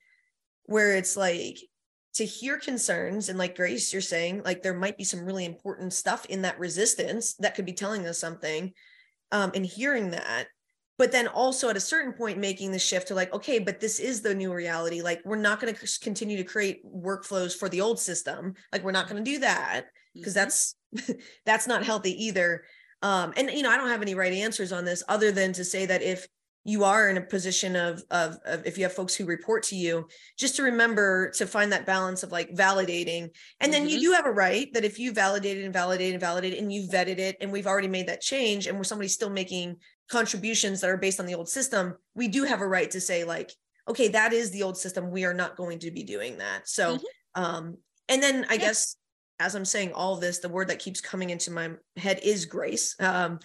where 0.66 0.96
it's 0.96 1.18
like, 1.18 1.58
to 2.18 2.26
hear 2.26 2.58
concerns 2.58 3.30
and 3.30 3.38
like 3.38 3.56
grace 3.56 3.94
you're 3.94 4.02
saying 4.02 4.42
like 4.44 4.64
there 4.64 4.74
might 4.74 4.98
be 4.98 5.04
some 5.04 5.24
really 5.24 5.46
important 5.46 5.94
stuff 5.94 6.26
in 6.26 6.42
that 6.42 6.60
resistance 6.60 7.36
that 7.36 7.54
could 7.54 7.66
be 7.66 7.74
telling 7.74 8.08
us 8.08 8.18
something 8.18 8.74
um, 9.32 9.52
and 9.54 9.66
hearing 9.66 10.12
that. 10.12 10.48
But 10.98 11.12
then 11.12 11.28
also 11.28 11.70
at 11.70 11.78
a 11.78 11.82
certain 11.82 12.14
point 12.14 12.40
making 12.40 12.72
the 12.72 12.80
shift 12.80 13.10
to 13.10 13.16
like 13.16 13.32
okay 13.34 13.60
but 13.60 13.80
this 13.80 14.00
is 14.00 14.22
the 14.22 14.34
new 14.34 14.52
reality. 14.52 15.02
Like 15.02 15.22
we're 15.26 15.36
not 15.36 15.60
going 15.60 15.74
to 15.74 16.00
continue 16.00 16.38
to 16.38 16.44
create 16.44 16.84
workflows 16.86 17.56
for 17.56 17.70
the 17.70 17.82
old 17.82 18.00
system. 18.00 18.56
Like 18.72 18.84
we're 18.84 18.92
not 18.92 19.08
going 19.08 19.24
to 19.24 19.32
do 19.32 19.40
that 19.40 19.86
because 20.16 20.34
mm-hmm. 20.34 20.40
that's 20.40 21.22
that's 21.46 21.68
not 21.68 21.86
healthy 21.86 22.26
either. 22.26 22.64
Um 23.04 23.32
and 23.38 23.52
you 23.52 23.62
know 23.62 23.70
i 23.70 23.78
don't 23.78 23.90
have 23.90 24.02
any 24.02 24.16
right 24.16 24.34
answers 24.34 24.72
on 24.72 24.86
this 24.86 25.04
other 25.08 25.32
than 25.32 25.54
to 25.54 25.64
say 25.64 25.86
that 25.86 26.02
if 26.02 26.28
you 26.68 26.84
are 26.84 27.10
in 27.10 27.16
a 27.16 27.22
position 27.22 27.78
of, 27.78 28.04
of, 28.12 28.38
of 28.46 28.66
if 28.66 28.78
you 28.78 28.84
have 28.84 28.92
folks 28.92 29.16
who 29.16 29.26
report 29.26 29.64
to 29.64 29.76
you 29.76 30.06
just 30.38 30.58
to 30.58 30.64
remember 30.64 31.32
to 31.32 31.48
find 31.48 31.72
that 31.72 31.86
balance 31.86 32.24
of 32.24 32.32
like 32.34 32.54
validating 32.54 33.30
and 33.62 33.72
then 33.72 33.84
mm-hmm. 33.84 33.92
you 33.92 34.02
do 34.02 34.12
have 34.12 34.26
a 34.26 34.32
right 34.32 34.72
that 34.74 34.84
if 34.84 35.00
you 35.00 35.14
validated 35.14 35.64
and 35.64 35.74
validated 35.74 36.14
and 36.14 36.22
validated 36.22 36.60
and 36.60 36.72
you 36.72 36.86
vetted 36.90 37.20
it 37.20 37.38
and 37.40 37.52
we've 37.52 37.68
already 37.68 37.88
made 37.88 38.06
that 38.06 38.20
change 38.20 38.68
and 38.68 38.78
we're 38.78 38.84
somebody's 38.84 39.14
still 39.14 39.30
making 39.30 39.78
contributions 40.12 40.82
that 40.82 40.90
are 40.90 40.98
based 40.98 41.22
on 41.22 41.26
the 41.26 41.36
old 41.36 41.48
system 41.48 41.96
we 42.16 42.28
do 42.28 42.44
have 42.44 42.60
a 42.60 42.68
right 42.68 42.92
to 42.92 43.00
say 43.00 43.24
like 43.24 43.52
okay 43.88 44.10
that 44.10 44.34
is 44.34 44.52
the 44.52 44.64
old 44.64 44.78
system 44.78 45.10
we 45.10 45.24
are 45.24 45.34
not 45.34 45.56
going 45.56 45.80
to 45.80 45.90
be 45.90 46.04
doing 46.04 46.38
that 46.38 46.68
so 46.68 46.98
mm-hmm. 46.98 47.44
um 47.44 47.78
and 48.10 48.22
then 48.22 48.46
i 48.50 48.56
yeah. 48.56 48.60
guess 48.60 48.98
as 49.40 49.56
i'm 49.56 49.66
saying 49.66 49.94
all 49.94 50.18
this 50.18 50.40
the 50.40 50.50
word 50.50 50.68
that 50.68 50.80
keeps 50.80 51.00
coming 51.00 51.30
into 51.30 51.50
my 51.50 51.70
head 51.96 52.20
is 52.24 52.46
grace 52.46 52.94
um 53.00 53.40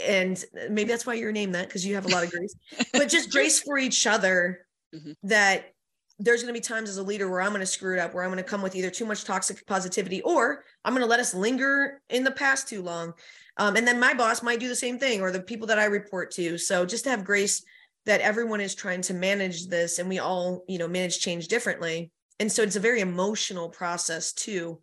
and 0.00 0.44
maybe 0.70 0.84
that's 0.84 1.06
why 1.06 1.14
you're 1.14 1.32
named 1.32 1.54
that 1.54 1.66
because 1.66 1.86
you 1.86 1.94
have 1.94 2.06
a 2.06 2.08
lot 2.08 2.24
of 2.24 2.30
grace 2.30 2.54
but 2.92 3.08
just 3.08 3.30
grace 3.30 3.60
for 3.60 3.78
each 3.78 4.06
other 4.06 4.66
mm-hmm. 4.94 5.12
that 5.22 5.72
there's 6.18 6.42
going 6.42 6.54
to 6.54 6.58
be 6.58 6.62
times 6.62 6.88
as 6.88 6.98
a 6.98 7.02
leader 7.02 7.30
where 7.30 7.40
i'm 7.40 7.50
going 7.50 7.60
to 7.60 7.66
screw 7.66 7.96
it 7.96 8.00
up 8.00 8.14
where 8.14 8.24
i'm 8.24 8.30
going 8.30 8.42
to 8.42 8.48
come 8.48 8.62
with 8.62 8.74
either 8.74 8.90
too 8.90 9.04
much 9.04 9.24
toxic 9.24 9.66
positivity 9.66 10.22
or 10.22 10.64
i'm 10.84 10.92
going 10.92 11.04
to 11.04 11.08
let 11.08 11.20
us 11.20 11.34
linger 11.34 12.00
in 12.10 12.24
the 12.24 12.30
past 12.30 12.68
too 12.68 12.82
long 12.82 13.12
um, 13.56 13.76
and 13.76 13.86
then 13.86 14.00
my 14.00 14.14
boss 14.14 14.42
might 14.42 14.60
do 14.60 14.68
the 14.68 14.76
same 14.76 14.98
thing 14.98 15.20
or 15.20 15.30
the 15.30 15.40
people 15.40 15.66
that 15.66 15.78
i 15.78 15.84
report 15.84 16.30
to 16.30 16.58
so 16.58 16.84
just 16.84 17.04
to 17.04 17.10
have 17.10 17.24
grace 17.24 17.64
that 18.06 18.20
everyone 18.20 18.60
is 18.60 18.74
trying 18.74 19.00
to 19.00 19.14
manage 19.14 19.68
this 19.68 19.98
and 19.98 20.08
we 20.08 20.18
all 20.18 20.64
you 20.68 20.78
know 20.78 20.88
manage 20.88 21.20
change 21.20 21.48
differently 21.48 22.10
and 22.40 22.50
so 22.50 22.62
it's 22.62 22.76
a 22.76 22.80
very 22.80 23.00
emotional 23.00 23.68
process 23.68 24.32
too 24.32 24.80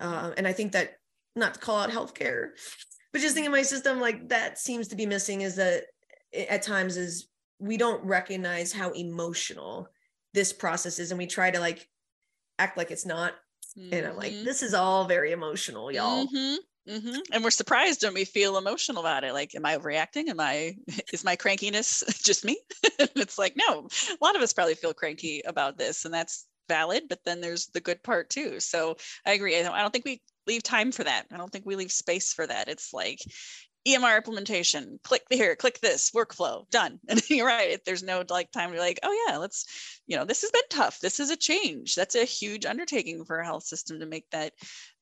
mm-hmm. 0.00 0.14
uh, 0.14 0.30
and 0.36 0.46
i 0.46 0.52
think 0.52 0.72
that 0.72 0.94
not 1.34 1.54
to 1.54 1.60
call 1.60 1.78
out 1.78 1.90
healthcare 1.90 2.50
but 3.12 3.20
just 3.20 3.34
thinking 3.34 3.46
in 3.46 3.52
my 3.52 3.62
system 3.62 4.00
like 4.00 4.28
that 4.28 4.58
seems 4.58 4.88
to 4.88 4.96
be 4.96 5.06
missing 5.06 5.42
is 5.42 5.56
that 5.56 5.84
at 6.48 6.62
times 6.62 6.96
is 6.96 7.28
we 7.58 7.76
don't 7.76 8.02
recognize 8.04 8.72
how 8.72 8.90
emotional 8.92 9.88
this 10.34 10.52
process 10.52 10.98
is 10.98 11.10
and 11.10 11.18
we 11.18 11.26
try 11.26 11.50
to 11.50 11.60
like 11.60 11.88
act 12.58 12.76
like 12.76 12.90
it's 12.90 13.06
not 13.06 13.34
mm-hmm. 13.78 13.92
and 13.94 14.06
i'm 14.06 14.16
like 14.16 14.32
mm-hmm. 14.32 14.44
this 14.44 14.62
is 14.62 14.74
all 14.74 15.04
very 15.06 15.32
emotional 15.32 15.92
y'all 15.92 16.26
mm-hmm. 16.26 16.56
Mm-hmm. 16.88 17.18
And 17.32 17.44
we're 17.44 17.50
surprised 17.50 18.02
when 18.02 18.14
we 18.14 18.24
feel 18.24 18.58
emotional 18.58 19.02
about 19.02 19.22
it. 19.22 19.32
Like, 19.32 19.54
am 19.54 19.64
I 19.64 19.76
overreacting? 19.76 20.28
Am 20.28 20.40
I, 20.40 20.74
is 21.12 21.24
my 21.24 21.36
crankiness 21.36 22.02
just 22.24 22.44
me? 22.44 22.58
it's 22.98 23.38
like, 23.38 23.54
no, 23.56 23.86
a 24.10 24.24
lot 24.24 24.34
of 24.34 24.42
us 24.42 24.52
probably 24.52 24.74
feel 24.74 24.92
cranky 24.92 25.42
about 25.46 25.78
this 25.78 26.04
and 26.04 26.12
that's 26.12 26.46
valid, 26.68 27.04
but 27.08 27.20
then 27.24 27.40
there's 27.40 27.66
the 27.68 27.80
good 27.80 28.02
part 28.02 28.30
too. 28.30 28.60
So 28.60 28.96
I 29.26 29.32
agree. 29.32 29.58
I 29.58 29.62
don't, 29.62 29.74
I 29.74 29.82
don't 29.82 29.92
think 29.92 30.04
we 30.04 30.20
leave 30.46 30.62
time 30.62 30.92
for 30.92 31.04
that. 31.04 31.26
I 31.32 31.36
don't 31.36 31.50
think 31.50 31.66
we 31.66 31.76
leave 31.76 31.92
space 31.92 32.32
for 32.32 32.46
that. 32.46 32.68
It's 32.68 32.92
like 32.92 33.18
EMR 33.86 34.16
implementation, 34.16 35.00
click 35.02 35.22
here, 35.30 35.56
click 35.56 35.80
this, 35.80 36.12
workflow, 36.12 36.68
done. 36.70 37.00
And 37.08 37.20
you're 37.28 37.46
right. 37.46 37.80
There's 37.84 38.02
no 38.02 38.24
like 38.28 38.50
time 38.52 38.70
to 38.70 38.74
be 38.74 38.80
like, 38.80 39.00
oh 39.02 39.26
yeah, 39.28 39.38
let's, 39.38 39.66
you 40.06 40.16
know, 40.16 40.24
this 40.24 40.42
has 40.42 40.50
been 40.50 40.62
tough. 40.70 41.00
This 41.00 41.18
is 41.18 41.30
a 41.30 41.36
change. 41.36 41.94
That's 41.94 42.14
a 42.14 42.24
huge 42.24 42.64
undertaking 42.64 43.24
for 43.24 43.38
a 43.38 43.44
health 43.44 43.64
system 43.64 44.00
to 44.00 44.06
make 44.06 44.28
that 44.30 44.52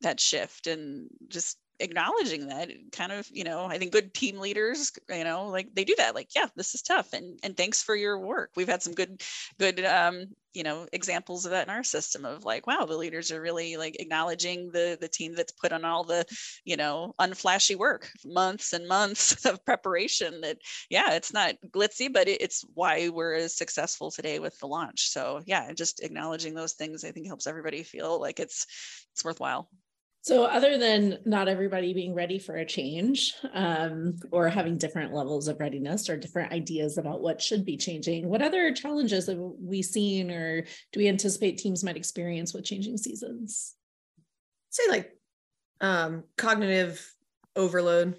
that 0.01 0.21
shift 0.21 0.67
and 0.67 1.09
just 1.29 1.59
acknowledging 1.81 2.49
that 2.49 2.71
kind 2.93 3.13
of 3.13 3.27
you 3.33 3.45
know 3.45 3.65
i 3.65 3.79
think 3.79 3.93
good 3.93 4.13
team 4.15 4.39
leaders 4.39 4.93
you 5.09 5.25
know 5.25 5.47
like 5.47 5.69
they 5.75 5.85
do 5.85 5.95
that 5.97 6.15
like 6.15 6.29
yeah 6.35 6.47
this 6.57 6.75
is 6.75 6.83
tough 6.83 7.13
and 7.13 7.39
and 7.43 7.57
thanks 7.57 7.83
for 7.83 7.95
your 7.97 8.19
work. 8.19 8.51
We've 8.57 8.69
had 8.69 8.83
some 8.83 8.95
good 8.95 9.23
good 9.59 9.85
um 9.85 10.27
you 10.53 10.65
know 10.65 10.87
examples 10.93 11.45
of 11.45 11.53
that 11.53 11.69
in 11.69 11.75
our 11.75 11.85
system 11.85 12.25
of 12.25 12.45
like 12.45 12.67
wow 12.67 12.85
the 12.85 12.97
leaders 12.97 13.31
are 13.31 13.41
really 13.41 13.77
like 13.77 14.01
acknowledging 14.01 14.71
the 14.73 14.99
the 15.01 15.09
team 15.09 15.35
that's 15.35 15.53
put 15.53 15.73
on 15.73 15.85
all 15.85 16.03
the 16.03 16.25
you 16.65 16.77
know 16.77 17.15
unflashy 17.21 17.77
work 17.77 18.11
months 18.25 18.73
and 18.73 18.89
months 18.89 19.45
of 19.47 19.65
preparation 19.65 20.41
that 20.41 20.59
yeah 20.89 21.13
it's 21.13 21.33
not 21.33 21.55
glitzy 21.69 22.13
but 22.13 22.29
it, 22.29 22.41
it's 22.41 22.65
why 22.75 23.09
we're 23.09 23.35
as 23.35 23.57
successful 23.57 24.11
today 24.11 24.39
with 24.39 24.59
the 24.59 24.67
launch. 24.67 25.09
So 25.09 25.41
yeah 25.47 25.73
just 25.73 26.03
acknowledging 26.03 26.55
those 26.55 26.73
things 26.73 27.05
i 27.05 27.13
think 27.13 27.27
helps 27.27 27.47
everybody 27.47 27.83
feel 27.83 28.21
like 28.21 28.41
it's 28.41 28.67
it's 29.13 29.25
worthwhile 29.25 29.69
So, 30.23 30.45
other 30.45 30.77
than 30.77 31.19
not 31.25 31.49
everybody 31.49 31.95
being 31.95 32.15
ready 32.15 32.39
for 32.39 32.57
a 32.57 32.67
change 32.67 33.33
um, 33.55 34.17
or 34.31 34.49
having 34.49 34.77
different 34.77 35.15
levels 35.15 35.49
of 35.49 35.59
readiness 35.59 36.11
or 36.11 36.19
different 36.19 36.53
ideas 36.53 36.99
about 36.99 37.23
what 37.23 37.41
should 37.41 37.65
be 37.65 37.79
changing, 37.79 38.29
what 38.29 38.43
other 38.43 38.73
challenges 38.73 39.29
have 39.29 39.39
we 39.39 39.83
seen 39.83 40.31
or 40.31 40.63
do 40.93 41.01
we 41.01 41.09
anticipate 41.09 41.57
teams 41.57 41.83
might 41.83 41.97
experience 41.97 42.53
with 42.53 42.65
changing 42.65 42.99
seasons? 42.99 43.77
say 44.71 44.85
like 44.89 45.13
um, 45.81 46.25
cognitive 46.37 47.05
overload 47.57 48.15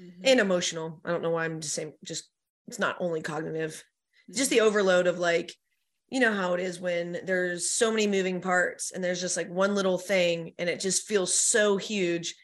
mm-hmm. 0.00 0.22
and 0.24 0.40
emotional. 0.40 1.00
I 1.04 1.10
don't 1.10 1.22
know 1.22 1.30
why 1.30 1.44
I'm 1.44 1.60
just 1.60 1.74
saying, 1.74 1.92
just 2.04 2.30
it's 2.68 2.78
not 2.78 2.96
only 3.00 3.20
cognitive, 3.20 3.72
mm-hmm. 3.72 4.36
just 4.36 4.50
the 4.50 4.60
overload 4.60 5.06
of 5.06 5.18
like, 5.18 5.54
you 6.12 6.20
know 6.20 6.34
how 6.34 6.52
it 6.52 6.60
is 6.60 6.78
when 6.78 7.18
there's 7.24 7.70
so 7.70 7.90
many 7.90 8.06
moving 8.06 8.38
parts 8.38 8.92
and 8.92 9.02
there's 9.02 9.18
just 9.18 9.34
like 9.34 9.48
one 9.48 9.74
little 9.74 9.96
thing 9.96 10.52
and 10.58 10.68
it 10.68 10.78
just 10.78 11.08
feels 11.08 11.32
so 11.32 11.78
huge. 11.78 12.34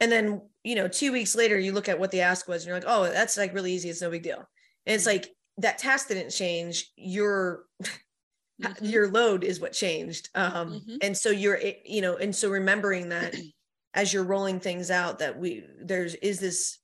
And 0.00 0.10
then, 0.10 0.42
you 0.64 0.74
know, 0.74 0.88
two 0.88 1.12
weeks 1.12 1.36
later, 1.36 1.56
you 1.56 1.70
look 1.70 1.88
at 1.88 2.00
what 2.00 2.10
the 2.10 2.22
ask 2.22 2.48
was 2.48 2.62
and 2.62 2.66
you're 2.66 2.76
like, 2.76 2.88
oh, 2.88 3.04
that's 3.04 3.36
like 3.36 3.54
really 3.54 3.72
easy. 3.72 3.90
It's 3.90 4.02
no 4.02 4.10
big 4.10 4.24
deal. 4.24 4.38
And 4.86 4.94
it's 4.96 5.06
mm-hmm. 5.06 5.18
like 5.18 5.30
that 5.58 5.78
task 5.78 6.08
didn't 6.08 6.30
change. 6.30 6.90
Your 6.96 7.62
mm-hmm. 8.60 8.84
your 8.84 9.08
load 9.08 9.44
is 9.44 9.60
what 9.60 9.72
changed. 9.72 10.28
Um, 10.34 10.52
mm-hmm. 10.52 10.96
and 11.00 11.16
so 11.16 11.30
you're, 11.30 11.60
you 11.84 12.00
know, 12.00 12.16
and 12.16 12.34
so 12.34 12.50
remembering 12.50 13.10
that 13.10 13.36
as 13.94 14.12
you're 14.12 14.24
rolling 14.24 14.58
things 14.58 14.90
out, 14.90 15.20
that 15.20 15.38
we 15.38 15.62
there's 15.80 16.16
is 16.16 16.40
this 16.40 16.78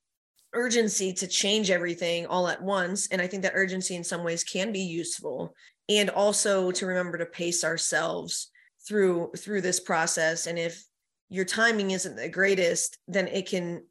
urgency 0.53 1.13
to 1.15 1.27
change 1.27 1.69
everything 1.69 2.27
all 2.27 2.47
at 2.47 2.63
once. 2.63 3.09
And 3.09 3.21
I 3.21 3.27
think 3.27 3.43
that 3.43 3.55
urgency 3.57 3.97
in 3.97 4.05
some 4.05 4.23
ways 4.23 4.45
can 4.45 4.71
be 4.71 4.83
useful 4.83 5.53
and 5.89 6.11
also 6.11 6.70
to 6.72 6.87
remember 6.87 7.18
to 7.18 7.26
pace 7.26 7.64
ourselves 7.64 8.51
through 8.87 9.32
through 9.37 9.61
this 9.61 9.80
process. 9.80 10.47
And 10.47 10.59
if 10.59 10.84
your 11.28 11.45
timing 11.45 11.91
isn't 11.91 12.16
the 12.16 12.28
greatest 12.28 12.99
then 13.09 13.26
it 13.28 13.49
can 13.49 13.82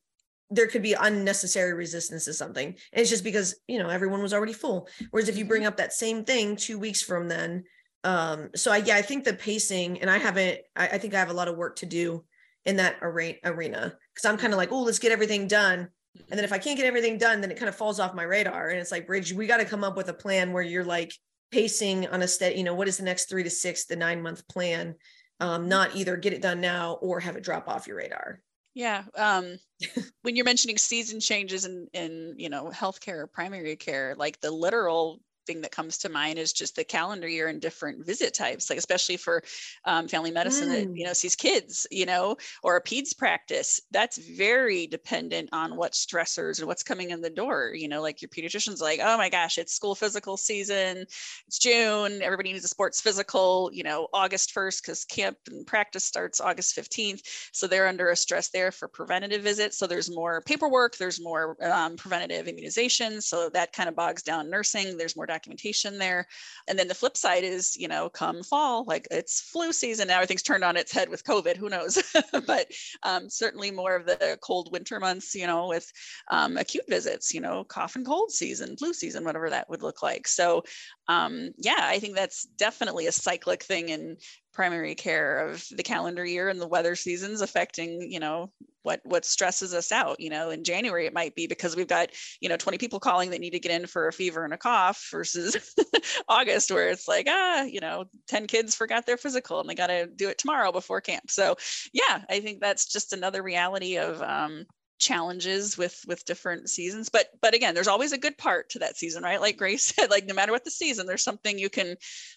there 0.52 0.68
could 0.68 0.84
be 0.84 0.94
unnecessary 0.94 1.74
resistance 1.74 2.26
to 2.26 2.34
something. 2.34 2.68
And 2.68 3.02
it's 3.02 3.10
just 3.10 3.24
because 3.24 3.56
you 3.68 3.80
know 3.80 3.90
everyone 3.90 4.22
was 4.22 4.34
already 4.34 4.54
full. 4.54 4.88
Whereas 5.12 5.30
if 5.30 5.38
you 5.38 5.46
bring 5.46 5.64
mm-hmm. 5.64 5.70
up 5.70 5.78
that 5.78 5.94
same 5.94 6.24
thing 6.24 6.56
two 6.56 6.80
weeks 6.80 7.02
from 7.02 7.28
then 7.28 7.64
um 8.06 8.50
so 8.56 8.72
i 8.72 8.78
yeah 8.78 8.96
i 8.96 9.02
think 9.02 9.24
the 9.24 9.34
pacing 9.34 10.00
and 10.00 10.12
i 10.12 10.20
haven't 10.20 10.60
i, 10.76 10.88
I 10.88 10.98
think 11.00 11.16
i 11.16 11.20
have 11.20 11.32
a 11.32 11.34
lot 11.34 11.48
of 11.48 11.58
work 11.58 11.78
to 11.78 11.88
do 11.88 12.24
in 12.64 12.76
that 12.76 12.98
arena 13.02 13.98
because 14.14 14.26
i'm 14.26 14.38
kind 14.38 14.54
of 14.54 14.58
like 14.58 14.72
oh 14.72 14.84
let's 14.84 15.00
get 15.00 15.12
everything 15.12 15.48
done. 15.48 15.90
And 16.30 16.38
then 16.38 16.46
if 16.46 16.54
i 16.54 16.60
can't 16.60 16.78
get 16.78 16.86
everything 16.86 17.18
done 17.18 17.42
then 17.42 17.52
it 17.52 17.58
kind 17.58 17.68
of 17.68 17.76
falls 17.76 18.00
off 18.00 18.14
my 18.14 18.24
radar. 18.24 18.70
And 18.70 18.80
it's 18.80 18.92
like 18.92 19.08
bridge 19.08 19.34
we 19.34 19.48
got 19.48 19.58
to 19.58 19.66
come 19.66 19.84
up 19.84 19.98
with 19.98 20.08
a 20.10 20.14
plan 20.14 20.54
where 20.54 20.64
you're 20.64 20.86
like 20.86 21.12
pacing 21.52 22.08
on 22.08 22.22
a 22.22 22.28
steady, 22.28 22.58
you 22.58 22.64
know, 22.64 22.74
what 22.74 22.88
is 22.88 22.98
the 22.98 23.04
next 23.04 23.30
three 23.30 23.44
to 23.44 23.50
six, 23.50 23.86
the 23.86 23.96
nine 23.96 24.22
month 24.22 24.48
plan? 24.48 24.96
Um, 25.40 25.68
not 25.68 25.96
either 25.96 26.16
get 26.16 26.34
it 26.34 26.42
done 26.42 26.62
now 26.62 26.94
or 27.02 27.20
have 27.20 27.36
it 27.36 27.44
drop 27.44 27.68
off 27.68 27.88
your 27.88 27.98
radar. 27.98 28.42
Yeah. 28.74 29.04
Um, 29.16 29.58
when 30.22 30.36
you're 30.36 30.46
mentioning 30.46 30.78
season 30.78 31.20
changes 31.20 31.66
in, 31.66 31.88
in, 31.94 32.36
you 32.38 32.50
know, 32.50 32.70
healthcare 32.70 33.20
or 33.20 33.28
primary 33.28 33.76
care, 33.76 34.16
like 34.18 34.40
the 34.40 34.52
literal 34.52 35.20
thing 35.46 35.62
that 35.62 35.72
comes 35.72 35.98
to 36.00 36.10
mind 36.10 36.40
is 36.40 36.54
just 36.54 36.76
the 36.76 36.84
calendar 36.84 37.28
year 37.28 37.48
and 37.48 37.62
different 37.62 38.06
visit 38.06 38.34
types, 38.34 38.70
like 38.70 38.80
especially 38.80 39.18
for 39.18 39.44
um, 39.86 40.08
family 40.08 40.32
medicine 40.32 40.70
mm. 40.70 40.72
that 40.72 40.98
you 40.98 41.06
know 41.06 41.14
sees 41.14 41.36
kids, 41.36 41.88
you 41.92 42.06
know, 42.06 42.36
or 42.64 42.78
a 42.78 42.84
peds 42.84 43.18
practice. 43.18 43.80
That's 43.92 44.18
very 44.18 44.88
dependent 44.88 45.50
on 45.52 45.76
what 45.76 45.94
stressors 45.94 46.60
and 46.60 46.68
what's 46.68 46.84
coming 46.84 47.12
in 47.12 47.22
the 47.22 47.30
door. 47.30 47.72
You 47.74 47.88
know, 47.88 48.02
like 48.02 48.22
your 48.22 48.30
pediatrician's 48.30 48.82
like, 48.82 49.00
oh 49.04 49.18
my 49.18 49.30
gosh, 49.30 49.58
it's 49.58 49.74
school 49.74 49.96
physical 49.96 50.38
season, 50.38 51.06
it's 51.48 51.60
June, 51.60 52.22
everybody 52.22 52.54
needs 52.54 52.66
a 52.66 52.70
sports 52.70 53.02
physical. 53.02 53.70
You 53.74 53.84
know, 53.84 54.08
August 54.14 54.52
first 54.52 54.84
because 54.84 55.06
camp 55.06 55.38
and 55.48 55.66
practice 55.66 56.04
starts 56.04 56.42
August 56.42 56.74
fifteenth, 56.74 57.22
so 57.52 57.68
they're 57.68 57.88
under 57.88 58.10
a 58.10 58.16
stress 58.16 58.50
there 58.50 58.72
for 58.72 58.88
preventative 58.88 59.42
visits. 59.42 59.78
So 59.78 59.88
there's 59.88 60.10
more 60.10 60.42
paperwork, 60.42 60.98
there's 60.98 61.22
more 61.22 61.58
um, 61.64 61.96
preventative 61.96 62.48
immunizations, 62.48 63.24
so 63.24 63.50
that 63.50 63.74
kind 63.74 63.90
of 63.90 63.96
bogs 63.96 64.24
down 64.24 64.50
nursing. 64.50 64.98
There's 64.98 65.16
more 65.16 65.26
documentation 65.36 65.98
there. 65.98 66.26
And 66.68 66.80
then 66.80 66.88
the 66.88 66.96
flip 66.96 67.18
side 67.18 67.44
is, 67.44 67.76
you 67.76 67.88
know, 67.88 68.10
come 68.10 68.42
fall, 68.44 68.86
like 68.88 69.08
it's 69.12 69.42
flu 69.42 69.74
season 69.74 70.08
now, 70.08 70.16
everything's 70.16 70.44
turned 70.44 70.64
on 70.64 70.78
its 70.78 70.92
head 70.92 71.10
with 71.10 71.24
COVID, 71.26 71.58
who 71.58 71.70
knows? 71.70 72.02
but 72.48 72.68
um, 73.04 73.30
certainly 73.30 73.72
more 73.72 73.96
of 73.96 74.06
the 74.06 74.38
cold 74.42 74.72
winter 74.72 75.00
months, 75.00 75.36
you 75.36 75.48
know, 75.48 75.68
with 75.68 75.92
um, 76.32 76.58
acute 76.58 76.86
visits, 76.88 77.34
you 77.34 77.42
know, 77.42 77.64
cough 77.66 77.96
and 77.96 78.06
cold 78.06 78.32
season, 78.32 78.78
flu 78.78 78.94
season, 78.94 79.26
whatever 79.26 79.50
that 79.50 79.70
would 79.70 79.84
look 79.84 80.02
like. 80.02 80.28
So 80.28 80.64
um, 81.08 81.52
yeah, 81.58 81.82
I 81.82 82.00
think 82.00 82.16
that's 82.16 82.46
definitely 82.58 83.08
a 83.08 83.12
cyclic 83.12 83.64
thing 83.64 83.90
in 83.90 84.18
primary 84.56 84.96
care 84.96 85.48
of 85.50 85.66
the 85.72 85.84
calendar 85.84 86.26
year 86.26 86.48
and 86.48 86.62
the 86.62 86.68
weather 86.68 86.96
seasons 86.96 87.42
affecting 87.42 88.10
you 88.10 88.22
know 88.22 88.50
what 88.86 89.02
what 89.04 89.26
stresses 89.26 89.74
us 89.74 89.92
out 89.92 90.20
you 90.20 90.30
know 90.30 90.52
in 90.52 90.64
january 90.64 91.08
it 91.08 91.14
might 91.14 91.34
be 91.34 91.48
because 91.48 91.76
we've 91.76 91.88
got 91.88 92.10
you 92.40 92.48
know 92.48 92.56
20 92.56 92.78
people 92.78 93.00
calling 93.00 93.32
that 93.32 93.40
need 93.40 93.50
to 93.50 93.60
get 93.60 93.72
in 93.72 93.88
for 93.88 94.08
a 94.08 94.14
fever 94.14 94.46
and 94.46 94.54
a 94.54 94.58
cough 94.58 95.10
versus 95.12 95.74
august 96.30 96.70
where 96.70 96.90
it's 96.90 97.08
like 97.08 97.26
ah 97.28 97.64
you 97.64 97.80
know 97.80 98.06
10 98.28 98.46
kids 98.46 98.76
forgot 98.76 99.06
their 99.06 99.18
physical 99.18 99.60
and 99.60 99.68
they 99.68 99.76
got 99.76 99.88
to 99.88 100.06
do 100.06 100.30
it 100.30 100.38
tomorrow 100.38 100.72
before 100.72 101.02
camp. 101.02 101.30
So 101.30 101.56
yeah 101.94 102.24
i 102.30 102.40
think 102.40 102.62
that's 102.62 102.86
just 102.86 103.12
another 103.12 103.42
reality 103.42 103.98
of 103.98 104.22
um, 104.22 104.66
challenges 104.98 105.78
with 105.78 106.00
with 106.08 106.24
different 106.26 106.70
seasons 106.70 107.10
but 107.10 107.28
but 107.42 107.54
again 107.54 107.76
there's 107.76 107.88
always 107.88 108.14
a 108.14 108.18
good 108.18 108.38
part 108.38 108.70
to 108.70 108.80
that 108.80 108.98
season 108.98 109.24
right? 109.24 109.42
Like 109.42 109.58
grace 109.58 109.84
said 109.96 110.10
like 110.10 110.26
no 110.26 110.34
matter 110.34 110.52
what 110.52 110.64
the 110.64 110.72
season 110.72 111.06
there's 111.06 111.24
something 111.24 111.60
you 111.60 111.70
can 111.70 111.96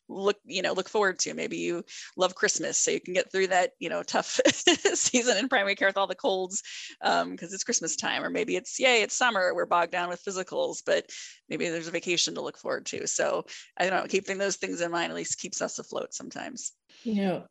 look 0.09 0.37
you 0.45 0.63
know 0.63 0.73
look 0.73 0.89
forward 0.89 1.19
to. 1.21 1.35
Maybe 1.35 1.59
you 1.59 1.85
love 2.17 2.35
christmas 2.35 2.79
so 2.79 2.91
you 2.91 3.01
can 3.01 3.15
get 3.15 3.31
through 3.31 3.49
that 3.49 3.71
you 3.79 3.89
know 3.89 4.03
tough 4.03 4.41
season 4.95 5.37
in 5.37 5.49
primary 5.49 5.75
care 5.75 5.89
with 5.89 5.97
all 5.97 6.07
the 6.07 6.15
colds 6.15 6.63
um 7.03 7.31
because 7.31 7.53
it's 7.53 7.65
christmas 7.65 7.97
time 7.97 8.25
or 8.25 8.31
maybe 8.31 8.57
it's 8.57 8.79
yay 8.81 9.03
it's 9.03 9.15
summer 9.15 9.55
we're 9.55 9.67
bogged 9.67 9.93
down 9.93 10.09
with 10.09 10.25
physicals 10.25 10.79
but 10.85 11.07
maybe 11.49 11.69
there's 11.69 11.89
a 11.89 11.93
vacation 11.93 12.35
to 12.35 12.41
look 12.41 12.59
forward 12.59 12.87
to. 12.87 13.07
So 13.07 13.45
i 13.79 13.89
don't 13.89 14.03
know 14.03 14.09
keeping 14.09 14.39
those 14.39 14.57
things 14.57 14.81
in 14.81 14.91
mind 14.91 15.11
at 15.13 15.17
least 15.17 15.39
keeps 15.39 15.63
us 15.63 15.79
afloat 15.79 16.13
sometimes. 16.15 16.73
You 17.05 17.15
know 17.15 17.45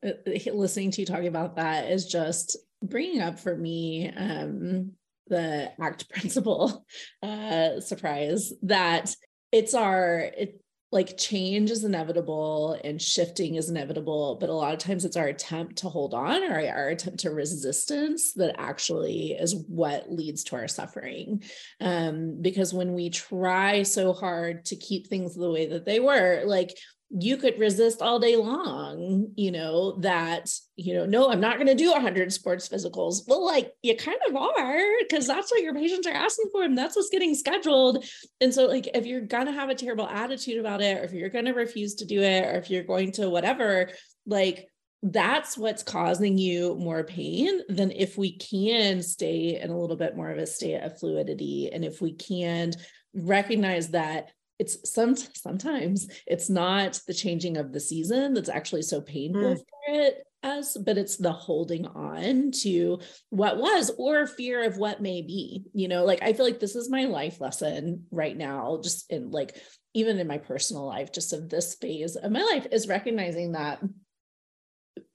listening 0.53 0.91
to 0.91 1.01
you 1.01 1.05
talking 1.05 1.27
about 1.27 1.55
that 1.55 1.89
is 1.89 2.05
just 2.05 2.57
bringing 2.83 3.21
up 3.21 3.39
for 3.39 3.55
me 3.55 4.11
um, 4.15 4.91
the 5.27 5.71
ACT 5.81 6.09
principle 6.13 6.85
uh, 7.23 7.79
surprise 7.79 8.53
that 8.63 9.13
it's 9.51 9.73
our 9.73 10.31
it 10.37 10.61
like 10.91 11.17
change 11.17 11.69
is 11.69 11.83
inevitable 11.83 12.79
and 12.81 13.01
shifting 13.01 13.55
is 13.55 13.69
inevitable 13.69 14.37
but 14.39 14.49
a 14.49 14.53
lot 14.53 14.73
of 14.73 14.79
times 14.79 15.03
it's 15.03 15.17
our 15.17 15.27
attempt 15.27 15.75
to 15.75 15.89
hold 15.89 16.13
on 16.13 16.43
or 16.43 16.65
our 16.65 16.87
attempt 16.87 17.19
to 17.19 17.29
resistance 17.29 18.33
that 18.33 18.55
actually 18.57 19.33
is 19.33 19.65
what 19.67 20.09
leads 20.09 20.45
to 20.45 20.55
our 20.55 20.67
suffering. 20.67 21.43
Um, 21.81 22.41
because 22.41 22.73
when 22.73 22.93
we 22.93 23.09
try 23.09 23.83
so 23.83 24.13
hard 24.13 24.63
to 24.65 24.77
keep 24.77 25.07
things 25.07 25.35
the 25.35 25.51
way 25.51 25.67
that 25.67 25.83
they 25.83 25.99
were 25.99 26.43
like 26.45 26.77
you 27.09 27.37
could 27.37 27.57
resist 27.57 28.01
all 28.01 28.19
day 28.19 28.35
long, 28.35 29.31
you 29.35 29.49
know, 29.49 29.93
that, 29.99 30.51
you 30.75 30.93
know, 30.93 31.05
no, 31.05 31.31
I'm 31.31 31.39
not 31.39 31.55
going 31.55 31.67
to 31.67 31.75
do 31.75 31.91
100 31.91 32.33
sports 32.33 32.67
physicals. 32.67 33.21
Well, 33.27 33.45
like 33.45 33.71
you 33.81 33.95
kind 33.95 34.17
of 34.27 34.35
are 34.35 34.81
because 34.99 35.25
that's 35.25 35.49
what 35.49 35.61
your 35.61 35.73
patients 35.73 36.05
are 36.05 36.13
asking 36.13 36.49
for 36.51 36.63
and 36.63 36.77
that's 36.77 36.97
what's 36.97 37.09
getting 37.09 37.33
scheduled. 37.33 38.03
And 38.41 38.53
so, 38.53 38.65
like, 38.65 38.89
if 38.93 39.05
you're 39.05 39.21
going 39.21 39.45
to 39.45 39.53
have 39.53 39.69
a 39.69 39.75
terrible 39.75 40.07
attitude 40.07 40.59
about 40.59 40.81
it, 40.81 40.97
or 40.97 41.03
if 41.03 41.13
you're 41.13 41.29
going 41.29 41.45
to 41.45 41.53
refuse 41.53 41.95
to 41.95 42.05
do 42.05 42.21
it, 42.21 42.43
or 42.43 42.57
if 42.57 42.69
you're 42.69 42.83
going 42.83 43.13
to 43.13 43.29
whatever, 43.29 43.89
like, 44.25 44.67
that's 45.01 45.57
what's 45.57 45.83
causing 45.83 46.37
you 46.37 46.75
more 46.75 47.03
pain 47.03 47.61
than 47.69 47.91
if 47.91 48.17
we 48.17 48.35
can 48.37 49.01
stay 49.01 49.59
in 49.61 49.69
a 49.69 49.79
little 49.79 49.95
bit 49.95 50.17
more 50.17 50.31
of 50.31 50.39
a 50.39 50.47
state 50.47 50.81
of 50.81 50.99
fluidity. 50.99 51.69
And 51.71 51.85
if 51.85 52.01
we 52.01 52.13
can 52.13 52.73
recognize 53.13 53.89
that 53.89 54.31
it's 54.59 54.91
some 54.91 55.15
sometimes 55.15 56.07
it's 56.25 56.49
not 56.49 56.99
the 57.07 57.13
changing 57.13 57.57
of 57.57 57.71
the 57.71 57.79
season 57.79 58.33
that's 58.33 58.49
actually 58.49 58.81
so 58.81 59.01
painful 59.01 59.55
mm. 59.55 59.57
for 59.57 59.93
it 59.93 60.23
as 60.43 60.77
but 60.85 60.97
it's 60.97 61.17
the 61.17 61.31
holding 61.31 61.85
on 61.87 62.51
to 62.51 62.99
what 63.29 63.57
was 63.57 63.91
or 63.97 64.27
fear 64.27 64.63
of 64.63 64.77
what 64.77 65.01
may 65.01 65.21
be 65.21 65.63
you 65.73 65.87
know 65.87 66.05
like 66.05 66.21
i 66.21 66.33
feel 66.33 66.45
like 66.45 66.59
this 66.59 66.75
is 66.75 66.89
my 66.89 67.05
life 67.05 67.41
lesson 67.41 68.05
right 68.11 68.37
now 68.37 68.79
just 68.83 69.11
in 69.11 69.31
like 69.31 69.55
even 69.93 70.19
in 70.19 70.27
my 70.27 70.37
personal 70.37 70.85
life 70.85 71.11
just 71.11 71.33
of 71.33 71.49
this 71.49 71.75
phase 71.75 72.15
of 72.15 72.31
my 72.31 72.41
life 72.41 72.67
is 72.71 72.87
recognizing 72.87 73.53
that 73.53 73.81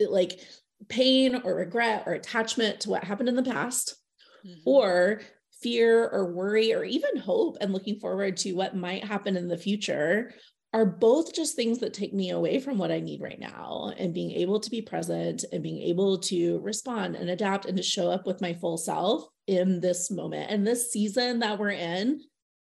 like 0.01 0.41
pain 0.89 1.41
or 1.45 1.55
regret 1.55 2.05
or 2.07 2.13
attachment 2.15 2.81
to 2.81 2.91
what 2.91 3.05
happened 3.05 3.29
in 3.29 3.37
the 3.37 3.43
past 3.43 3.95
mm-hmm. 4.45 4.61
or 4.67 5.21
fear 5.63 6.09
or 6.09 6.33
worry 6.33 6.75
or 6.75 6.85
even 6.85 7.17
hope 7.17 7.57
and 7.61 7.73
looking 7.73 7.99
forward 8.01 8.37
to 8.39 8.53
what 8.53 8.77
might 8.77 9.05
happen 9.05 9.37
in 9.37 9.49
the 9.49 9.57
future 9.57 10.33
are 10.75 10.87
both 10.87 11.35
just 11.35 11.55
things 11.55 11.79
that 11.81 11.93
take 11.93 12.15
me 12.15 12.31
away 12.31 12.59
from 12.59 12.79
what 12.79 12.91
I 12.91 13.01
need 13.01 13.21
right 13.21 13.39
now 13.39 13.93
and 13.99 14.15
being 14.15 14.31
able 14.33 14.59
to 14.61 14.71
be 14.71 14.81
present 14.81 15.45
and 15.53 15.63
being 15.63 15.83
able 15.83 16.19
to 16.21 16.61
respond 16.61 17.15
and 17.15 17.29
adapt 17.29 17.67
and 17.67 17.77
to 17.77 17.83
show 17.83 18.11
up 18.11 18.27
with 18.27 18.41
my 18.41 18.55
full 18.55 18.79
self 18.79 19.25
in 19.47 19.81
this 19.81 20.11
moment 20.11 20.51
and 20.51 20.67
this 20.67 20.91
season 20.91 21.41
that 21.41 21.59
we're 21.59 21.71
in. 21.71 22.21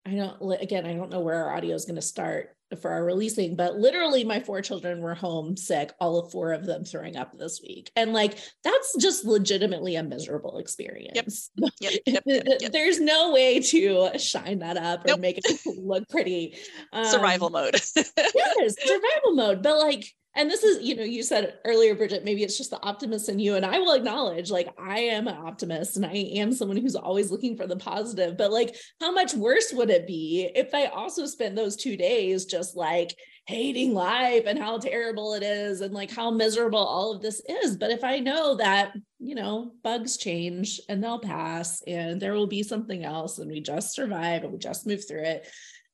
I 0.04 0.16
don't, 0.16 0.60
again, 0.60 0.84
I 0.84 0.94
don't 0.94 1.10
know 1.10 1.20
where 1.20 1.44
our 1.44 1.54
audio 1.54 1.76
is 1.76 1.84
going 1.84 1.96
to 1.96 2.02
start 2.02 2.56
for 2.80 2.90
our 2.90 3.04
releasing, 3.04 3.56
but 3.56 3.76
literally 3.76 4.24
my 4.24 4.40
four 4.40 4.62
children 4.62 5.00
were 5.00 5.14
home 5.14 5.56
sick, 5.56 5.92
all 6.00 6.18
of 6.18 6.32
four 6.32 6.52
of 6.52 6.66
them 6.66 6.84
throwing 6.84 7.16
up 7.16 7.36
this 7.38 7.60
week. 7.62 7.90
And 7.96 8.12
like 8.12 8.38
that's 8.64 8.96
just 8.98 9.24
legitimately 9.24 9.96
a 9.96 10.02
miserable 10.02 10.58
experience. 10.58 11.50
Yep, 11.80 11.92
yep, 12.06 12.22
yep 12.26 12.72
There's 12.72 13.00
no 13.00 13.32
way 13.32 13.60
to 13.60 14.10
shine 14.18 14.60
that 14.60 14.76
up 14.76 15.04
or 15.04 15.08
nope. 15.08 15.20
make 15.20 15.38
it 15.38 15.60
look 15.66 16.08
pretty. 16.08 16.56
Um, 16.92 17.04
survival 17.06 17.48
mode. 17.48 17.74
yes, 17.96 18.74
survival 18.84 19.34
mode. 19.34 19.62
But 19.62 19.78
like 19.78 20.04
and 20.34 20.50
this 20.50 20.62
is 20.62 20.82
you 20.82 20.96
know 20.96 21.02
you 21.02 21.22
said 21.22 21.58
earlier 21.64 21.94
bridget 21.94 22.24
maybe 22.24 22.42
it's 22.42 22.58
just 22.58 22.70
the 22.70 22.82
optimist 22.82 23.28
in 23.28 23.38
you 23.38 23.54
and 23.54 23.66
i 23.66 23.78
will 23.78 23.92
acknowledge 23.92 24.50
like 24.50 24.68
i 24.78 24.98
am 24.98 25.28
an 25.28 25.36
optimist 25.36 25.96
and 25.96 26.06
i 26.06 26.12
am 26.12 26.52
someone 26.52 26.76
who's 26.76 26.96
always 26.96 27.30
looking 27.30 27.56
for 27.56 27.66
the 27.66 27.76
positive 27.76 28.36
but 28.36 28.52
like 28.52 28.76
how 29.00 29.12
much 29.12 29.34
worse 29.34 29.72
would 29.72 29.90
it 29.90 30.06
be 30.06 30.50
if 30.54 30.74
i 30.74 30.86
also 30.86 31.26
spent 31.26 31.56
those 31.56 31.76
two 31.76 31.96
days 31.96 32.44
just 32.44 32.76
like 32.76 33.14
hating 33.46 33.92
life 33.92 34.44
and 34.46 34.58
how 34.58 34.78
terrible 34.78 35.34
it 35.34 35.42
is 35.42 35.80
and 35.80 35.92
like 35.92 36.10
how 36.10 36.30
miserable 36.30 36.78
all 36.78 37.12
of 37.12 37.22
this 37.22 37.42
is? 37.64 37.76
But 37.76 37.90
if 37.90 38.04
i 38.04 38.18
know 38.18 38.56
that 38.56 38.92
you 39.18 39.34
know 39.34 39.72
bugs 39.82 40.16
change 40.16 40.80
and 40.88 41.02
they'll 41.02 41.18
pass 41.18 41.82
and 41.86 42.20
there 42.20 42.34
will 42.34 42.46
be 42.46 42.62
something 42.62 43.04
else 43.04 43.38
and 43.38 43.50
we 43.50 43.60
just 43.60 43.94
survive 43.94 44.44
and 44.44 44.52
we 44.52 44.58
just 44.58 44.86
move 44.86 45.06
through 45.06 45.24
it 45.24 45.48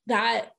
that 0.07 0.53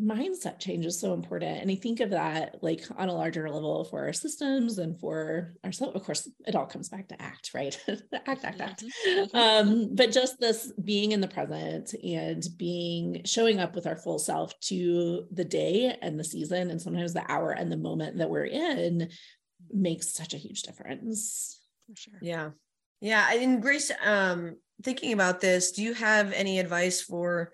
mindset 0.00 0.58
change 0.58 0.84
is 0.84 1.00
so 1.00 1.14
important. 1.14 1.62
And 1.62 1.70
I 1.70 1.74
think 1.74 2.00
of 2.00 2.10
that 2.10 2.62
like 2.62 2.84
on 2.98 3.08
a 3.08 3.14
larger 3.14 3.48
level 3.48 3.84
for 3.84 4.04
our 4.04 4.12
systems 4.12 4.78
and 4.78 4.98
for 5.00 5.54
ourselves. 5.64 5.96
Of 5.96 6.04
course, 6.04 6.28
it 6.46 6.54
all 6.54 6.66
comes 6.66 6.90
back 6.90 7.08
to 7.08 7.22
ACT, 7.22 7.52
right? 7.54 7.78
ACT, 7.88 8.44
ACT, 8.44 8.60
ACT. 8.60 8.84
Mm-hmm. 8.84 9.36
mm-hmm. 9.36 9.36
Um, 9.36 9.94
but 9.94 10.12
just 10.12 10.38
this 10.38 10.70
being 10.84 11.12
in 11.12 11.20
the 11.20 11.28
present 11.28 11.94
and 11.94 12.44
being 12.58 13.22
showing 13.24 13.58
up 13.58 13.74
with 13.74 13.86
our 13.86 13.96
full 13.96 14.18
self 14.18 14.58
to 14.60 15.26
the 15.32 15.44
day 15.44 15.96
and 16.02 16.20
the 16.20 16.24
season 16.24 16.70
and 16.70 16.80
sometimes 16.80 17.14
the 17.14 17.30
hour 17.30 17.52
and 17.52 17.72
the 17.72 17.76
moment 17.78 18.18
that 18.18 18.28
we're 18.28 18.44
in 18.44 19.08
makes 19.72 20.12
such 20.12 20.34
a 20.34 20.38
huge 20.38 20.62
difference. 20.62 21.58
For 21.86 21.96
sure. 21.96 22.18
Yeah. 22.20 22.50
Yeah. 23.00 23.32
And 23.32 23.62
Grace, 23.62 23.90
um, 24.04 24.56
thinking 24.82 25.14
about 25.14 25.40
this, 25.40 25.72
do 25.72 25.82
you 25.82 25.94
have 25.94 26.32
any 26.32 26.58
advice 26.58 27.00
for 27.00 27.52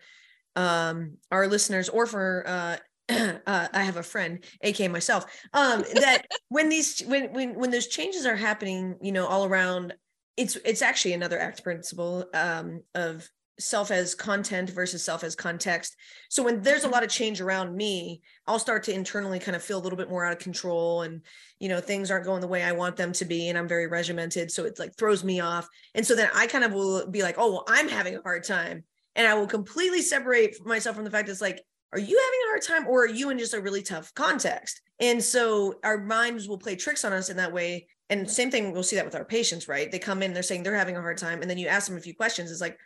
um, 0.57 1.17
our 1.31 1.47
listeners 1.47 1.89
or 1.89 2.07
for 2.07 2.45
uh, 2.47 2.77
uh, 3.47 3.69
I 3.73 3.83
have 3.83 3.97
a 3.97 4.03
friend, 4.03 4.45
aka 4.63 4.89
myself, 4.89 5.25
um, 5.53 5.85
that 5.95 6.27
when 6.49 6.69
these 6.69 7.01
when 7.01 7.33
when 7.33 7.55
when 7.55 7.71
those 7.71 7.89
changes 7.89 8.27
are 8.27 8.37
happening, 8.37 8.97
you 9.01 9.13
know, 9.13 9.27
all 9.27 9.45
around, 9.45 9.95
it's 10.37 10.57
it's 10.65 10.83
actually 10.83 11.15
another 11.15 11.39
ACT 11.39 11.63
principle 11.63 12.27
um, 12.35 12.83
of 12.95 13.29
self 13.59 13.91
as 13.91 14.15
content 14.15 14.71
versus 14.71 15.05
self 15.05 15.25
as 15.25 15.35
context. 15.35 15.97
So 16.31 16.43
when 16.43 16.63
there's 16.63 16.85
a 16.85 16.89
lot 16.89 17.03
of 17.03 17.11
change 17.11 17.41
around 17.41 17.77
me, 17.77 18.23
I'll 18.47 18.59
start 18.59 18.83
to 18.85 18.95
internally 18.95 19.39
kind 19.39 19.57
of 19.57 19.63
feel 19.63 19.79
a 19.79 19.83
little 19.83 19.97
bit 19.97 20.09
more 20.09 20.25
out 20.25 20.33
of 20.33 20.39
control 20.39 21.03
and 21.03 21.23
you 21.59 21.69
know 21.69 21.81
things 21.81 22.11
aren't 22.11 22.25
going 22.25 22.41
the 22.41 22.49
way 22.49 22.63
I 22.63 22.73
want 22.73 22.97
them 22.97 23.13
to 23.15 23.25
be 23.25 23.49
and 23.49 23.59
I'm 23.59 23.69
very 23.69 23.87
regimented 23.87 24.51
so 24.51 24.65
it 24.65 24.79
like 24.79 24.97
throws 24.97 25.25
me 25.25 25.41
off. 25.41 25.69
And 25.95 26.07
so 26.07 26.15
then 26.15 26.31
I 26.35 26.47
kind 26.47 26.65
of 26.65 26.73
will 26.73 27.11
be 27.11 27.23
like, 27.23 27.37
"Oh, 27.39 27.51
well, 27.53 27.65
I'm 27.69 27.89
having 27.89 28.17
a 28.17 28.23
hard 28.23 28.45
time." 28.45 28.85
And 29.17 29.27
I 29.27 29.35
will 29.35 29.47
completely 29.47 30.03
separate 30.03 30.65
myself 30.65 30.97
from 30.97 31.05
the 31.05 31.11
fact 31.11 31.29
it's 31.29 31.41
like, 31.41 31.63
are 31.93 31.99
you 31.99 32.19
having 32.19 32.41
a 32.45 32.49
hard 32.49 32.63
time 32.63 32.87
or 32.89 33.03
are 33.03 33.09
you 33.09 33.31
in 33.31 33.39
just 33.39 33.55
a 33.55 33.61
really 33.61 33.83
tough 33.83 34.15
context? 34.15 34.81
And 34.99 35.23
so 35.23 35.75
our 35.85 35.99
minds 35.99 36.49
will 36.49 36.59
play 36.59 36.77
tricks 36.77 37.05
on 37.05 37.13
us 37.13 37.29
in 37.29 37.37
that 37.37 37.53
way. 37.53 37.87
And 38.09 38.31
same 38.31 38.51
thing, 38.51 38.73
we'll 38.73 38.83
see 38.83 38.97
that 38.97 39.05
with 39.05 39.15
our 39.15 39.25
patients, 39.25 39.69
right? 39.69 39.91
They 39.91 39.99
come 39.99 40.23
in, 40.23 40.33
they're 40.33 40.43
saying 40.43 40.63
they're 40.63 40.75
having 40.75 40.97
a 40.97 41.01
hard 41.01 41.19
time. 41.19 41.43
And 41.43 41.51
then 41.51 41.59
you 41.59 41.67
ask 41.67 41.89
them 41.89 41.97
a 41.97 42.01
few 42.01 42.15
questions. 42.15 42.51
It's 42.51 42.61
like, 42.61 42.79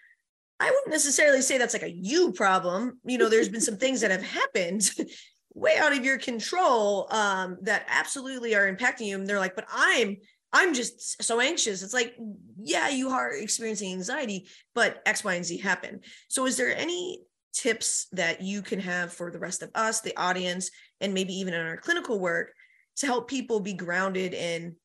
I 0.59 0.71
wouldn't 0.71 0.91
necessarily 0.91 1.43
say 1.43 1.59
that's 1.59 1.75
like 1.75 1.83
a 1.83 1.91
you 1.91 2.33
problem. 2.33 2.99
You 3.05 3.19
know, 3.19 3.29
there's 3.29 3.49
been 3.49 3.61
some 3.61 3.77
things 3.77 4.01
that 4.01 4.11
have 4.11 4.23
happened 4.23 4.91
way 5.55 5.77
out 5.79 5.97
of 5.97 6.05
your 6.05 6.19
control 6.19 7.09
um, 7.11 7.59
that 7.63 7.87
absolutely 7.89 8.55
are 8.55 8.73
impacting 8.73 9.07
you. 9.07 9.17
And 9.17 9.27
they're 9.27 9.39
like, 9.39 9.55
but 9.55 9.67
I'm 9.71 10.17
I'm 10.57 10.73
just 10.73 11.23
so 11.23 11.39
anxious. 11.39 11.83
It's 11.83 11.93
like, 11.93 12.17
yeah, 12.59 12.89
you 12.89 13.11
are 13.11 13.31
experiencing 13.33 13.93
anxiety, 13.93 14.49
but 14.75 15.03
X, 15.05 15.23
Y, 15.23 15.35
and 15.35 15.45
Z 15.45 15.59
happen. 15.59 16.01
So, 16.29 16.47
is 16.47 16.57
there 16.57 16.75
any 16.75 17.21
tips 17.53 18.07
that 18.13 18.41
you 18.41 18.63
can 18.63 18.81
have 18.81 19.13
for 19.13 19.31
the 19.31 19.39
rest 19.39 19.63
of 19.63 19.71
us, 19.75 20.01
the 20.01 20.19
audience, 20.19 20.71
and 21.03 21.13
maybe 21.13 21.35
even 21.35 21.53
in 21.53 21.61
our 21.61 21.77
clinical 21.77 22.19
work 22.19 22.55
to 22.97 23.07
help 23.07 23.29
people 23.29 23.61
be 23.61 23.75
grounded 23.75 24.33
in 24.33 24.77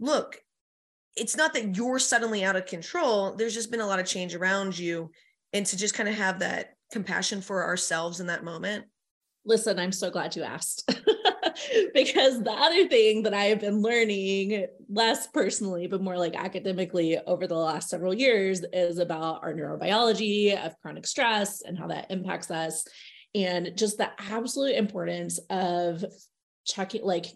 look, 0.00 0.36
it's 1.14 1.36
not 1.36 1.52
that 1.54 1.76
you're 1.76 2.00
suddenly 2.00 2.42
out 2.42 2.56
of 2.56 2.66
control. 2.66 3.36
There's 3.36 3.54
just 3.54 3.70
been 3.70 3.80
a 3.80 3.86
lot 3.86 4.00
of 4.00 4.06
change 4.06 4.34
around 4.34 4.76
you. 4.76 5.12
And 5.52 5.66
to 5.66 5.76
just 5.76 5.94
kind 5.94 6.08
of 6.08 6.14
have 6.16 6.40
that 6.40 6.74
compassion 6.92 7.40
for 7.40 7.64
ourselves 7.64 8.18
in 8.18 8.26
that 8.26 8.44
moment. 8.44 8.84
Listen, 9.44 9.78
I'm 9.78 9.92
so 9.92 10.10
glad 10.10 10.34
you 10.34 10.42
asked. 10.42 10.92
because 11.94 12.42
the 12.42 12.52
other 12.52 12.88
thing 12.88 13.22
that 13.22 13.34
I 13.34 13.44
have 13.44 13.60
been 13.60 13.82
learning, 13.82 14.66
less 14.88 15.26
personally, 15.28 15.86
but 15.86 16.02
more 16.02 16.18
like 16.18 16.36
academically 16.36 17.18
over 17.18 17.46
the 17.46 17.54
last 17.54 17.88
several 17.88 18.14
years, 18.14 18.64
is 18.72 18.98
about 18.98 19.42
our 19.42 19.52
neurobiology 19.52 20.54
of 20.64 20.78
chronic 20.80 21.06
stress 21.06 21.62
and 21.62 21.78
how 21.78 21.88
that 21.88 22.10
impacts 22.10 22.50
us. 22.50 22.84
And 23.34 23.72
just 23.76 23.98
the 23.98 24.10
absolute 24.18 24.74
importance 24.74 25.38
of 25.50 26.04
checking, 26.64 27.04
like 27.04 27.26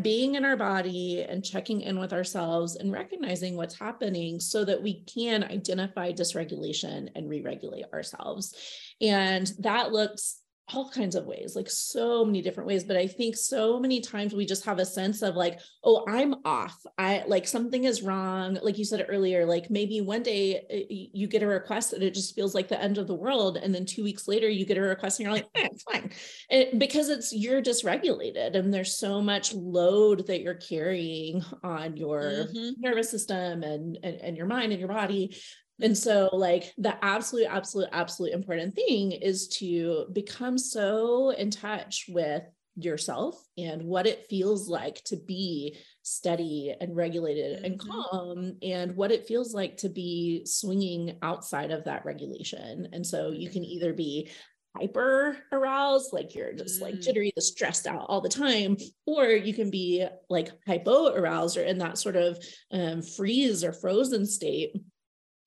being 0.00 0.34
in 0.34 0.44
our 0.44 0.56
body 0.56 1.22
and 1.28 1.44
checking 1.44 1.82
in 1.82 1.98
with 1.98 2.12
ourselves 2.12 2.76
and 2.76 2.90
recognizing 2.90 3.54
what's 3.54 3.78
happening 3.78 4.40
so 4.40 4.64
that 4.64 4.82
we 4.82 5.04
can 5.04 5.44
identify 5.44 6.10
dysregulation 6.10 7.08
and 7.14 7.28
re 7.28 7.42
regulate 7.42 7.84
ourselves. 7.92 8.54
And 9.00 9.52
that 9.58 9.92
looks 9.92 10.40
all 10.74 10.90
kinds 10.90 11.14
of 11.14 11.26
ways, 11.26 11.54
like 11.56 11.70
so 11.70 12.24
many 12.24 12.42
different 12.42 12.66
ways. 12.66 12.84
But 12.84 12.96
I 12.96 13.06
think 13.06 13.36
so 13.36 13.78
many 13.78 14.00
times 14.00 14.34
we 14.34 14.44
just 14.44 14.64
have 14.64 14.78
a 14.78 14.84
sense 14.84 15.22
of 15.22 15.34
like, 15.34 15.60
oh, 15.84 16.04
I'm 16.08 16.34
off. 16.44 16.84
I 16.98 17.24
like 17.26 17.46
something 17.46 17.84
is 17.84 18.02
wrong. 18.02 18.58
Like 18.62 18.78
you 18.78 18.84
said 18.84 19.06
earlier, 19.08 19.46
like 19.46 19.70
maybe 19.70 20.00
one 20.00 20.22
day 20.22 20.58
uh, 20.58 20.84
you 20.90 21.26
get 21.26 21.42
a 21.42 21.46
request 21.46 21.92
and 21.92 22.02
it 22.02 22.14
just 22.14 22.34
feels 22.34 22.54
like 22.54 22.68
the 22.68 22.80
end 22.80 22.98
of 22.98 23.06
the 23.06 23.14
world. 23.14 23.56
And 23.56 23.74
then 23.74 23.86
two 23.86 24.04
weeks 24.04 24.28
later 24.28 24.48
you 24.48 24.66
get 24.66 24.78
a 24.78 24.82
request 24.82 25.18
and 25.18 25.26
you're 25.26 25.34
like, 25.34 25.48
eh, 25.54 25.68
it's 25.72 25.82
fine. 25.82 26.10
And 26.50 26.78
because 26.78 27.08
it's 27.08 27.32
you're 27.32 27.62
dysregulated 27.62 28.54
and 28.54 28.72
there's 28.72 28.96
so 28.96 29.22
much 29.22 29.54
load 29.54 30.26
that 30.26 30.42
you're 30.42 30.54
carrying 30.54 31.42
on 31.62 31.96
your 31.96 32.20
mm-hmm. 32.20 32.80
nervous 32.80 33.10
system 33.10 33.62
and, 33.62 33.98
and, 34.02 34.16
and 34.16 34.36
your 34.36 34.46
mind 34.46 34.72
and 34.72 34.80
your 34.80 34.88
body 34.88 35.36
and 35.80 35.96
so, 35.96 36.28
like, 36.32 36.72
the 36.76 37.02
absolute, 37.04 37.46
absolute, 37.48 37.88
absolute 37.92 38.32
important 38.32 38.74
thing 38.74 39.12
is 39.12 39.48
to 39.58 40.06
become 40.12 40.58
so 40.58 41.30
in 41.30 41.50
touch 41.50 42.06
with 42.08 42.42
yourself 42.74 43.40
and 43.56 43.82
what 43.82 44.06
it 44.06 44.26
feels 44.28 44.68
like 44.68 45.02
to 45.04 45.16
be 45.16 45.76
steady 46.02 46.74
and 46.80 46.94
regulated 46.96 47.64
and 47.64 47.78
mm-hmm. 47.78 47.90
calm 47.90 48.56
and 48.62 48.94
what 48.96 49.10
it 49.10 49.26
feels 49.26 49.52
like 49.52 49.76
to 49.76 49.88
be 49.88 50.42
swinging 50.44 51.18
outside 51.22 51.70
of 51.70 51.84
that 51.84 52.04
regulation. 52.04 52.88
And 52.92 53.06
so 53.06 53.30
you 53.30 53.50
can 53.50 53.64
either 53.64 53.92
be 53.92 54.30
hyper 54.76 55.36
aroused, 55.50 56.12
like 56.12 56.34
you're 56.34 56.52
just 56.52 56.80
like 56.80 56.94
mm. 56.94 57.02
jittery, 57.02 57.32
the 57.34 57.42
stressed 57.42 57.86
out 57.86 58.06
all 58.08 58.20
the 58.20 58.28
time, 58.28 58.76
or 59.06 59.26
you 59.26 59.54
can 59.54 59.70
be 59.70 60.06
like 60.28 60.50
hypo 60.66 61.14
aroused 61.14 61.56
or 61.56 61.62
in 61.62 61.78
that 61.78 61.98
sort 61.98 62.16
of 62.16 62.38
um, 62.70 63.02
freeze 63.02 63.64
or 63.64 63.72
frozen 63.72 64.24
state 64.24 64.76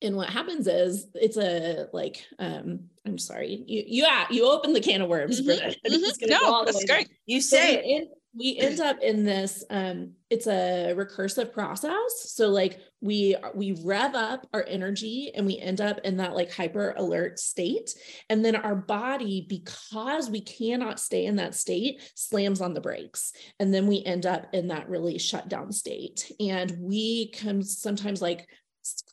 and 0.02 0.16
what 0.16 0.28
happens 0.28 0.66
is 0.66 1.06
it's 1.14 1.36
a 1.36 1.86
like 1.92 2.24
um 2.38 2.80
i'm 3.06 3.18
sorry 3.18 3.64
you 3.66 3.84
you 3.86 4.02
yeah, 4.04 4.26
you 4.30 4.46
open 4.46 4.72
the 4.72 4.80
can 4.80 5.02
of 5.02 5.08
worms 5.08 5.40
mm-hmm. 5.40 5.50
mm-hmm. 5.86 6.30
no 6.30 6.64
that's 6.64 6.84
great. 6.84 7.08
you 7.26 7.40
say 7.40 7.76
so 7.76 7.80
we, 7.80 7.94
end, 7.94 8.06
we 8.34 8.58
end 8.58 8.80
up 8.80 8.98
in 9.00 9.24
this 9.24 9.64
um 9.70 10.12
it's 10.32 10.46
a 10.46 10.94
recursive 10.96 11.52
process. 11.52 12.32
So 12.32 12.48
like 12.48 12.80
we 13.02 13.36
we 13.54 13.72
rev 13.84 14.14
up 14.14 14.46
our 14.54 14.64
energy 14.66 15.30
and 15.34 15.44
we 15.44 15.58
end 15.58 15.82
up 15.82 15.98
in 16.04 16.16
that 16.16 16.34
like 16.34 16.50
hyper 16.50 16.94
alert 16.96 17.38
state. 17.38 17.94
And 18.30 18.42
then 18.42 18.56
our 18.56 18.74
body 18.74 19.44
because 19.46 20.30
we 20.30 20.40
cannot 20.40 20.98
stay 20.98 21.26
in 21.26 21.36
that 21.36 21.54
state 21.54 22.00
slams 22.14 22.62
on 22.62 22.72
the 22.72 22.80
brakes. 22.80 23.34
And 23.60 23.74
then 23.74 23.86
we 23.86 24.02
end 24.04 24.24
up 24.24 24.46
in 24.54 24.68
that 24.68 24.88
really 24.88 25.18
shut 25.18 25.48
down 25.48 25.70
state. 25.70 26.32
And 26.40 26.74
we 26.80 27.28
can 27.32 27.62
sometimes 27.62 28.22
like 28.22 28.48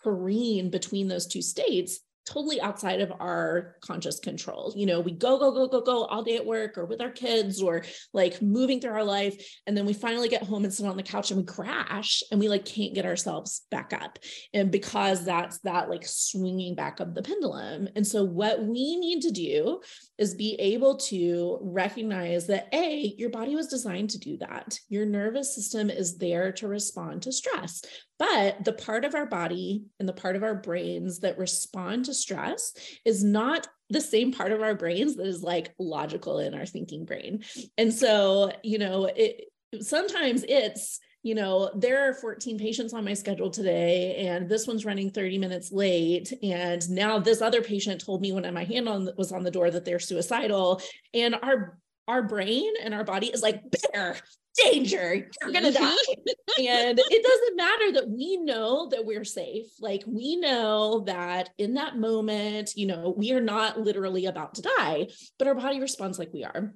careen 0.04 0.70
between 0.70 1.08
those 1.08 1.28
two 1.28 1.42
states 1.42 2.00
totally 2.30 2.62
outside 2.62 3.02
of 3.02 3.12
our 3.20 3.76
conscious 3.82 4.20
control. 4.20 4.72
You 4.76 4.86
know, 4.86 5.00
we 5.00 5.12
go, 5.12 5.40
go, 5.40 5.52
go, 5.52 5.68
go, 5.68 5.82
go 5.82 6.06
all 6.06 6.24
day 6.24 6.36
at 6.36 6.46
work 6.46 6.78
or 6.78 6.86
with 6.86 7.02
our 7.02 7.10
kids 7.10 7.62
or 7.62 7.84
like 8.14 8.42
moving 8.42 8.80
through 8.80 8.92
our 8.92 9.04
life. 9.04 9.44
And 9.66 9.76
then 9.76 9.86
we 9.86 9.94
finally 9.94 10.30
get 10.30 10.44
home 10.44 10.64
and 10.64 10.74
sit 10.74 10.86
on 10.86 10.98
the 10.98 11.04
couch 11.04 11.32
and 11.32 11.40
we 11.40 11.46
crash 11.46 12.22
and 12.32 12.40
we 12.40 12.48
like 12.48 12.66
can't 12.66 12.94
get 12.94 13.06
ourselves 13.06 13.64
back 13.72 13.94
up. 13.94 14.20
And 14.54 14.70
because 14.70 15.26
that's 15.26 15.60
that 15.60 15.90
like 15.90 16.06
swinging 16.06 16.76
back 16.76 17.00
of 17.00 17.16
the 17.16 17.24
pendulum. 17.24 17.90
And 17.96 18.06
so 18.06 18.24
what 18.24 18.64
we 18.64 18.96
need 18.98 19.22
to 19.22 19.32
do 19.32 19.82
is 20.18 20.36
be 20.36 20.56
able 20.60 20.98
to 20.98 21.58
recognize 21.62 22.46
that 22.48 22.68
A, 22.74 23.16
your 23.18 23.32
body 23.32 23.56
was 23.56 23.68
designed 23.68 24.12
to 24.12 24.20
do 24.20 24.38
that. 24.38 24.78
Your 24.88 25.06
nervous 25.06 25.56
system 25.56 25.90
is 25.90 26.18
there 26.18 26.52
to 26.54 26.68
respond 26.68 27.24
to 27.24 27.32
stress. 27.32 27.82
But 28.20 28.66
the 28.66 28.74
part 28.74 29.06
of 29.06 29.16
our 29.16 29.26
body 29.26 29.86
and 30.00 30.08
the 30.08 30.14
part 30.14 30.36
of 30.36 30.44
our 30.44 30.56
brains 30.56 31.20
that 31.20 31.38
respond 31.38 32.06
to 32.06 32.14
stress 32.14 32.74
is 33.06 33.24
not 33.24 33.68
the 33.90 34.02
same 34.02 34.34
part 34.34 34.52
of 34.52 34.62
our 34.62 34.76
brains 34.76 35.16
that 35.16 35.26
is 35.26 35.42
like 35.42 35.74
logical 35.80 36.40
in 36.40 36.54
our 36.54 36.66
thinking 36.66 37.06
brain. 37.06 37.44
And 37.78 37.94
so, 37.94 38.52
you 38.62 38.78
know, 38.78 39.06
it 39.06 39.46
sometimes 39.82 40.44
it's 40.48 41.00
you 41.22 41.36
know, 41.36 41.70
there 41.76 42.10
are 42.10 42.14
14 42.14 42.58
patients 42.58 42.94
on 42.94 43.04
my 43.04 43.14
schedule 43.14 43.50
today, 43.50 44.28
and 44.28 44.48
this 44.48 44.66
one's 44.66 44.86
running 44.86 45.10
30 45.10 45.38
minutes 45.38 45.70
late. 45.70 46.32
And 46.42 46.90
now 46.90 47.20
this 47.20 47.42
other 47.42 47.62
patient 47.62 48.04
told 48.04 48.22
me 48.22 48.32
when 48.32 48.52
my 48.54 48.64
hand 48.64 48.88
on 48.88 49.10
was 49.18 49.34
on 49.34 49.44
the 49.44 49.52
door 49.52 49.70
that 49.70 49.84
they're 49.84 50.00
suicidal. 50.00 50.82
And 51.14 51.36
our 51.36 51.78
our 52.08 52.24
brain 52.24 52.74
and 52.82 52.94
our 52.94 53.04
body 53.04 53.28
is 53.28 53.44
like, 53.44 53.62
bear, 53.94 54.18
danger, 54.64 55.16
you're 55.16 55.52
gonna 55.52 55.72
mm-hmm. 55.72 55.84
die. 55.84 56.34
and 56.72 57.00
it 57.00 57.24
doesn't 57.24 57.58
matter 57.58 57.92
that 57.94 58.10
we 58.10 58.38
know 58.38 58.88
that 58.90 59.06
we're 59.06 59.24
safe. 59.24 59.68
Like 59.80 60.04
we 60.06 60.36
know 60.36 61.02
that 61.06 61.50
in 61.58 61.76
that 61.76 61.98
moment, 61.98 62.72
you 62.76 62.88
know, 62.88 63.14
we 63.18 63.32
are 63.34 63.42
not 63.42 63.80
literally 63.80 64.26
about 64.26 64.56
to 64.56 64.62
die, 64.62 65.08
but 65.38 65.48
our 65.48 65.56
body 65.56 65.80
responds 65.80 66.20
like 66.20 66.34
we 66.34 66.44
are. 66.44 66.74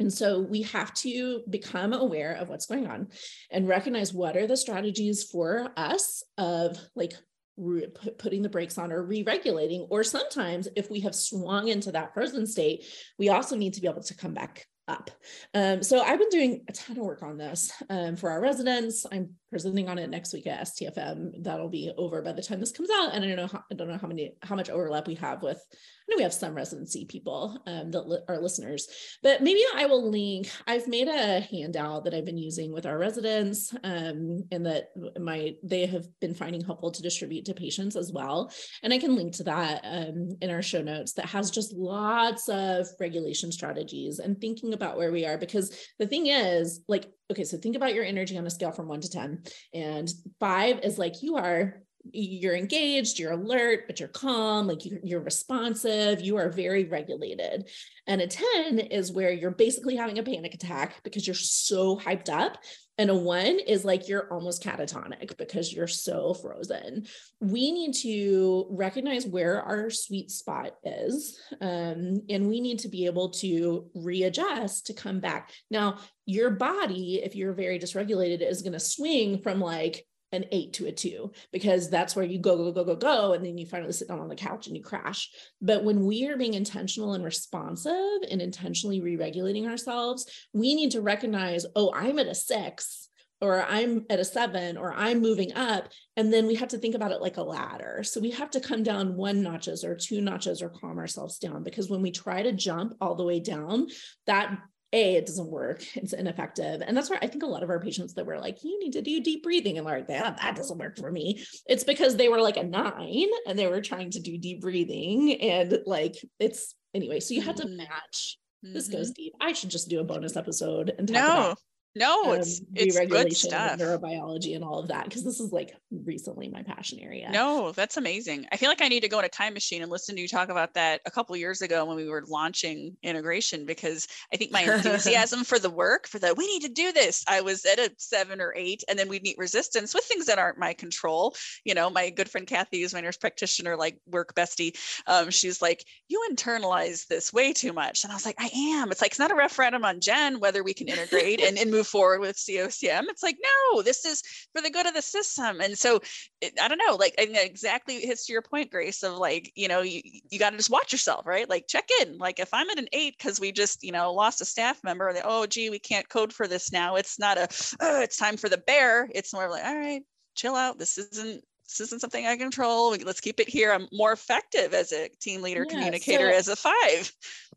And 0.00 0.12
so 0.12 0.40
we 0.40 0.62
have 0.62 0.94
to 0.94 1.42
become 1.50 1.92
aware 1.92 2.34
of 2.34 2.48
what's 2.48 2.66
going 2.66 2.86
on 2.86 3.08
and 3.50 3.66
recognize 3.66 4.14
what 4.14 4.36
are 4.36 4.46
the 4.46 4.56
strategies 4.56 5.24
for 5.24 5.72
us 5.76 6.22
of 6.36 6.78
like 6.94 7.14
re- 7.56 7.88
putting 8.18 8.42
the 8.42 8.48
brakes 8.48 8.78
on 8.78 8.92
or 8.92 9.02
re-regulating 9.02 9.86
or 9.90 10.04
sometimes 10.04 10.68
if 10.76 10.90
we 10.90 11.00
have 11.00 11.14
swung 11.14 11.68
into 11.68 11.90
that 11.92 12.14
frozen 12.14 12.46
state 12.46 12.84
we 13.18 13.28
also 13.28 13.56
need 13.56 13.74
to 13.74 13.80
be 13.80 13.88
able 13.88 14.02
to 14.02 14.16
come 14.16 14.34
back 14.34 14.66
up. 14.88 15.10
Um, 15.54 15.82
so 15.82 16.00
I've 16.02 16.18
been 16.18 16.30
doing 16.30 16.64
a 16.68 16.72
ton 16.72 16.98
of 16.98 17.04
work 17.04 17.22
on 17.22 17.38
this 17.38 17.72
um, 17.90 18.16
for 18.16 18.30
our 18.30 18.40
residents. 18.40 19.06
I'm 19.10 19.30
presenting 19.50 19.88
on 19.88 19.98
it 19.98 20.10
next 20.10 20.32
week 20.32 20.46
at 20.46 20.60
STFM. 20.60 21.42
That'll 21.42 21.68
be 21.68 21.92
over 21.96 22.22
by 22.22 22.32
the 22.32 22.42
time 22.42 22.60
this 22.60 22.72
comes 22.72 22.90
out. 22.90 23.14
And 23.14 23.24
I 23.24 23.28
don't 23.28 23.36
know 23.36 23.46
how, 23.46 23.64
I 23.70 23.74
don't 23.74 23.88
know 23.88 23.98
how 23.98 24.08
many 24.08 24.34
how 24.42 24.56
much 24.56 24.70
overlap 24.70 25.06
we 25.06 25.14
have 25.16 25.42
with. 25.42 25.58
I 25.68 26.12
know 26.12 26.16
we 26.16 26.22
have 26.22 26.32
some 26.32 26.54
residency 26.54 27.04
people 27.04 27.60
um, 27.66 27.90
that 27.90 28.08
li- 28.08 28.20
are 28.28 28.38
listeners, 28.38 28.88
but 29.22 29.42
maybe 29.42 29.60
I 29.74 29.84
will 29.86 30.10
link. 30.10 30.50
I've 30.66 30.88
made 30.88 31.06
a 31.06 31.40
handout 31.40 32.04
that 32.04 32.14
I've 32.14 32.24
been 32.24 32.38
using 32.38 32.72
with 32.72 32.86
our 32.86 32.96
residents, 32.96 33.74
um, 33.84 34.44
and 34.50 34.64
that 34.64 34.88
my 35.20 35.54
they 35.62 35.84
have 35.86 36.06
been 36.20 36.34
finding 36.34 36.64
helpful 36.64 36.90
to 36.90 37.02
distribute 37.02 37.44
to 37.46 37.54
patients 37.54 37.94
as 37.94 38.10
well. 38.10 38.50
And 38.82 38.92
I 38.92 38.98
can 38.98 39.16
link 39.16 39.34
to 39.34 39.44
that 39.44 39.80
um, 39.84 40.30
in 40.40 40.50
our 40.50 40.62
show 40.62 40.82
notes. 40.82 41.12
That 41.14 41.26
has 41.26 41.50
just 41.50 41.74
lots 41.74 42.48
of 42.48 42.86
regulation 42.98 43.52
strategies 43.52 44.18
and 44.18 44.40
thinking 44.40 44.72
about 44.72 44.96
where 44.96 45.12
we 45.12 45.26
are 45.26 45.36
because 45.36 45.76
the 45.98 46.06
thing 46.06 46.28
is 46.28 46.80
like 46.88 47.10
okay 47.30 47.44
so 47.44 47.56
think 47.56 47.76
about 47.76 47.94
your 47.94 48.04
energy 48.04 48.36
on 48.38 48.46
a 48.46 48.50
scale 48.50 48.72
from 48.72 48.88
1 48.88 49.00
to 49.02 49.10
10 49.10 49.42
and 49.74 50.12
5 50.40 50.80
is 50.80 50.98
like 50.98 51.22
you 51.22 51.36
are 51.36 51.82
you're 52.12 52.56
engaged 52.56 53.18
you're 53.18 53.32
alert 53.32 53.84
but 53.86 54.00
you're 54.00 54.08
calm 54.08 54.66
like 54.66 54.84
you, 54.84 54.98
you're 55.02 55.20
responsive 55.20 56.20
you 56.20 56.36
are 56.36 56.48
very 56.48 56.84
regulated. 56.84 57.68
And 58.06 58.20
a 58.20 58.26
10 58.26 58.78
is 58.78 59.12
where 59.12 59.30
you're 59.30 59.50
basically 59.50 59.96
having 59.96 60.18
a 60.18 60.22
panic 60.22 60.54
attack 60.54 61.02
because 61.04 61.26
you're 61.26 61.34
so 61.34 61.98
hyped 61.98 62.30
up 62.30 62.56
and 62.98 63.10
a 63.10 63.14
one 63.14 63.60
is 63.66 63.84
like 63.84 64.08
you're 64.08 64.30
almost 64.32 64.62
catatonic 64.62 65.36
because 65.38 65.72
you're 65.72 65.86
so 65.86 66.34
frozen. 66.34 67.06
We 67.40 67.70
need 67.70 67.94
to 68.02 68.66
recognize 68.70 69.24
where 69.24 69.62
our 69.62 69.88
sweet 69.88 70.32
spot 70.32 70.74
is. 70.84 71.38
Um, 71.60 72.22
and 72.28 72.48
we 72.48 72.60
need 72.60 72.80
to 72.80 72.88
be 72.88 73.06
able 73.06 73.30
to 73.30 73.88
readjust 73.94 74.86
to 74.86 74.94
come 74.94 75.20
back. 75.20 75.52
Now, 75.70 75.98
your 76.26 76.50
body, 76.50 77.22
if 77.22 77.36
you're 77.36 77.52
very 77.54 77.78
dysregulated, 77.78 78.42
is 78.42 78.62
going 78.62 78.72
to 78.72 78.80
swing 78.80 79.42
from 79.42 79.60
like 79.60 80.04
an 80.32 80.44
eight 80.52 80.74
to 80.74 80.86
a 80.86 80.92
two 80.92 81.32
because 81.52 81.90
that's 81.90 82.14
where 82.14 82.24
you 82.24 82.38
go 82.38 82.56
go 82.56 82.72
go 82.72 82.84
go 82.84 82.96
go 82.96 83.32
and 83.32 83.44
then 83.44 83.58
you 83.58 83.66
finally 83.66 83.92
sit 83.92 84.08
down 84.08 84.20
on 84.20 84.28
the 84.28 84.36
couch 84.36 84.66
and 84.66 84.76
you 84.76 84.82
crash. 84.82 85.30
But 85.60 85.84
when 85.84 86.04
we 86.04 86.28
are 86.28 86.36
being 86.36 86.54
intentional 86.54 87.14
and 87.14 87.24
responsive 87.24 88.22
and 88.30 88.40
intentionally 88.40 89.00
re-regulating 89.00 89.66
ourselves 89.66 90.26
we 90.52 90.74
need 90.74 90.90
to 90.92 91.00
recognize 91.00 91.66
oh 91.76 91.92
i'm 91.94 92.18
at 92.18 92.26
a 92.26 92.34
six 92.34 93.08
or 93.40 93.62
i'm 93.62 94.04
at 94.10 94.18
a 94.18 94.24
seven 94.24 94.76
or 94.76 94.92
i'm 94.94 95.20
moving 95.20 95.52
up. 95.54 95.88
And 96.16 96.32
then 96.32 96.46
we 96.46 96.56
have 96.56 96.68
to 96.70 96.78
think 96.78 96.96
about 96.96 97.12
it 97.12 97.20
like 97.20 97.36
a 97.36 97.42
ladder. 97.42 98.02
So 98.02 98.20
we 98.20 98.32
have 98.32 98.50
to 98.50 98.60
come 98.60 98.82
down 98.82 99.16
one 99.16 99.42
notches 99.42 99.84
or 99.84 99.94
two 99.94 100.20
notches 100.20 100.60
or 100.60 100.68
calm 100.68 100.98
ourselves 100.98 101.38
down 101.38 101.62
because 101.62 101.88
when 101.88 102.02
we 102.02 102.10
try 102.10 102.42
to 102.42 102.52
jump 102.52 102.94
all 103.00 103.14
the 103.14 103.24
way 103.24 103.38
down 103.38 103.86
that 104.26 104.58
a 104.92 105.16
it 105.16 105.26
doesn't 105.26 105.50
work 105.50 105.84
it's 105.96 106.12
ineffective 106.12 106.82
and 106.86 106.96
that's 106.96 107.10
why 107.10 107.18
i 107.20 107.26
think 107.26 107.42
a 107.42 107.46
lot 107.46 107.62
of 107.62 107.70
our 107.70 107.80
patients 107.80 108.14
that 108.14 108.26
were 108.26 108.38
like 108.38 108.64
you 108.64 108.78
need 108.78 108.92
to 108.92 109.02
do 109.02 109.20
deep 109.20 109.42
breathing 109.42 109.76
and 109.76 109.86
like 109.86 110.08
that 110.08 110.38
that 110.38 110.56
doesn't 110.56 110.78
work 110.78 110.96
for 110.96 111.10
me 111.10 111.44
it's 111.66 111.84
because 111.84 112.16
they 112.16 112.28
were 112.28 112.40
like 112.40 112.56
a 112.56 112.62
nine 112.62 113.28
and 113.46 113.58
they 113.58 113.66
were 113.66 113.80
trying 113.80 114.10
to 114.10 114.20
do 114.20 114.38
deep 114.38 114.60
breathing 114.60 115.40
and 115.40 115.78
like 115.86 116.16
it's 116.38 116.74
anyway 116.94 117.20
so 117.20 117.34
you 117.34 117.42
have 117.42 117.56
to 117.56 117.66
mm-hmm. 117.66 117.78
match 117.78 118.38
this 118.62 118.88
mm-hmm. 118.88 118.96
goes 118.98 119.10
deep 119.10 119.32
i 119.40 119.52
should 119.52 119.70
just 119.70 119.88
do 119.88 120.00
a 120.00 120.04
bonus 120.04 120.36
episode 120.36 120.94
and 120.98 121.08
talk 121.08 121.14
no 121.14 121.26
about 121.26 121.58
no, 121.94 122.32
um, 122.32 122.38
it's 122.38 122.60
it's 122.74 122.98
good 123.06 123.34
stuff. 123.34 123.78
Neurobiology 123.78 124.54
and 124.54 124.64
all 124.64 124.78
of 124.78 124.88
that 124.88 125.04
because 125.04 125.24
this 125.24 125.40
is 125.40 125.52
like 125.52 125.74
recently 125.90 126.48
my 126.48 126.62
passion 126.62 126.98
area. 127.00 127.28
No, 127.30 127.72
that's 127.72 127.96
amazing. 127.96 128.46
I 128.52 128.56
feel 128.56 128.68
like 128.68 128.82
I 128.82 128.88
need 128.88 129.00
to 129.00 129.08
go 129.08 129.18
in 129.18 129.24
a 129.24 129.28
time 129.28 129.54
machine 129.54 129.82
and 129.82 129.90
listen 129.90 130.14
to 130.14 130.20
you 130.20 130.28
talk 130.28 130.48
about 130.48 130.74
that 130.74 131.00
a 131.06 131.10
couple 131.10 131.36
years 131.36 131.62
ago 131.62 131.84
when 131.84 131.96
we 131.96 132.08
were 132.08 132.24
launching 132.28 132.96
integration 133.02 133.66
because 133.66 134.06
I 134.32 134.36
think 134.36 134.52
my 134.52 134.62
enthusiasm 134.74 135.44
for 135.44 135.58
the 135.58 135.70
work 135.70 136.06
for 136.06 136.18
the 136.18 136.34
we 136.34 136.46
need 136.46 136.62
to 136.62 136.72
do 136.72 136.92
this. 136.92 137.24
I 137.26 137.40
was 137.40 137.64
at 137.64 137.78
a 137.78 137.90
seven 137.98 138.40
or 138.40 138.54
eight, 138.56 138.84
and 138.88 138.98
then 138.98 139.08
we'd 139.08 139.22
meet 139.22 139.38
resistance 139.38 139.94
with 139.94 140.04
things 140.04 140.26
that 140.26 140.38
aren't 140.38 140.58
my 140.58 140.74
control. 140.74 141.34
You 141.64 141.74
know, 141.74 141.90
my 141.90 142.10
good 142.10 142.28
friend 142.28 142.46
Kathy 142.46 142.82
is 142.82 142.94
my 142.94 143.00
nurse 143.00 143.16
practitioner, 143.16 143.76
like 143.76 143.98
work 144.06 144.34
bestie. 144.34 144.76
Um, 145.06 145.30
she's 145.30 145.60
like, 145.62 145.84
you 146.08 146.24
internalize 146.30 147.06
this 147.06 147.32
way 147.32 147.52
too 147.52 147.72
much, 147.72 148.04
and 148.04 148.12
I 148.12 148.14
was 148.14 148.26
like, 148.26 148.36
I 148.38 148.50
am. 148.54 148.92
It's 148.92 149.02
like 149.02 149.12
it's 149.12 149.18
not 149.18 149.32
a 149.32 149.36
referendum 149.36 149.84
on 149.84 150.00
Jen 150.00 150.38
whether 150.38 150.62
we 150.62 150.74
can 150.74 150.88
integrate 150.88 151.40
and, 151.40 151.58
and 151.58 151.70
move 151.70 151.87
forward 151.88 152.20
with 152.20 152.36
COCM. 152.36 153.04
It's 153.08 153.22
like, 153.22 153.38
no, 153.42 153.82
this 153.82 154.04
is 154.04 154.22
for 154.54 154.62
the 154.62 154.70
good 154.70 154.86
of 154.86 154.94
the 154.94 155.02
system. 155.02 155.60
And 155.60 155.76
so 155.76 156.00
it, 156.40 156.54
I 156.60 156.68
don't 156.68 156.80
know, 156.86 156.96
like 156.96 157.14
I 157.18 157.22
exactly 157.22 158.00
hits 158.00 158.26
to 158.26 158.32
your 158.32 158.42
point, 158.42 158.70
Grace, 158.70 159.02
of 159.02 159.14
like, 159.14 159.52
you 159.54 159.68
know, 159.68 159.82
you, 159.82 160.00
you 160.30 160.38
got 160.38 160.50
to 160.50 160.56
just 160.56 160.70
watch 160.70 160.92
yourself, 160.92 161.26
right? 161.26 161.48
Like 161.48 161.66
check 161.68 161.88
in. 162.02 162.18
Like 162.18 162.38
if 162.38 162.52
I'm 162.52 162.70
at 162.70 162.78
an 162.78 162.88
eight 162.92 163.16
because 163.18 163.40
we 163.40 163.52
just, 163.52 163.82
you 163.82 163.92
know, 163.92 164.12
lost 164.12 164.40
a 164.40 164.44
staff 164.44 164.82
member, 164.84 165.12
they, 165.12 165.22
oh, 165.24 165.46
gee, 165.46 165.70
we 165.70 165.78
can't 165.78 166.08
code 166.08 166.32
for 166.32 166.46
this 166.46 166.72
now. 166.72 166.96
It's 166.96 167.18
not 167.18 167.38
a, 167.38 167.48
oh, 167.80 168.00
it's 168.02 168.16
time 168.16 168.36
for 168.36 168.48
the 168.48 168.58
bear. 168.58 169.08
It's 169.14 169.32
more 169.32 169.50
like, 169.50 169.64
all 169.64 169.76
right, 169.76 170.02
chill 170.34 170.54
out. 170.54 170.78
This 170.78 170.98
isn't 170.98 171.42
this 171.68 171.80
isn't 171.80 172.00
something 172.00 172.26
I 172.26 172.36
control. 172.36 172.96
Let's 173.04 173.20
keep 173.20 173.40
it 173.40 173.48
here. 173.48 173.72
I'm 173.72 173.88
more 173.92 174.12
effective 174.12 174.72
as 174.72 174.90
a 174.92 175.10
team 175.20 175.42
leader 175.42 175.66
yeah, 175.68 175.74
communicator 175.74 176.30
so 176.32 176.36
as 176.38 176.48
a 176.48 176.56
five. 176.56 177.12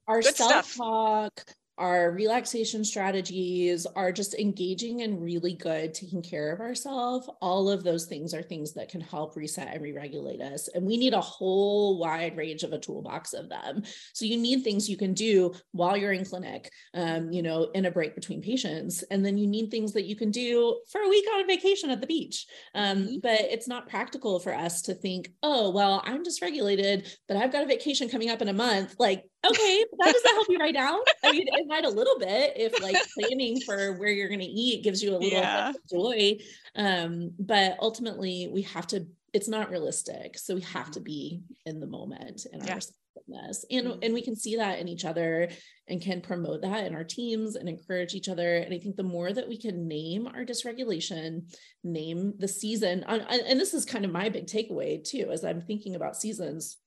Our 0.08 0.22
self 0.22 0.76
talk, 0.76 1.46
our 1.82 2.12
relaxation 2.12 2.86
strategies 2.86 3.88
are 3.88 4.12
just 4.12 4.36
engaging 4.36 5.02
and 5.02 5.20
really 5.20 5.56
good 5.56 5.96
taking 5.96 6.22
care 6.22 6.54
of 6.54 6.60
ourselves. 6.60 7.28
All 7.42 7.72
of 7.72 7.84
those 7.84 8.06
things 8.06 8.36
are 8.36 8.44
things 8.44 8.72
that 8.74 8.88
can 8.88 9.02
help 9.02 9.36
reset 9.36 9.68
and 9.68 9.82
re-regulate 9.82 10.42
us 10.42 10.68
and 10.68 10.86
we 10.86 10.96
need 10.96 11.16
a 11.16 11.22
whole 11.22 11.98
wide 11.98 12.38
range 12.38 12.62
of 12.62 12.72
a 12.72 12.78
toolbox 12.78 13.34
of 13.34 13.50
them. 13.50 13.82
So 14.14 14.26
you 14.26 14.38
need 14.38 14.64
things 14.64 14.88
you 14.88 14.96
can 14.96 15.16
do 15.16 15.56
while 15.72 15.98
you're 15.98 16.12
in 16.12 16.24
clinic 16.24 16.72
um, 16.94 17.32
you 17.32 17.42
know 17.42 17.72
in 17.74 17.86
a 17.86 17.92
break 17.92 18.14
between 18.14 18.44
patients 18.44 19.04
and 19.10 19.26
then 19.26 19.40
you 19.40 19.48
need 19.48 19.72
things 19.72 19.92
that 19.94 20.06
you 20.06 20.16
can 20.16 20.30
do 20.30 20.80
for 20.92 21.02
a 21.02 21.10
week 21.10 21.26
on 21.34 21.42
a 21.42 21.48
vacation 21.48 21.90
at 21.90 22.00
the 22.00 22.08
beach. 22.08 22.46
Um, 22.76 22.98
mm-hmm. 23.00 23.16
but 23.24 23.42
it's 23.42 23.68
not 23.68 23.90
practical 23.90 24.40
for 24.40 24.54
us 24.54 24.84
to 24.84 24.94
think 24.94 25.32
oh 25.42 25.72
well 25.72 26.04
i'm 26.06 26.24
dysregulated 26.24 27.12
but 27.28 27.38
i've 27.38 27.52
got 27.52 27.64
a 27.64 27.68
vacation 27.68 28.08
coming 28.08 28.30
up 28.30 28.44
in 28.44 28.50
a 28.50 28.54
month. 28.54 28.96
Like 29.00 29.26
okay 29.46 29.86
that 30.00 30.14
doesn't 30.14 30.36
help 30.36 30.48
you 30.50 30.58
right 30.58 30.74
now 30.74 31.02
i 31.24 31.32
mean 31.32 31.48
it 31.48 31.68
might 31.68 31.86
a 31.86 31.90
little 31.90 32.18
bit 32.20 32.54
if 32.56 32.82
like 32.82 32.96
planning 33.18 33.60
for 33.62 33.94
where 33.94 34.10
you're 34.10 34.28
going 34.28 34.40
to 34.40 34.46
eat 34.46 34.84
gives 34.84 35.02
you 35.02 35.12
a 35.12 35.18
little 35.18 35.30
yeah. 35.30 35.72
joy 35.92 36.38
um 36.76 37.32
but 37.40 37.76
ultimately 37.80 38.50
we 38.52 38.62
have 38.62 38.86
to 38.86 39.06
it's 39.34 39.48
not 39.48 39.72
realistic 39.72 40.38
so 40.38 40.56
we 40.56 40.62
have 40.62 40.92
to 40.92 41.00
be 41.00 41.42
in 41.66 41.80
the 41.80 41.88
moment 41.88 42.46
in 42.52 42.60
yeah. 42.60 42.72
our 42.72 42.76
responsiveness 42.76 43.66
and 43.72 43.88
mm-hmm. 43.88 44.00
and 44.04 44.14
we 44.14 44.22
can 44.22 44.36
see 44.36 44.58
that 44.58 44.80
in 44.80 44.88
each 44.88 45.06
other 45.06 45.50
and 45.88 46.02
can 46.02 46.22
promote 46.22 46.62
that 46.62 46.86
in 46.86 46.96
our 46.96 47.04
teams 47.04 47.56
and 47.56 47.68
encourage 47.68 48.14
each 48.14 48.30
other 48.30 48.58
and 48.58 48.74
i 48.74 48.78
think 48.78 48.96
the 48.96 49.04
more 49.04 49.32
that 49.34 49.48
we 49.48 49.58
can 49.58 49.88
name 49.88 50.28
our 50.28 50.46
dysregulation 50.46 51.44
name 51.84 52.34
the 52.38 52.48
season 52.48 53.04
and 53.08 53.60
this 53.60 53.74
is 53.74 53.86
kind 53.86 54.06
of 54.06 54.12
my 54.12 54.30
big 54.30 54.46
takeaway 54.46 55.04
too 55.04 55.30
as 55.32 55.44
i'm 55.44 55.62
thinking 55.62 55.96
about 55.96 56.16
seasons 56.16 56.78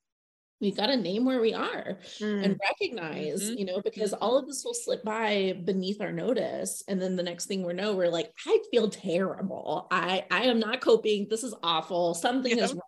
we 0.60 0.72
got 0.72 0.86
to 0.86 0.96
name 0.96 1.24
where 1.24 1.40
we 1.40 1.52
are 1.52 1.98
mm. 2.18 2.44
and 2.44 2.58
recognize 2.68 3.42
mm-hmm. 3.42 3.58
you 3.58 3.64
know 3.64 3.80
because 3.82 4.12
mm-hmm. 4.12 4.22
all 4.22 4.38
of 4.38 4.46
this 4.46 4.64
will 4.64 4.74
slip 4.74 5.04
by 5.04 5.58
beneath 5.64 6.00
our 6.00 6.12
notice 6.12 6.82
and 6.88 7.00
then 7.00 7.16
the 7.16 7.22
next 7.22 7.46
thing 7.46 7.64
we 7.64 7.72
know 7.72 7.94
we're 7.94 8.08
like 8.08 8.32
i 8.46 8.58
feel 8.70 8.88
terrible 8.88 9.86
i 9.90 10.24
i 10.30 10.42
am 10.44 10.58
not 10.58 10.80
coping 10.80 11.26
this 11.28 11.44
is 11.44 11.54
awful 11.62 12.14
something 12.14 12.56
yeah. 12.56 12.64
is 12.64 12.72
wrong 12.72 12.80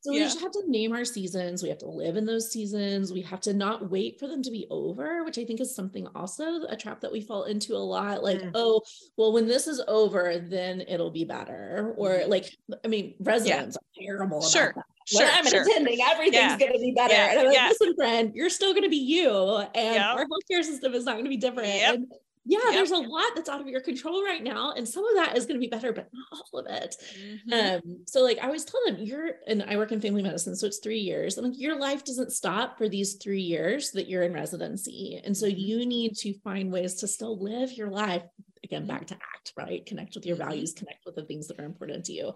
so 0.00 0.12
yeah. 0.12 0.20
we 0.20 0.24
just 0.24 0.40
have 0.40 0.52
to 0.52 0.62
name 0.68 0.92
our 0.92 1.04
seasons 1.04 1.62
we 1.62 1.68
have 1.68 1.78
to 1.78 1.88
live 1.88 2.16
in 2.16 2.24
those 2.24 2.50
seasons 2.50 3.12
we 3.12 3.22
have 3.22 3.40
to 3.40 3.52
not 3.52 3.90
wait 3.90 4.18
for 4.18 4.28
them 4.28 4.42
to 4.42 4.50
be 4.50 4.66
over 4.70 5.24
which 5.24 5.38
i 5.38 5.44
think 5.44 5.60
is 5.60 5.74
something 5.74 6.06
also 6.14 6.62
a 6.68 6.76
trap 6.76 7.00
that 7.00 7.12
we 7.12 7.20
fall 7.20 7.44
into 7.44 7.74
a 7.74 7.78
lot 7.78 8.22
like 8.22 8.40
mm. 8.40 8.50
oh 8.54 8.80
well 9.16 9.32
when 9.32 9.46
this 9.46 9.66
is 9.66 9.82
over 9.88 10.38
then 10.38 10.80
it'll 10.88 11.10
be 11.10 11.24
better 11.24 11.94
or 11.96 12.10
mm-hmm. 12.10 12.30
like 12.30 12.56
i 12.84 12.88
mean 12.88 13.14
residents 13.20 13.76
yeah. 13.96 14.04
are 14.04 14.06
terrible 14.06 14.40
sure. 14.40 14.72
that 14.76 14.84
sure, 15.06 15.20
when 15.22 15.30
I'm 15.34 15.46
sure. 15.46 15.62
attending, 15.62 15.98
everything's 16.02 16.34
yeah. 16.34 16.58
going 16.58 16.72
to 16.72 16.78
be 16.78 16.92
better. 16.92 17.14
Yeah. 17.14 17.30
And 17.30 17.40
I'm 17.40 17.46
like, 17.46 17.54
yeah. 17.54 17.68
listen, 17.68 17.94
friend, 17.94 18.32
you're 18.34 18.50
still 18.50 18.72
going 18.72 18.84
to 18.84 18.88
be 18.90 18.96
you. 18.96 19.30
And 19.74 19.94
yep. 19.94 20.06
our 20.06 20.24
healthcare 20.24 20.62
system 20.62 20.94
is 20.94 21.04
not 21.04 21.12
going 21.12 21.24
to 21.24 21.30
be 21.30 21.36
different. 21.36 21.68
Yep. 21.68 21.94
And 21.94 22.06
yeah, 22.48 22.58
yep. 22.64 22.74
there's 22.74 22.92
a 22.92 22.96
lot 22.96 23.32
that's 23.34 23.48
out 23.48 23.60
of 23.60 23.66
your 23.66 23.80
control 23.80 24.22
right 24.24 24.42
now. 24.42 24.72
And 24.72 24.88
some 24.88 25.04
of 25.04 25.16
that 25.16 25.36
is 25.36 25.46
going 25.46 25.56
to 25.56 25.64
be 25.64 25.70
better, 25.70 25.92
but 25.92 26.08
not 26.12 26.40
all 26.52 26.60
of 26.60 26.66
it. 26.68 26.96
Mm-hmm. 27.20 27.88
Um, 27.88 27.98
so 28.06 28.22
like 28.22 28.38
I 28.38 28.46
always 28.46 28.64
tell 28.64 28.80
them, 28.86 28.98
you're 28.98 29.32
and 29.48 29.64
I 29.66 29.76
work 29.76 29.90
in 29.90 30.00
family 30.00 30.22
medicine, 30.22 30.54
so 30.54 30.66
it's 30.66 30.78
three 30.78 31.00
years. 31.00 31.38
And 31.38 31.48
like 31.48 31.58
your 31.58 31.76
life 31.76 32.04
doesn't 32.04 32.32
stop 32.32 32.78
for 32.78 32.88
these 32.88 33.14
three 33.14 33.42
years 33.42 33.90
that 33.92 34.08
you're 34.08 34.22
in 34.22 34.32
residency. 34.32 35.20
And 35.24 35.36
so 35.36 35.46
mm-hmm. 35.46 35.58
you 35.58 35.86
need 35.86 36.16
to 36.18 36.34
find 36.40 36.72
ways 36.72 36.94
to 36.96 37.08
still 37.08 37.36
live 37.42 37.72
your 37.72 37.90
life 37.90 38.22
again 38.66 38.86
back 38.86 39.06
to 39.06 39.14
ACT 39.14 39.52
right 39.56 39.86
connect 39.86 40.14
with 40.14 40.26
your 40.26 40.36
mm-hmm. 40.36 40.48
values 40.48 40.74
connect 40.76 41.04
with 41.06 41.14
the 41.14 41.24
things 41.24 41.46
that 41.46 41.60
are 41.60 41.64
important 41.64 42.04
to 42.04 42.12
you 42.12 42.34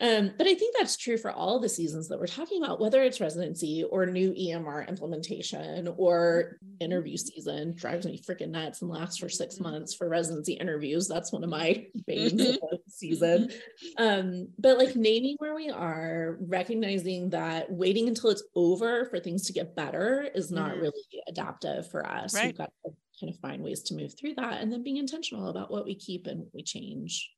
um, 0.00 0.32
but 0.36 0.46
I 0.46 0.54
think 0.54 0.76
that's 0.76 0.96
true 0.96 1.16
for 1.16 1.30
all 1.30 1.60
the 1.60 1.68
seasons 1.68 2.08
that 2.08 2.18
we're 2.18 2.26
talking 2.26 2.62
about, 2.62 2.80
whether 2.80 3.02
it's 3.02 3.20
residency 3.20 3.84
or 3.84 4.06
new 4.06 4.32
EMR 4.32 4.88
implementation 4.88 5.88
or 5.96 6.58
interview 6.80 7.16
season. 7.16 7.74
Drives 7.74 8.06
me 8.06 8.20
freaking 8.20 8.50
nuts 8.50 8.82
and 8.82 8.90
lasts 8.90 9.18
for 9.18 9.28
six 9.28 9.54
mm-hmm. 9.54 9.64
months 9.64 9.94
for 9.94 10.08
residency 10.08 10.54
interviews. 10.54 11.06
That's 11.06 11.32
one 11.32 11.44
of 11.44 11.50
my 11.50 11.68
of 11.94 12.06
the 12.06 12.14
mm-hmm. 12.14 12.76
season. 12.88 13.50
Um, 13.98 14.48
but 14.58 14.78
like 14.78 14.96
naming 14.96 15.36
where 15.38 15.54
we 15.54 15.70
are, 15.70 16.38
recognizing 16.40 17.30
that 17.30 17.70
waiting 17.70 18.08
until 18.08 18.30
it's 18.30 18.44
over 18.54 19.06
for 19.06 19.20
things 19.20 19.46
to 19.46 19.52
get 19.52 19.76
better 19.76 20.28
is 20.34 20.50
not 20.50 20.72
mm-hmm. 20.72 20.80
really 20.80 21.22
adaptive 21.28 21.90
for 21.90 22.04
us. 22.06 22.34
Right. 22.34 22.46
We've 22.46 22.58
got 22.58 22.72
to 22.84 22.92
kind 23.20 23.32
of 23.32 23.38
find 23.40 23.62
ways 23.62 23.82
to 23.84 23.94
move 23.94 24.18
through 24.18 24.34
that 24.34 24.60
and 24.60 24.72
then 24.72 24.82
being 24.82 24.96
intentional 24.96 25.48
about 25.48 25.70
what 25.70 25.84
we 25.84 25.94
keep 25.94 26.26
and 26.26 26.40
what 26.40 26.54
we 26.54 26.62
change. 26.62 27.30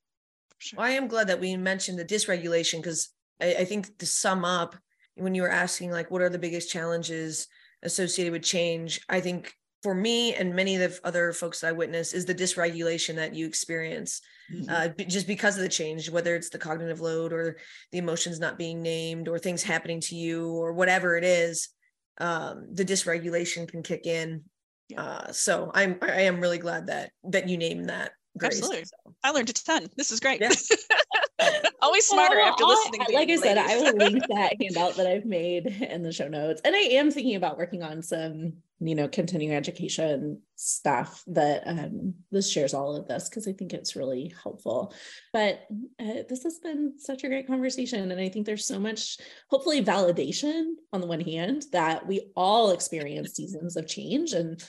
Sure. 0.59 0.79
Well, 0.79 0.87
I 0.87 0.93
am 0.93 1.09
glad 1.09 1.29
that 1.29 1.41
we 1.41 1.57
mentioned 1.57 1.99
the 1.99 2.05
dysregulation 2.05 2.79
because 2.79 3.11
I, 3.41 3.55
I 3.55 3.65
think 3.65 3.99
to 3.99 4.07
sum 4.07 4.45
up, 4.45 4.77
when 5.17 5.35
you 5.35 5.43
were 5.43 5.51
asking 5.51 5.91
like 5.91 6.11
what 6.11 6.23
are 6.23 6.29
the 6.29 6.39
biggest 6.39 6.71
challenges 6.71 7.49
associated 7.83 8.33
with 8.33 8.43
change, 8.43 9.01
I 9.09 9.21
think 9.21 9.55
for 9.83 9.95
me 9.95 10.35
and 10.35 10.55
many 10.55 10.77
of 10.77 10.81
the 10.81 11.07
other 11.07 11.33
folks 11.33 11.61
that 11.61 11.69
I 11.69 11.73
witness 11.73 12.13
is 12.13 12.25
the 12.25 12.35
dysregulation 12.35 13.15
that 13.17 13.35
you 13.35 13.47
experience 13.47 14.21
mm-hmm. 14.53 14.69
uh, 14.69 14.89
just 15.05 15.27
because 15.27 15.57
of 15.57 15.63
the 15.63 15.69
change, 15.69 16.11
whether 16.11 16.35
it's 16.35 16.51
the 16.51 16.59
cognitive 16.59 17.01
load 17.01 17.33
or 17.33 17.59
the 17.93 17.99
emotions 17.99 18.41
not 18.41 18.59
being 18.59 18.83
named 18.83 19.29
or 19.29 19.39
things 19.39 19.63
happening 19.63 20.01
to 20.01 20.17
you 20.17 20.51
or 20.51 20.73
whatever 20.73 21.17
it 21.17 21.25
is. 21.25 21.69
Um, 22.19 22.67
the 22.73 22.85
dysregulation 22.85 23.69
can 23.69 23.83
kick 23.83 24.07
in. 24.07 24.43
Yeah. 24.89 25.03
Uh, 25.03 25.33
so 25.33 25.71
I'm 25.75 25.99
I 26.01 26.23
am 26.23 26.41
really 26.41 26.59
glad 26.59 26.87
that 26.87 27.11
that 27.25 27.49
you 27.49 27.59
named 27.59 27.89
that 27.89 28.13
Grace. 28.39 28.59
Absolutely. 28.59 28.85
I 29.23 29.31
learned 29.31 29.51
a 29.51 29.53
ton. 29.53 29.87
This 29.97 30.13
is 30.13 30.21
great. 30.21 30.43
Always 31.83 32.07
smarter 32.07 32.37
well, 32.37 32.49
after 32.49 32.65
listening. 32.65 33.01
I, 33.03 33.13
like 33.13 33.31
I 33.31 33.37
said, 33.37 33.59
I 33.59 33.77
will 33.77 33.97
link 33.97 34.23
that 34.29 34.55
handout 34.61 34.97
that 34.97 35.07
I've 35.07 35.25
made 35.25 35.67
in 35.67 36.03
the 36.03 36.13
show 36.13 36.29
notes. 36.29 36.61
And 36.65 36.75
I 36.75 36.81
am 36.81 37.11
thinking 37.11 37.37
about 37.37 37.59
working 37.59 37.83
on 37.83 38.03
some, 38.03 38.55
you 38.81 38.95
know, 38.95 39.09
continuing 39.09 39.55
education 39.55 40.41
stuff 40.57 41.23
that 41.29 41.63
um, 41.67 42.15
this 42.31 42.51
shares 42.51 42.75
all 42.75 42.97
of 42.97 43.07
this 43.07 43.29
because 43.29 43.47
I 43.47 43.53
think 43.53 43.73
it's 43.73 43.97
really 43.97 44.33
helpful. 44.43 44.95
But 45.33 45.67
uh, 46.01 46.23
this 46.29 46.43
has 46.45 46.59
been 46.59 46.95
such 46.99 47.25
a 47.25 47.29
great 47.29 47.47
conversation. 47.47 48.11
And 48.11 48.21
I 48.21 48.29
think 48.29 48.47
there's 48.47 48.67
so 48.67 48.79
much, 48.79 49.19
hopefully, 49.51 49.85
validation 49.85 50.73
on 50.93 51.01
the 51.01 51.07
one 51.07 51.21
hand 51.21 51.67
that 51.73 52.07
we 52.07 52.31
all 52.35 52.71
experience 52.71 53.35
seasons 53.35 53.77
of 53.77 53.87
change 53.87 54.33
and 54.33 54.63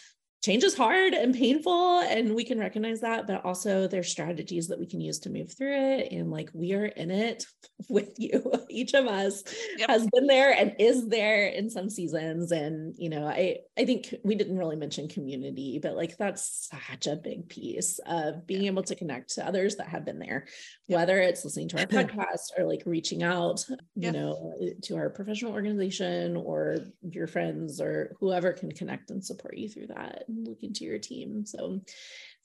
change 0.48 0.64
is 0.64 0.78
hard 0.78 1.14
and 1.14 1.36
painful 1.36 2.00
and 2.00 2.34
we 2.34 2.46
can 2.46 2.58
recognize 2.58 3.02
that 3.02 3.28
but 3.28 3.44
also 3.44 3.86
there's 3.86 4.10
strategies 4.10 4.70
that 4.70 4.80
we 4.80 4.88
can 4.88 5.02
use 5.02 5.20
to 5.20 5.30
move 5.30 5.52
through 5.52 5.76
it 5.76 6.10
and 6.10 6.32
like 6.32 6.50
we 6.54 6.72
are 6.72 6.86
in 6.86 7.12
it 7.12 7.46
with 7.90 8.14
you 8.18 8.42
each 8.70 8.94
of 8.94 9.08
us 9.08 9.44
yep. 9.78 9.90
has 9.90 10.08
been 10.14 10.26
there 10.26 10.54
and 10.54 10.74
is 10.80 11.10
there 11.10 11.48
in 11.48 11.70
some 11.70 11.90
seasons 11.90 12.54
and 12.54 12.96
you 12.98 13.10
know 13.10 13.28
i 13.28 13.58
i 13.78 13.84
think 13.84 14.16
we 14.24 14.36
didn't 14.36 14.58
really 14.58 14.78
mention 14.78 15.10
community 15.10 15.80
but 15.84 15.98
like 15.98 16.18
that's 16.18 16.70
such 16.72 17.08
a 17.08 17.18
big 17.18 17.50
piece 17.50 18.00
of 18.06 18.48
being 18.48 18.68
able 18.68 18.84
to 18.84 18.96
connect 18.96 19.34
to 19.34 19.46
others 19.46 19.76
that 19.76 19.90
have 19.90 20.06
been 20.06 20.18
there 20.18 20.48
yep. 20.88 20.98
whether 20.98 21.20
it's 21.20 21.44
listening 21.44 21.68
to 21.68 21.78
our 21.78 21.86
podcast 21.88 22.58
or 22.58 22.64
like 22.64 22.84
reaching 22.86 23.22
out 23.22 23.66
you 23.68 23.78
yep. 23.96 24.14
know 24.14 24.54
to 24.82 24.96
our 24.96 25.10
professional 25.10 25.52
organization 25.52 26.38
or 26.38 26.78
your 27.02 27.28
friends 27.28 27.82
or 27.82 28.16
whoever 28.22 28.54
can 28.54 28.72
connect 28.72 29.12
and 29.12 29.22
support 29.22 29.58
you 29.58 29.68
through 29.68 29.88
that 29.88 30.24
look 30.44 30.64
into 30.64 30.84
your 30.84 31.00
team. 31.00 31.46
So 31.46 31.82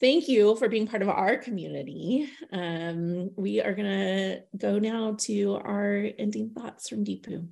thank 0.01 0.28
you 0.28 0.57
for 0.57 0.68
being 0.68 0.86
part 0.86 1.03
of 1.03 1.09
our 1.09 1.36
community. 1.36 2.28
Um, 2.53 3.30
we 3.36 3.61
are 3.61 3.74
going 3.74 3.90
to 3.90 4.40
go 4.57 4.78
now 4.78 5.16
to 5.20 5.55
our 5.55 6.09
ending 6.18 6.51
thoughts 6.51 6.88
from 6.88 7.05
Deepu. 7.05 7.49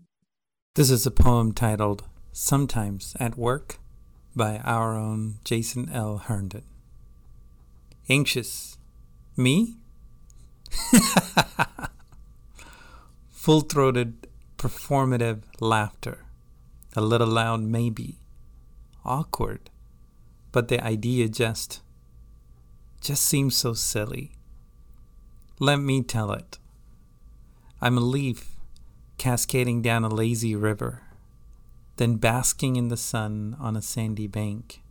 This 0.74 0.90
is 0.90 1.06
a 1.06 1.10
poem 1.10 1.52
titled 1.52 2.04
Sometimes 2.32 3.16
at 3.18 3.36
Work 3.36 3.78
by 4.34 4.58
our 4.58 4.96
own 4.96 5.36
Jason 5.44 5.90
L. 5.92 6.18
Herndon. 6.18 6.64
Anxious. 8.08 8.78
Me? 9.36 9.76
Full 13.30 13.60
throated, 13.62 14.28
performative 14.58 15.42
laughter. 15.60 16.24
A 16.96 17.00
little 17.00 17.28
loud, 17.28 17.62
maybe. 17.62 18.18
Awkward 19.04 19.70
but 20.52 20.68
the 20.68 20.82
idea 20.82 21.28
just 21.28 21.80
just 23.00 23.24
seems 23.24 23.56
so 23.56 23.72
silly. 23.72 24.32
Let 25.58 25.76
me 25.76 26.02
tell 26.02 26.32
it. 26.32 26.58
I'm 27.80 27.96
a 27.96 28.00
leaf 28.00 28.56
cascading 29.16 29.80
down 29.82 30.04
a 30.04 30.08
lazy 30.08 30.54
river, 30.54 31.02
then 31.96 32.16
basking 32.16 32.76
in 32.76 32.88
the 32.88 32.96
sun 32.96 33.56
on 33.58 33.76
a 33.76 33.82
sandy 33.82 34.26
bank. 34.26 34.82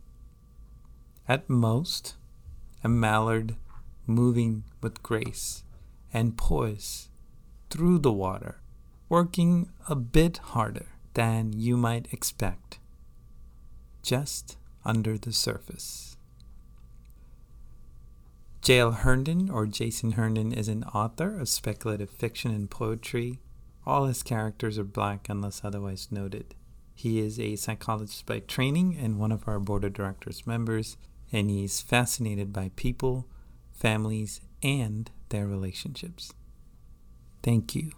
At 1.28 1.48
most, 1.48 2.16
a 2.82 2.88
mallard 2.88 3.54
moving 4.06 4.64
with 4.80 5.02
grace 5.02 5.62
and 6.12 6.36
poise 6.36 7.08
through 7.70 8.00
the 8.00 8.12
water, 8.12 8.60
working 9.08 9.70
a 9.88 9.94
bit 9.94 10.38
harder 10.38 10.86
than 11.14 11.52
you 11.52 11.76
might 11.76 12.12
expect. 12.12 12.78
Just 14.02 14.56
under 14.84 15.18
the 15.18 15.32
surface. 15.32 16.16
J.L. 18.62 18.92
Herndon, 18.92 19.48
or 19.48 19.66
Jason 19.66 20.12
Herndon, 20.12 20.52
is 20.52 20.68
an 20.68 20.84
author 20.84 21.38
of 21.40 21.48
speculative 21.48 22.10
fiction 22.10 22.50
and 22.50 22.70
poetry. 22.70 23.40
All 23.86 24.04
his 24.04 24.22
characters 24.22 24.78
are 24.78 24.84
black 24.84 25.28
unless 25.28 25.64
otherwise 25.64 26.08
noted. 26.10 26.54
He 26.94 27.18
is 27.18 27.40
a 27.40 27.56
psychologist 27.56 28.26
by 28.26 28.40
training 28.40 28.96
and 28.96 29.18
one 29.18 29.32
of 29.32 29.48
our 29.48 29.58
board 29.58 29.84
of 29.84 29.94
directors 29.94 30.46
members, 30.46 30.98
and 31.32 31.48
he's 31.48 31.80
fascinated 31.80 32.52
by 32.52 32.70
people, 32.76 33.26
families, 33.72 34.42
and 34.62 35.10
their 35.30 35.46
relationships. 35.46 36.34
Thank 37.42 37.74
you. 37.74 37.92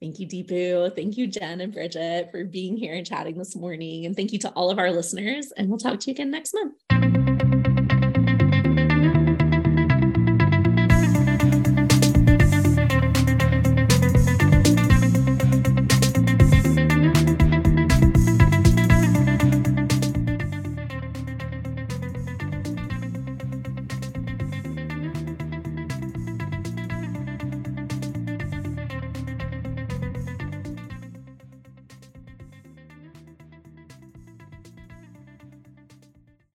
Thank 0.00 0.20
you, 0.20 0.28
Deepu. 0.28 0.94
Thank 0.94 1.16
you, 1.16 1.26
Jen 1.26 1.60
and 1.60 1.72
Bridget, 1.72 2.30
for 2.30 2.44
being 2.44 2.76
here 2.76 2.94
and 2.94 3.04
chatting 3.04 3.36
this 3.36 3.56
morning. 3.56 4.06
And 4.06 4.14
thank 4.14 4.32
you 4.32 4.38
to 4.40 4.50
all 4.50 4.70
of 4.70 4.78
our 4.78 4.92
listeners. 4.92 5.52
And 5.56 5.68
we'll 5.68 5.78
talk 5.78 5.98
to 6.00 6.10
you 6.10 6.12
again 6.12 6.30
next 6.30 6.54
month. 6.54 6.74